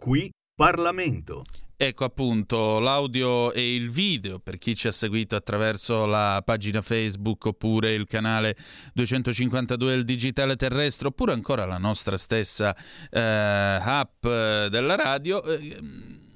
[0.06, 1.42] Qui Parlamento.
[1.76, 7.46] Ecco appunto l'audio e il video per chi ci ha seguito attraverso la pagina Facebook
[7.46, 8.56] oppure il canale
[8.94, 12.72] 252 del digitale terrestre oppure ancora la nostra stessa
[13.10, 15.42] eh, app della radio.
[15.42, 15.76] Eh,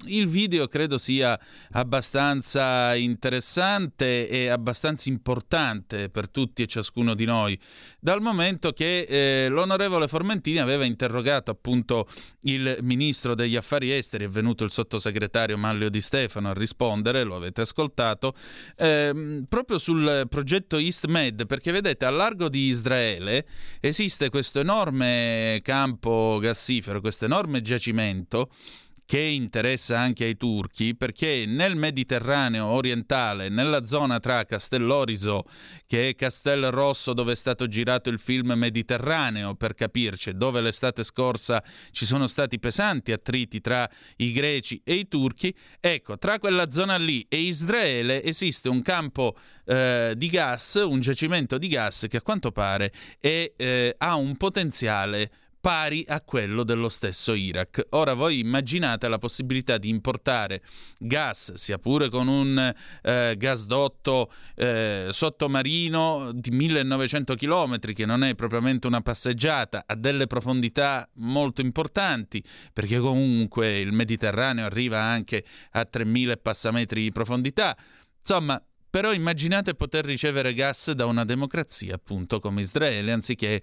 [0.05, 1.39] il video credo sia
[1.71, 7.59] abbastanza interessante e abbastanza importante per tutti e ciascuno di noi,
[7.99, 12.07] dal momento che eh, l'onorevole Formentini aveva interrogato appunto
[12.41, 17.35] il ministro degli affari esteri, è venuto il sottosegretario Manlio Di Stefano a rispondere, lo
[17.35, 18.33] avete ascoltato,
[18.77, 23.45] eh, proprio sul progetto EastMed, perché vedete a largo di Israele
[23.79, 28.49] esiste questo enorme campo gassifero, questo enorme giacimento
[29.11, 35.43] che interessa anche ai turchi perché nel Mediterraneo orientale, nella zona tra Castelloriso,
[35.85, 41.03] che è Castel Rosso dove è stato girato il film Mediterraneo, per capirci, dove l'estate
[41.03, 41.61] scorsa
[41.91, 43.85] ci sono stati pesanti attriti tra
[44.15, 49.35] i greci e i turchi, ecco, tra quella zona lì e Israele esiste un campo
[49.65, 54.37] eh, di gas, un giacimento di gas che a quanto pare è, eh, ha un
[54.37, 55.31] potenziale
[55.61, 57.85] pari a quello dello stesso Iraq.
[57.91, 60.63] Ora voi immaginate la possibilità di importare
[60.97, 62.73] gas, sia pure con un
[63.03, 70.25] eh, gasdotto eh, sottomarino di 1900 km, che non è propriamente una passeggiata, a delle
[70.25, 72.43] profondità molto importanti,
[72.73, 77.77] perché comunque il Mediterraneo arriva anche a 3000 passametri di profondità.
[78.19, 78.61] Insomma,
[78.91, 83.61] però immaginate poter ricevere gas da una democrazia, appunto come Israele, anziché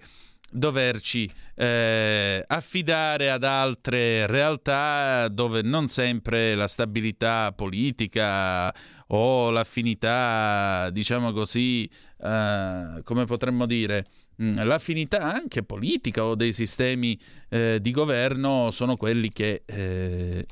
[0.51, 8.73] doverci eh, affidare ad altre realtà dove non sempre la stabilità politica
[9.07, 11.89] o l'affinità, diciamo così,
[12.21, 14.05] eh, come potremmo dire,
[14.41, 17.19] mm, l'affinità anche politica o dei sistemi
[17.49, 20.45] eh, di governo sono quelli che eh,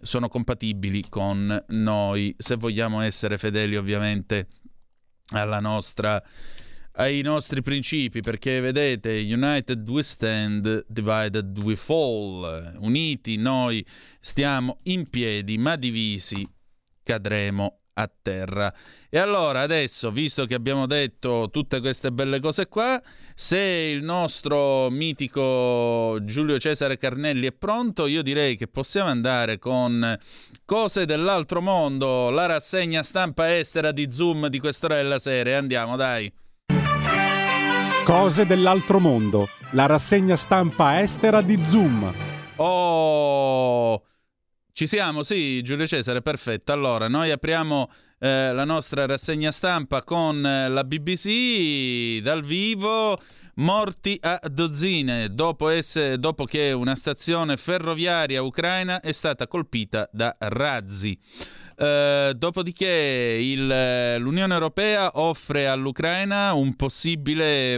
[0.00, 4.46] sono compatibili con noi, se vogliamo essere fedeli ovviamente
[5.30, 6.22] alla nostra
[6.98, 12.76] ai nostri principi, perché vedete, United we stand, divided we fall.
[12.80, 13.84] Uniti noi
[14.20, 16.46] stiamo in piedi, ma divisi
[17.02, 18.72] cadremo a terra.
[19.08, 23.00] E allora adesso, visto che abbiamo detto tutte queste belle cose qua,
[23.32, 30.18] se il nostro mitico Giulio Cesare Carnelli è pronto, io direi che possiamo andare con
[30.64, 35.54] cose dell'altro mondo, la rassegna stampa estera di Zoom di quest'ora della serie.
[35.54, 36.32] Andiamo, dai.
[38.08, 42.10] Cose dell'altro mondo, la rassegna stampa estera di Zoom.
[42.56, 44.02] Oh,
[44.72, 46.72] ci siamo, sì, Giulio Cesare, perfetto.
[46.72, 53.20] Allora, noi apriamo eh, la nostra rassegna stampa con eh, la BBC dal vivo.
[53.56, 60.34] Morti a dozzine dopo, essere, dopo che una stazione ferroviaria ucraina è stata colpita da
[60.38, 61.18] razzi.
[61.80, 66.74] Eh, dopodiché il, l'Unione Europea offre all'Ucraina un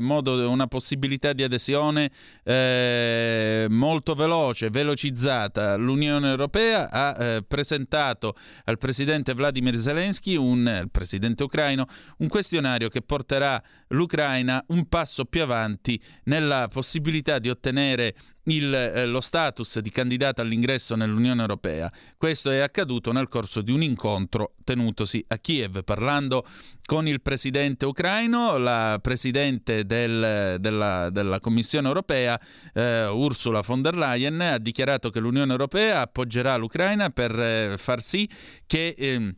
[0.01, 2.11] modo, una possibilità di adesione
[2.43, 5.77] eh, molto veloce, velocizzata.
[5.77, 11.85] L'Unione Europea ha eh, presentato al presidente Vladimir Zelensky, un, presidente ucraino,
[12.19, 18.15] un questionario che porterà l'Ucraina un passo più avanti nella possibilità di ottenere
[18.51, 21.91] il, eh, lo status di candidata all'ingresso nell'Unione Europea.
[22.17, 26.47] Questo è accaduto nel corso di un incontro tenutosi a Kiev, parlando
[26.85, 32.41] con il presidente ucraino, la presidente del, della, della, Commissione Europea,
[32.75, 38.03] eh, Ursula von der Leyen, ha dichiarato che l'Unione Europea appoggerà l'Ucraina per eh, far
[38.03, 38.29] sì
[38.67, 39.37] che...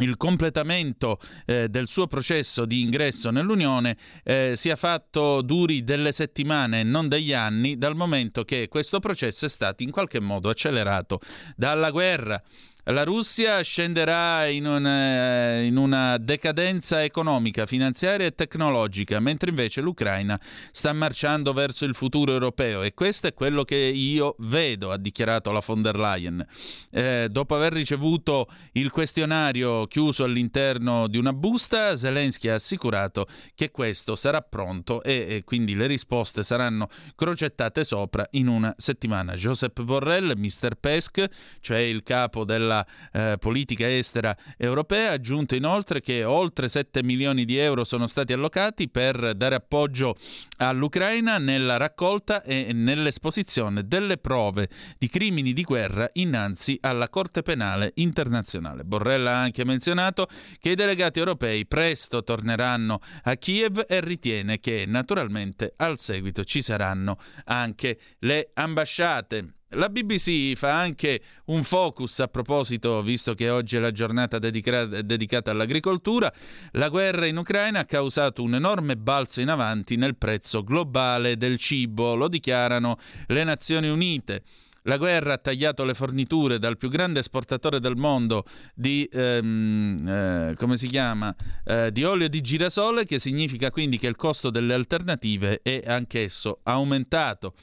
[0.00, 6.80] Il completamento eh, del suo processo di ingresso nell'Unione eh, sia fatto duri delle settimane
[6.80, 11.20] e non degli anni, dal momento che questo processo è stato in qualche modo accelerato
[11.54, 12.42] dalla guerra
[12.84, 20.38] la Russia scenderà in una, in una, decadenza economica, finanziaria e tecnologica, mentre invece l'Ucraina
[20.70, 25.50] sta marciando verso il futuro europeo e questo è quello che io vedo, ha dichiarato
[25.50, 26.46] la von der Leyen.
[26.90, 33.70] Eh, dopo aver ricevuto il questionario chiuso all'interno di una busta, Zelensky ha assicurato che
[33.70, 39.34] questo sarà pronto e, e quindi le risposte saranno crocettate sopra in una settimana.
[39.34, 40.74] Josep Borrell, Mr.
[40.78, 41.26] Pesk,
[41.60, 47.44] cioè il capo della della eh, politica estera europea, aggiunto inoltre che oltre 7 milioni
[47.44, 50.16] di euro sono stati allocati per dare appoggio
[50.58, 54.68] all'Ucraina nella raccolta e nell'esposizione delle prove
[54.98, 58.84] di crimini di guerra innanzi alla Corte Penale Internazionale.
[58.84, 60.26] Borrell ha anche menzionato
[60.58, 66.62] che i delegati europei presto torneranno a Kiev e ritiene che naturalmente al seguito ci
[66.62, 69.54] saranno anche le ambasciate.
[69.70, 74.84] La BBC fa anche un focus a proposito, visto che oggi è la giornata dedica-
[74.84, 76.32] dedicata all'agricoltura,
[76.72, 81.58] la guerra in Ucraina ha causato un enorme balzo in avanti nel prezzo globale del
[81.58, 84.42] cibo, lo dichiarano le Nazioni Unite.
[84.86, 90.54] La guerra ha tagliato le forniture dal più grande esportatore del mondo di, ehm, eh,
[90.56, 91.34] come si chiama?
[91.64, 96.60] Eh, di olio di girasole, che significa quindi che il costo delle alternative è anch'esso
[96.64, 97.54] aumentato.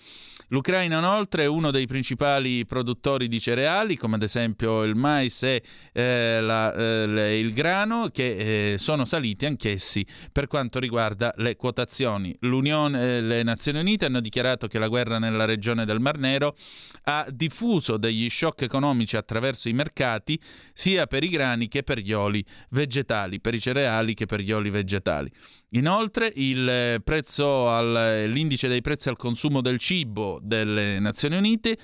[0.51, 5.63] L'Ucraina inoltre è uno dei principali produttori di cereali, come ad esempio il mais e
[5.93, 12.35] eh, la, eh, il grano, che eh, sono saliti anch'essi per quanto riguarda le quotazioni.
[12.41, 16.57] L'Unione, le Nazioni Unite hanno dichiarato che la guerra nella regione del Mar Nero
[17.03, 20.37] ha diffuso degli shock economici attraverso i mercati
[20.73, 24.51] sia per i grani che per gli oli vegetali, per i cereali che per gli
[24.51, 25.31] oli vegetali.
[25.73, 31.77] Inoltre il prezzo al, l'indice dei prezzi al consumo del cibo delle Nazioni Unite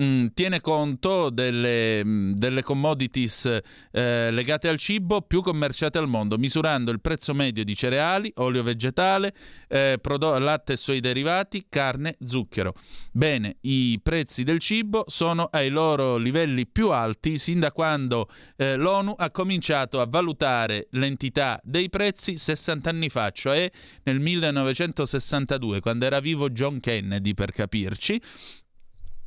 [0.00, 3.60] mm, tiene conto delle, mm, delle commodities
[3.90, 8.62] eh, legate al cibo più commerciate al mondo, misurando il prezzo medio di cereali, olio
[8.62, 9.34] vegetale,
[9.68, 12.74] eh, prodo- latte e suoi derivati, carne, zucchero.
[13.12, 18.76] Bene, i prezzi del cibo sono ai loro livelli più alti sin da quando eh,
[18.76, 23.70] l'ONU ha cominciato a valutare l'entità dei prezzi 60 anni fa, cioè
[24.04, 28.20] nel 1962, quando era vivo John Kennedy per capirci,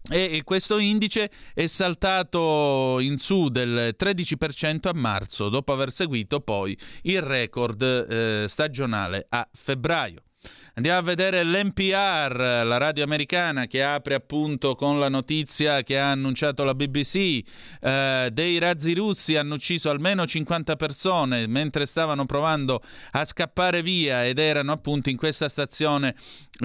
[0.09, 6.77] e questo indice è saltato in su del 13% a marzo, dopo aver seguito poi
[7.03, 10.21] il record eh, stagionale a febbraio.
[10.77, 16.11] Andiamo a vedere l'NPR, la radio americana che apre appunto con la notizia che ha
[16.11, 17.41] annunciato la BBC.
[17.81, 22.83] Eh, dei razzi russi hanno ucciso almeno 50 persone mentre stavano provando
[23.13, 26.13] a scappare via ed erano appunto in questa stazione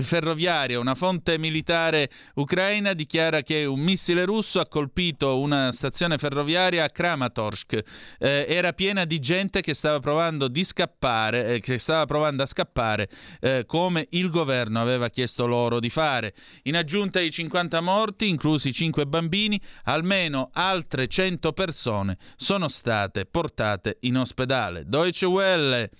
[0.02, 0.78] ferroviaria.
[0.78, 6.90] Una fonte militare ucraina dichiara che un missile russo ha colpito una stazione ferroviaria a
[6.90, 7.82] Kramatorsk.
[8.18, 13.09] Eh, era piena di gente che stava provando, scappare, eh, che stava provando a scappare
[13.40, 16.34] eh, come il governo aveva chiesto loro di fare.
[16.64, 23.98] In aggiunta ai 50 morti, inclusi 5 bambini, almeno altre 100 persone sono state portate
[24.00, 24.84] in ospedale.
[24.86, 25.90] Deutsche Welle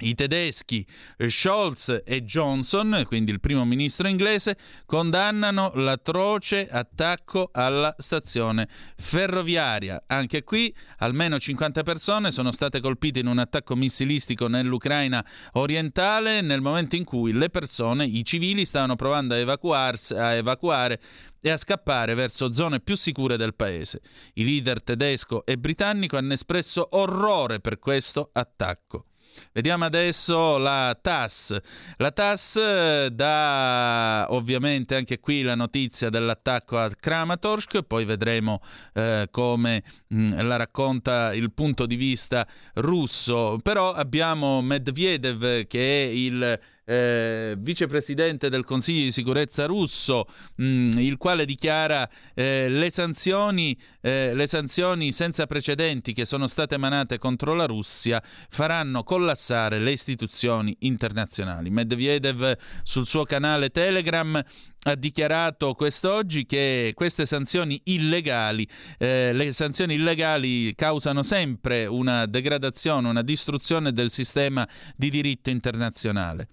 [0.00, 0.86] i tedeschi
[1.26, 10.04] Scholz e Johnson, quindi il primo ministro inglese, condannano l'atroce attacco alla stazione ferroviaria.
[10.06, 16.60] Anche qui almeno 50 persone sono state colpite in un attacco missilistico nell'Ucraina orientale nel
[16.60, 21.00] momento in cui le persone, i civili, stavano provando a, a evacuare
[21.40, 24.00] e a scappare verso zone più sicure del paese.
[24.34, 29.06] I leader tedesco e britannico hanno espresso orrore per questo attacco.
[29.52, 31.56] Vediamo adesso la TAS.
[31.96, 38.60] La TAS eh, dà ovviamente anche qui la notizia dell'attacco a Kramatorsk, poi vedremo
[38.94, 43.58] eh, come mh, mm, la racconta il punto di vista russo.
[43.62, 50.90] Però abbiamo Medvedev che è il eh, vicepresidente del Consiglio di sicurezza russo, mh, mm,
[50.98, 57.18] il quale dichiara eh, le, sanzioni, eh, le sanzioni senza precedenti che sono state emanate
[57.18, 61.70] contro la Russia faranno collassare le istituzioni internazionali.
[61.70, 64.40] Medvedev sul suo canale Telegram
[64.88, 68.68] ha dichiarato quest'oggi che queste sanzioni illegali,
[68.98, 76.46] eh, le sanzioni illegali causano sempre una degradazione, una distruzione del sistema di diritto internazionale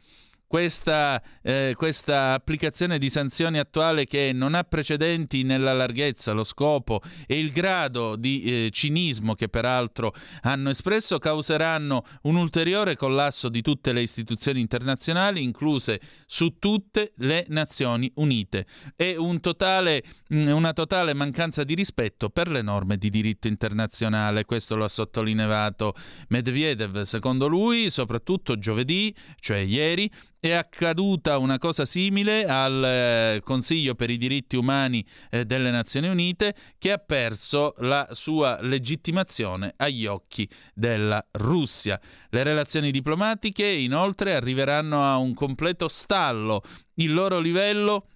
[0.54, 7.02] questa, eh, questa, applicazione di sanzioni attuale che non ha precedenti nella larghezza, lo scopo
[7.26, 13.64] e il grado di eh, cinismo che peraltro hanno espresso causeranno un ulteriore collasso di
[13.64, 20.74] tutte le istituzioni internazionali, incluse su tutte le Nazioni Unite, e un totale, mm, una
[20.74, 24.46] totale mancanza di rispetto per le norme di diritto internazionale.
[24.46, 25.96] Questo lo ha sottolineato
[26.28, 27.02] Medvedev.
[27.02, 30.08] Secondo lui, soprattutto giovedì, cioè ieri,
[30.44, 36.10] è accaduta una cosa simile al eh, Consiglio per i diritti umani eh, delle Nazioni
[36.10, 41.98] Unite che ha perso la sua legittimazione agli occhi della Russia.
[42.30, 46.62] Le relazioni diplomatiche inoltre arriveranno a un completo stallo.
[46.96, 48.08] Il loro livello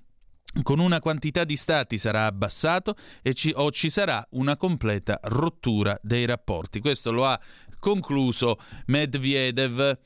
[0.64, 2.96] con una quantità di stati sarà abbassato
[3.32, 6.82] ci, o ci sarà una completa rottura dei rapporti.
[6.82, 7.40] Questo lo ha
[7.80, 9.98] concluso Medvedev.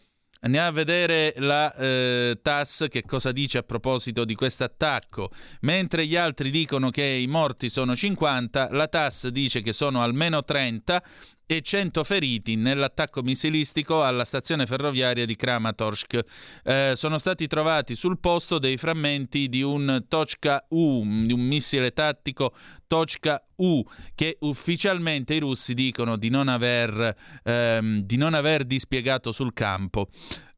[0.43, 5.29] Andiamo a vedere la eh, TAS che cosa dice a proposito di questo attacco.
[5.61, 10.43] Mentre gli altri dicono che i morti sono 50, la TAS dice che sono almeno
[10.43, 11.03] 30
[11.51, 16.19] e 100 feriti nell'attacco missilistico alla stazione ferroviaria di Kramatorsk.
[16.63, 21.91] Eh, sono stati trovati sul posto dei frammenti di un Tochka U, di un missile
[21.91, 22.53] tattico
[22.87, 23.83] Tochka U,
[24.15, 30.07] che ufficialmente i russi dicono di non aver, ehm, di non aver dispiegato sul campo.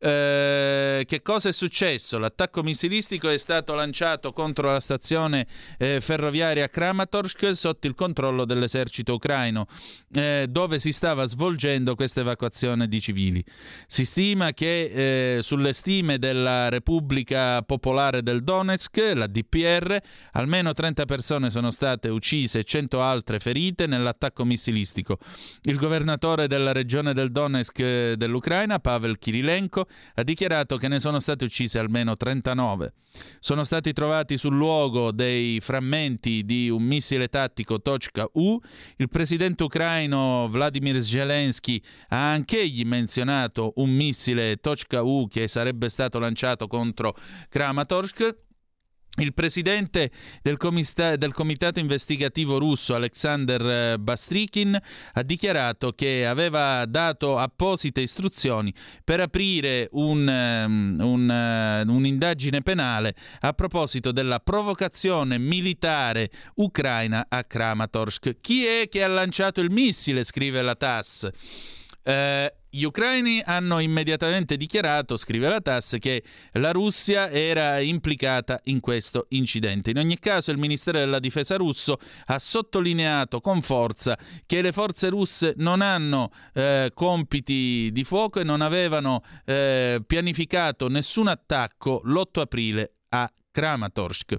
[0.05, 2.17] Eh, che cosa è successo?
[2.17, 5.47] L'attacco missilistico è stato lanciato contro la stazione
[5.77, 9.65] eh, ferroviaria Kramatorsk sotto il controllo dell'esercito ucraino,
[10.11, 13.41] eh, dove si stava svolgendo questa evacuazione di civili.
[13.87, 19.97] Si stima che eh, sulle stime della Repubblica Popolare del Donetsk, la DPR,
[20.33, 25.17] almeno 30 persone sono state uccise e 100 altre ferite nell'attacco missilistico.
[25.61, 31.19] Il governatore della regione del Donetsk eh, dell'Ucraina, Pavel Kirilenko, ha dichiarato che ne sono
[31.19, 32.93] state uccise almeno 39.
[33.39, 38.59] Sono stati trovati sul luogo dei frammenti di un missile tattico Tochka U.
[38.97, 46.19] Il presidente ucraino Vladimir Zelensky ha anch'egli menzionato un missile Tochka U che sarebbe stato
[46.19, 47.15] lanciato contro
[47.49, 48.35] Kramatorsk.
[49.15, 50.09] Il presidente
[50.41, 54.75] del, comista- del, comitato investigativo russo Alexander eh, Bastrikin
[55.13, 58.73] ha dichiarato che aveva dato apposite istruzioni
[59.03, 67.43] per aprire un, um, un, uh, un'indagine penale a proposito della provocazione militare ucraina a
[67.43, 68.37] Kramatorsk.
[68.41, 70.23] Chi è che ha lanciato il missile?
[70.23, 71.29] scrive la TASS.
[72.01, 76.23] Eh, gli ucraini hanno immediatamente dichiarato, scrive la TAS, che
[76.53, 79.91] la Russia era implicata in questo incidente.
[79.91, 84.17] In ogni caso il Ministero della Difesa russo ha sottolineato con forza
[84.47, 90.87] che le forze russe non hanno eh, compiti di fuoco e non avevano eh, pianificato
[90.87, 94.35] nessun attacco l'8 aprile a Kramatorsk.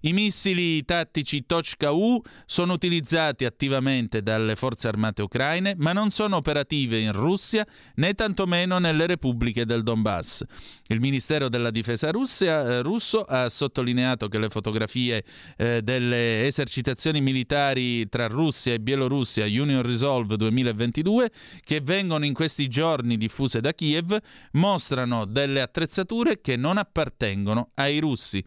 [0.00, 6.98] I missili tattici Tochka-U sono utilizzati attivamente dalle forze armate ucraine, ma non sono operative
[6.98, 7.66] in Russia
[7.96, 10.42] né tantomeno nelle repubbliche del Donbass.
[10.86, 15.22] Il Ministero della Difesa Russia, eh, russo ha sottolineato che le fotografie
[15.58, 21.30] eh, delle esercitazioni militari tra Russia e Bielorussia Union Resolve 2022,
[21.62, 24.16] che vengono in questi giorni diffuse da Kiev,
[24.52, 28.42] mostrano delle attrezzature che non appartengono ai russi.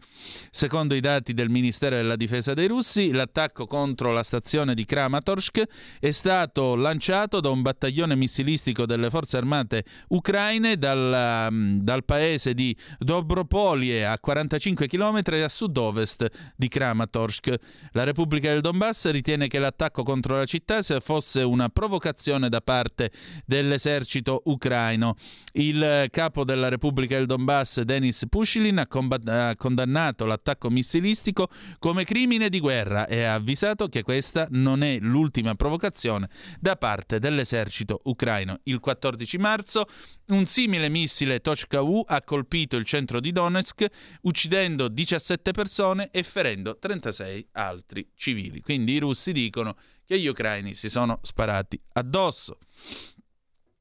[0.50, 5.62] Secondo i dati del Ministero della Difesa dei russi, l'attacco contro la stazione di Kramatorsk
[6.00, 12.54] è stato lanciato da un battaglione missilistico delle forze armate ucraine dal, mm, dal paese
[12.54, 16.26] di Dobropolie a 45 km a sud-ovest
[16.56, 17.54] di Kramatorsk.
[17.92, 23.10] La Repubblica del Donbass ritiene che l'attacco contro la città fosse una provocazione da parte
[23.44, 25.16] dell'esercito ucraino.
[25.52, 31.48] Il capo della Repubblica del Donbass, Denis Pushilin, ha, combat- ha condannato l'attacco missilistico
[31.78, 37.18] come crimine di guerra e ha avvisato che questa non è l'ultima provocazione da parte
[37.18, 38.60] dell'esercito ucraino.
[38.64, 39.86] Il 14 marzo
[40.28, 43.86] un simile missile Tochka-U ha colpito il centro di Donetsk,
[44.22, 48.60] uccidendo 17 persone e ferendo 36 altri civili.
[48.60, 52.58] Quindi i russi dicono che gli ucraini si sono sparati addosso.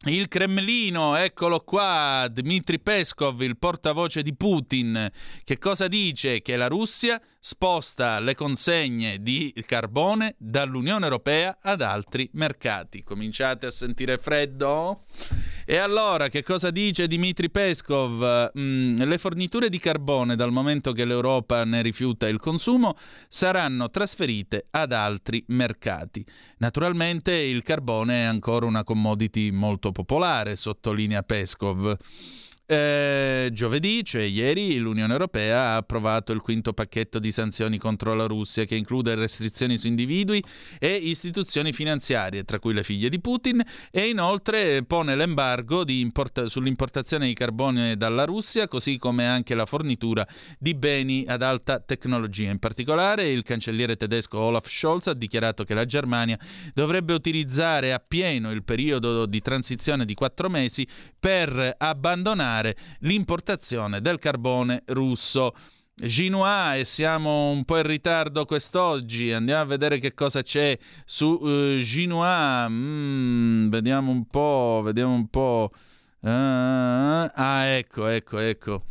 [0.06, 5.10] Il Cremlino, eccolo qua, Dmitry Peskov, il portavoce di Putin,
[5.44, 6.44] che cosa dice?
[6.44, 13.02] Che la Russia sposta le consegne di carbone dall'Unione Europea ad altri mercati.
[13.03, 15.06] Cominciate a sentire freddo?
[15.69, 18.52] E allora, che cosa dice Dmitry Peskov?
[18.57, 22.95] Mm, le forniture di carbone, dal momento che l'Europa ne rifiuta il consumo,
[23.27, 26.26] saranno trasferite ad altri mercati.
[26.60, 31.98] Naturalmente il carbone è ancora una commodity molto popolare, sottolinea Peskov.
[32.69, 38.26] Eh, giovedì, cioè ieri, l'Unione Europea ha approvato il quinto pacchetto di sanzioni contro la
[38.26, 40.44] Russia che include restrizioni su individui
[40.77, 47.27] e istituzioni finanziarie, tra cui le figlie di Putin, e inoltre pone l'embargo import- sull'importazione
[47.27, 50.27] di carbone dalla Russia, così come anche la fornitura
[50.60, 52.52] di beni ad alta tecnologia.
[52.52, 56.38] In particolare, il cancelliere tedesco Olaf Scholz ha dichiarato che la Germania
[56.73, 60.85] dovrebbe utilizzare appieno il periodo di transizione di quattro mesi
[61.18, 62.56] per abbandonare
[62.99, 65.53] l'importazione del carbone russo.
[65.99, 69.31] Ginoa e siamo un po' in ritardo quest'oggi.
[69.31, 72.67] Andiamo a vedere che cosa c'è su uh, Ginoa.
[72.69, 75.71] Mm, vediamo un po', vediamo un po'.
[76.19, 78.84] Uh, ah, ecco, ecco, ecco.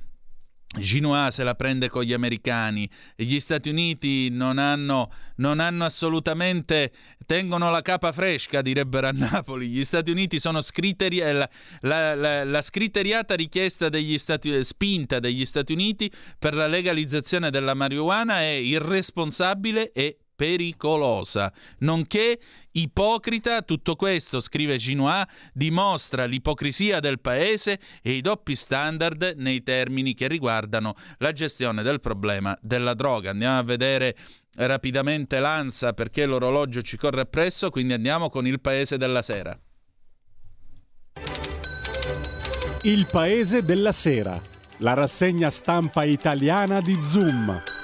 [0.79, 6.93] Ginoa se la prende con gli americani, gli Stati Uniti non hanno, non hanno, assolutamente,
[7.25, 9.69] tengono la capa fresca, direbbero a Napoli.
[9.69, 11.49] Gli Stati Uniti sono scritteri, la,
[11.81, 17.75] la, la, la scriteriata richiesta degli Stati, spinta degli Stati Uniti per la legalizzazione della
[17.75, 22.39] marijuana è irresponsabile e pericolosa, nonché
[22.73, 23.63] ipocrita.
[23.63, 30.29] Tutto questo, scrive Ginois, dimostra l'ipocrisia del paese e i doppi standard nei termini che
[30.29, 33.31] riguardano la gestione del problema della droga.
[33.31, 34.17] Andiamo a vedere
[34.57, 39.59] rapidamente l'ANSA perché l'orologio ci corre appresso, quindi andiamo con il paese della sera.
[42.83, 44.41] Il paese della sera,
[44.79, 47.76] la rassegna stampa italiana di Zoom.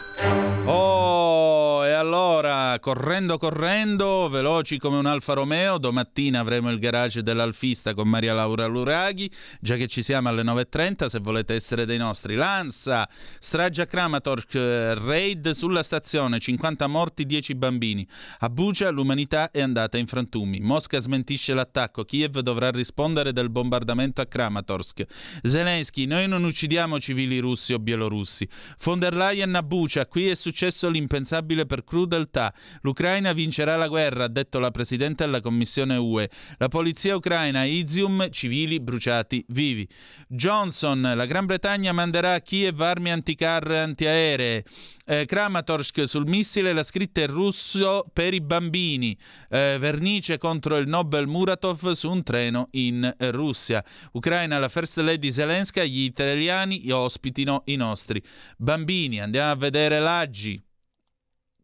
[2.44, 8.35] Allora, correndo, correndo, veloci come un Alfa Romeo, domattina avremo il garage dell'Alfista con Maria
[8.35, 12.35] Laura Luraghi, già che ci siamo alle 9.30, se volete essere dei nostri.
[12.35, 13.09] Lanza,
[13.39, 18.05] strage a Kramatorsk, raid sulla stazione, 50 morti, 10 bambini.
[18.40, 20.59] A Bucia l'umanità è andata in frantumi.
[20.59, 25.05] Mosca smentisce l'attacco, Kiev dovrà rispondere del bombardamento a Kramatorsk.
[25.44, 28.48] Zelensky, noi non uccidiamo civili russi o bielorussi.
[28.82, 31.85] Von der Leyen a Bucia, qui è successo l'impensabile per
[32.32, 32.54] crudeltà.
[32.80, 36.30] L'Ucraina vincerà la guerra, ha detto la Presidente della Commissione UE.
[36.56, 39.86] La polizia ucraina, Izium, civili bruciati vivi.
[40.26, 44.64] Johnson, la Gran Bretagna manderà a Kiev armi anticar antiaeree.
[45.04, 49.16] Eh, Kramatorsk sul missile, la scritta in russo per i bambini.
[49.50, 53.84] Eh, vernice contro il Nobel Muratov su un treno in Russia.
[54.12, 58.22] Ucraina, la First Lady Zelensky, gli italiani ospitino i nostri
[58.56, 59.20] bambini.
[59.20, 60.62] Andiamo a vedere l'Aggi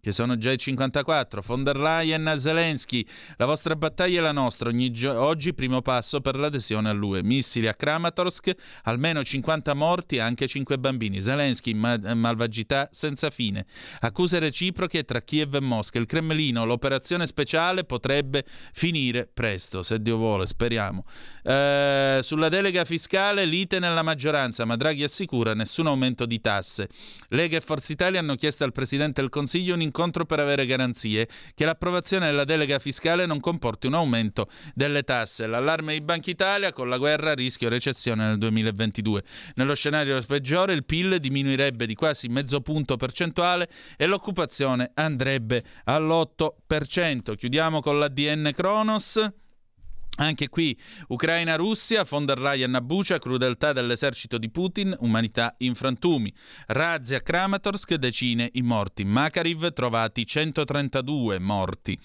[0.09, 1.43] che sono già i 54.
[1.45, 3.07] Von der Leyen, Zelensky,
[3.37, 4.71] la vostra battaglia è la nostra.
[4.73, 7.23] Gio- oggi primo passo per l'adesione all'UE.
[7.23, 8.55] Missili a Kramatorsk,
[8.85, 11.21] almeno 50 morti, anche 5 bambini.
[11.21, 13.67] Zelensky, ma- malvagità senza fine.
[14.01, 15.99] Accuse reciproche tra Kiev e Mosca.
[15.99, 21.05] Il Cremlino, l'operazione speciale potrebbe finire presto, se Dio vuole, speriamo.
[21.49, 26.91] Eh, sulla delega fiscale, lite nella maggioranza, ma Draghi assicura nessun aumento di tasse.
[27.29, 31.27] Lega e Forza Italia hanno chiesto al Presidente del Consiglio un incontro per avere garanzie
[31.55, 35.47] che l'approvazione della delega fiscale non comporti un aumento delle tasse.
[35.47, 39.23] L'allarme di Banca Italia con la guerra rischio recessione nel 2022.
[39.55, 47.37] Nello scenario peggiore il PIL diminuirebbe di quasi mezzo punto percentuale e l'occupazione andrebbe all'8%.
[47.37, 49.47] Chiudiamo con l'ADN Kronos.
[50.21, 50.77] Anche qui
[51.09, 56.33] Ucraina-Russia, von der Leyen a Bucia, crudeltà dell'esercito di Putin, umanità in frantumi.
[56.67, 59.05] Razzi a Kramatorsk, decine i morti.
[59.05, 61.97] Makariv trovati 132 morti.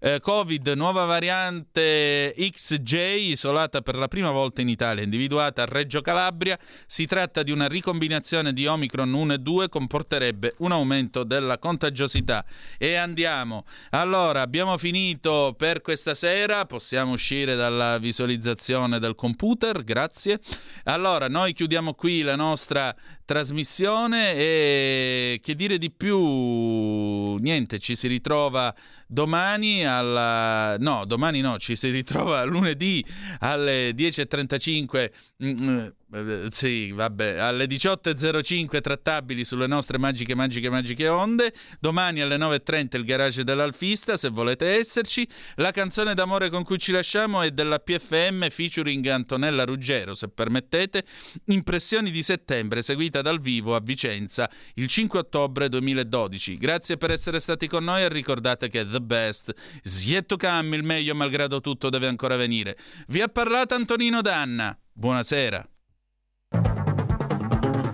[0.00, 2.94] Eh, Covid, nuova variante XJ,
[3.30, 6.58] isolata per la prima volta in Italia, individuata a Reggio Calabria.
[6.86, 12.44] Si tratta di una ricombinazione di Omicron 1 e 2, comporterebbe un aumento della contagiosità.
[12.76, 13.64] E andiamo.
[13.90, 20.40] Allora, abbiamo finito per questa sera, possiamo uscire dalla visualizzazione del computer, grazie.
[20.84, 22.92] Allora, noi chiudiamo qui la nostra
[23.32, 27.36] trasmissione e che dire di più?
[27.36, 28.74] Niente, ci si ritrova
[29.06, 30.76] domani alla...
[30.78, 33.02] no, domani no, ci si ritrova lunedì
[33.38, 35.10] alle 10.35
[35.42, 41.54] mm, eh, sì, vabbè, alle 18.05 trattabili sulle nostre magiche, magiche, magiche onde.
[41.80, 45.26] Domani alle 9.30 il garage dell'Alfista, se volete esserci.
[45.56, 51.04] La canzone d'amore con cui ci lasciamo è della PFM featuring Antonella Ruggero, se permettete.
[51.46, 56.56] Impressioni di settembre, seguita dal vivo a Vicenza il 5 ottobre 2012.
[56.56, 61.14] Grazie per essere stati con noi e ricordate che The Best, Sietto Cam, il meglio
[61.14, 62.76] malgrado tutto deve ancora venire.
[63.06, 64.76] Vi ha parlato Antonino Danna.
[64.92, 65.66] Buonasera.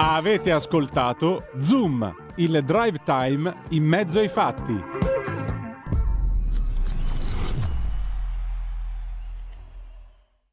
[0.01, 5.18] Avete ascoltato Zoom, il drive time in mezzo ai fatti.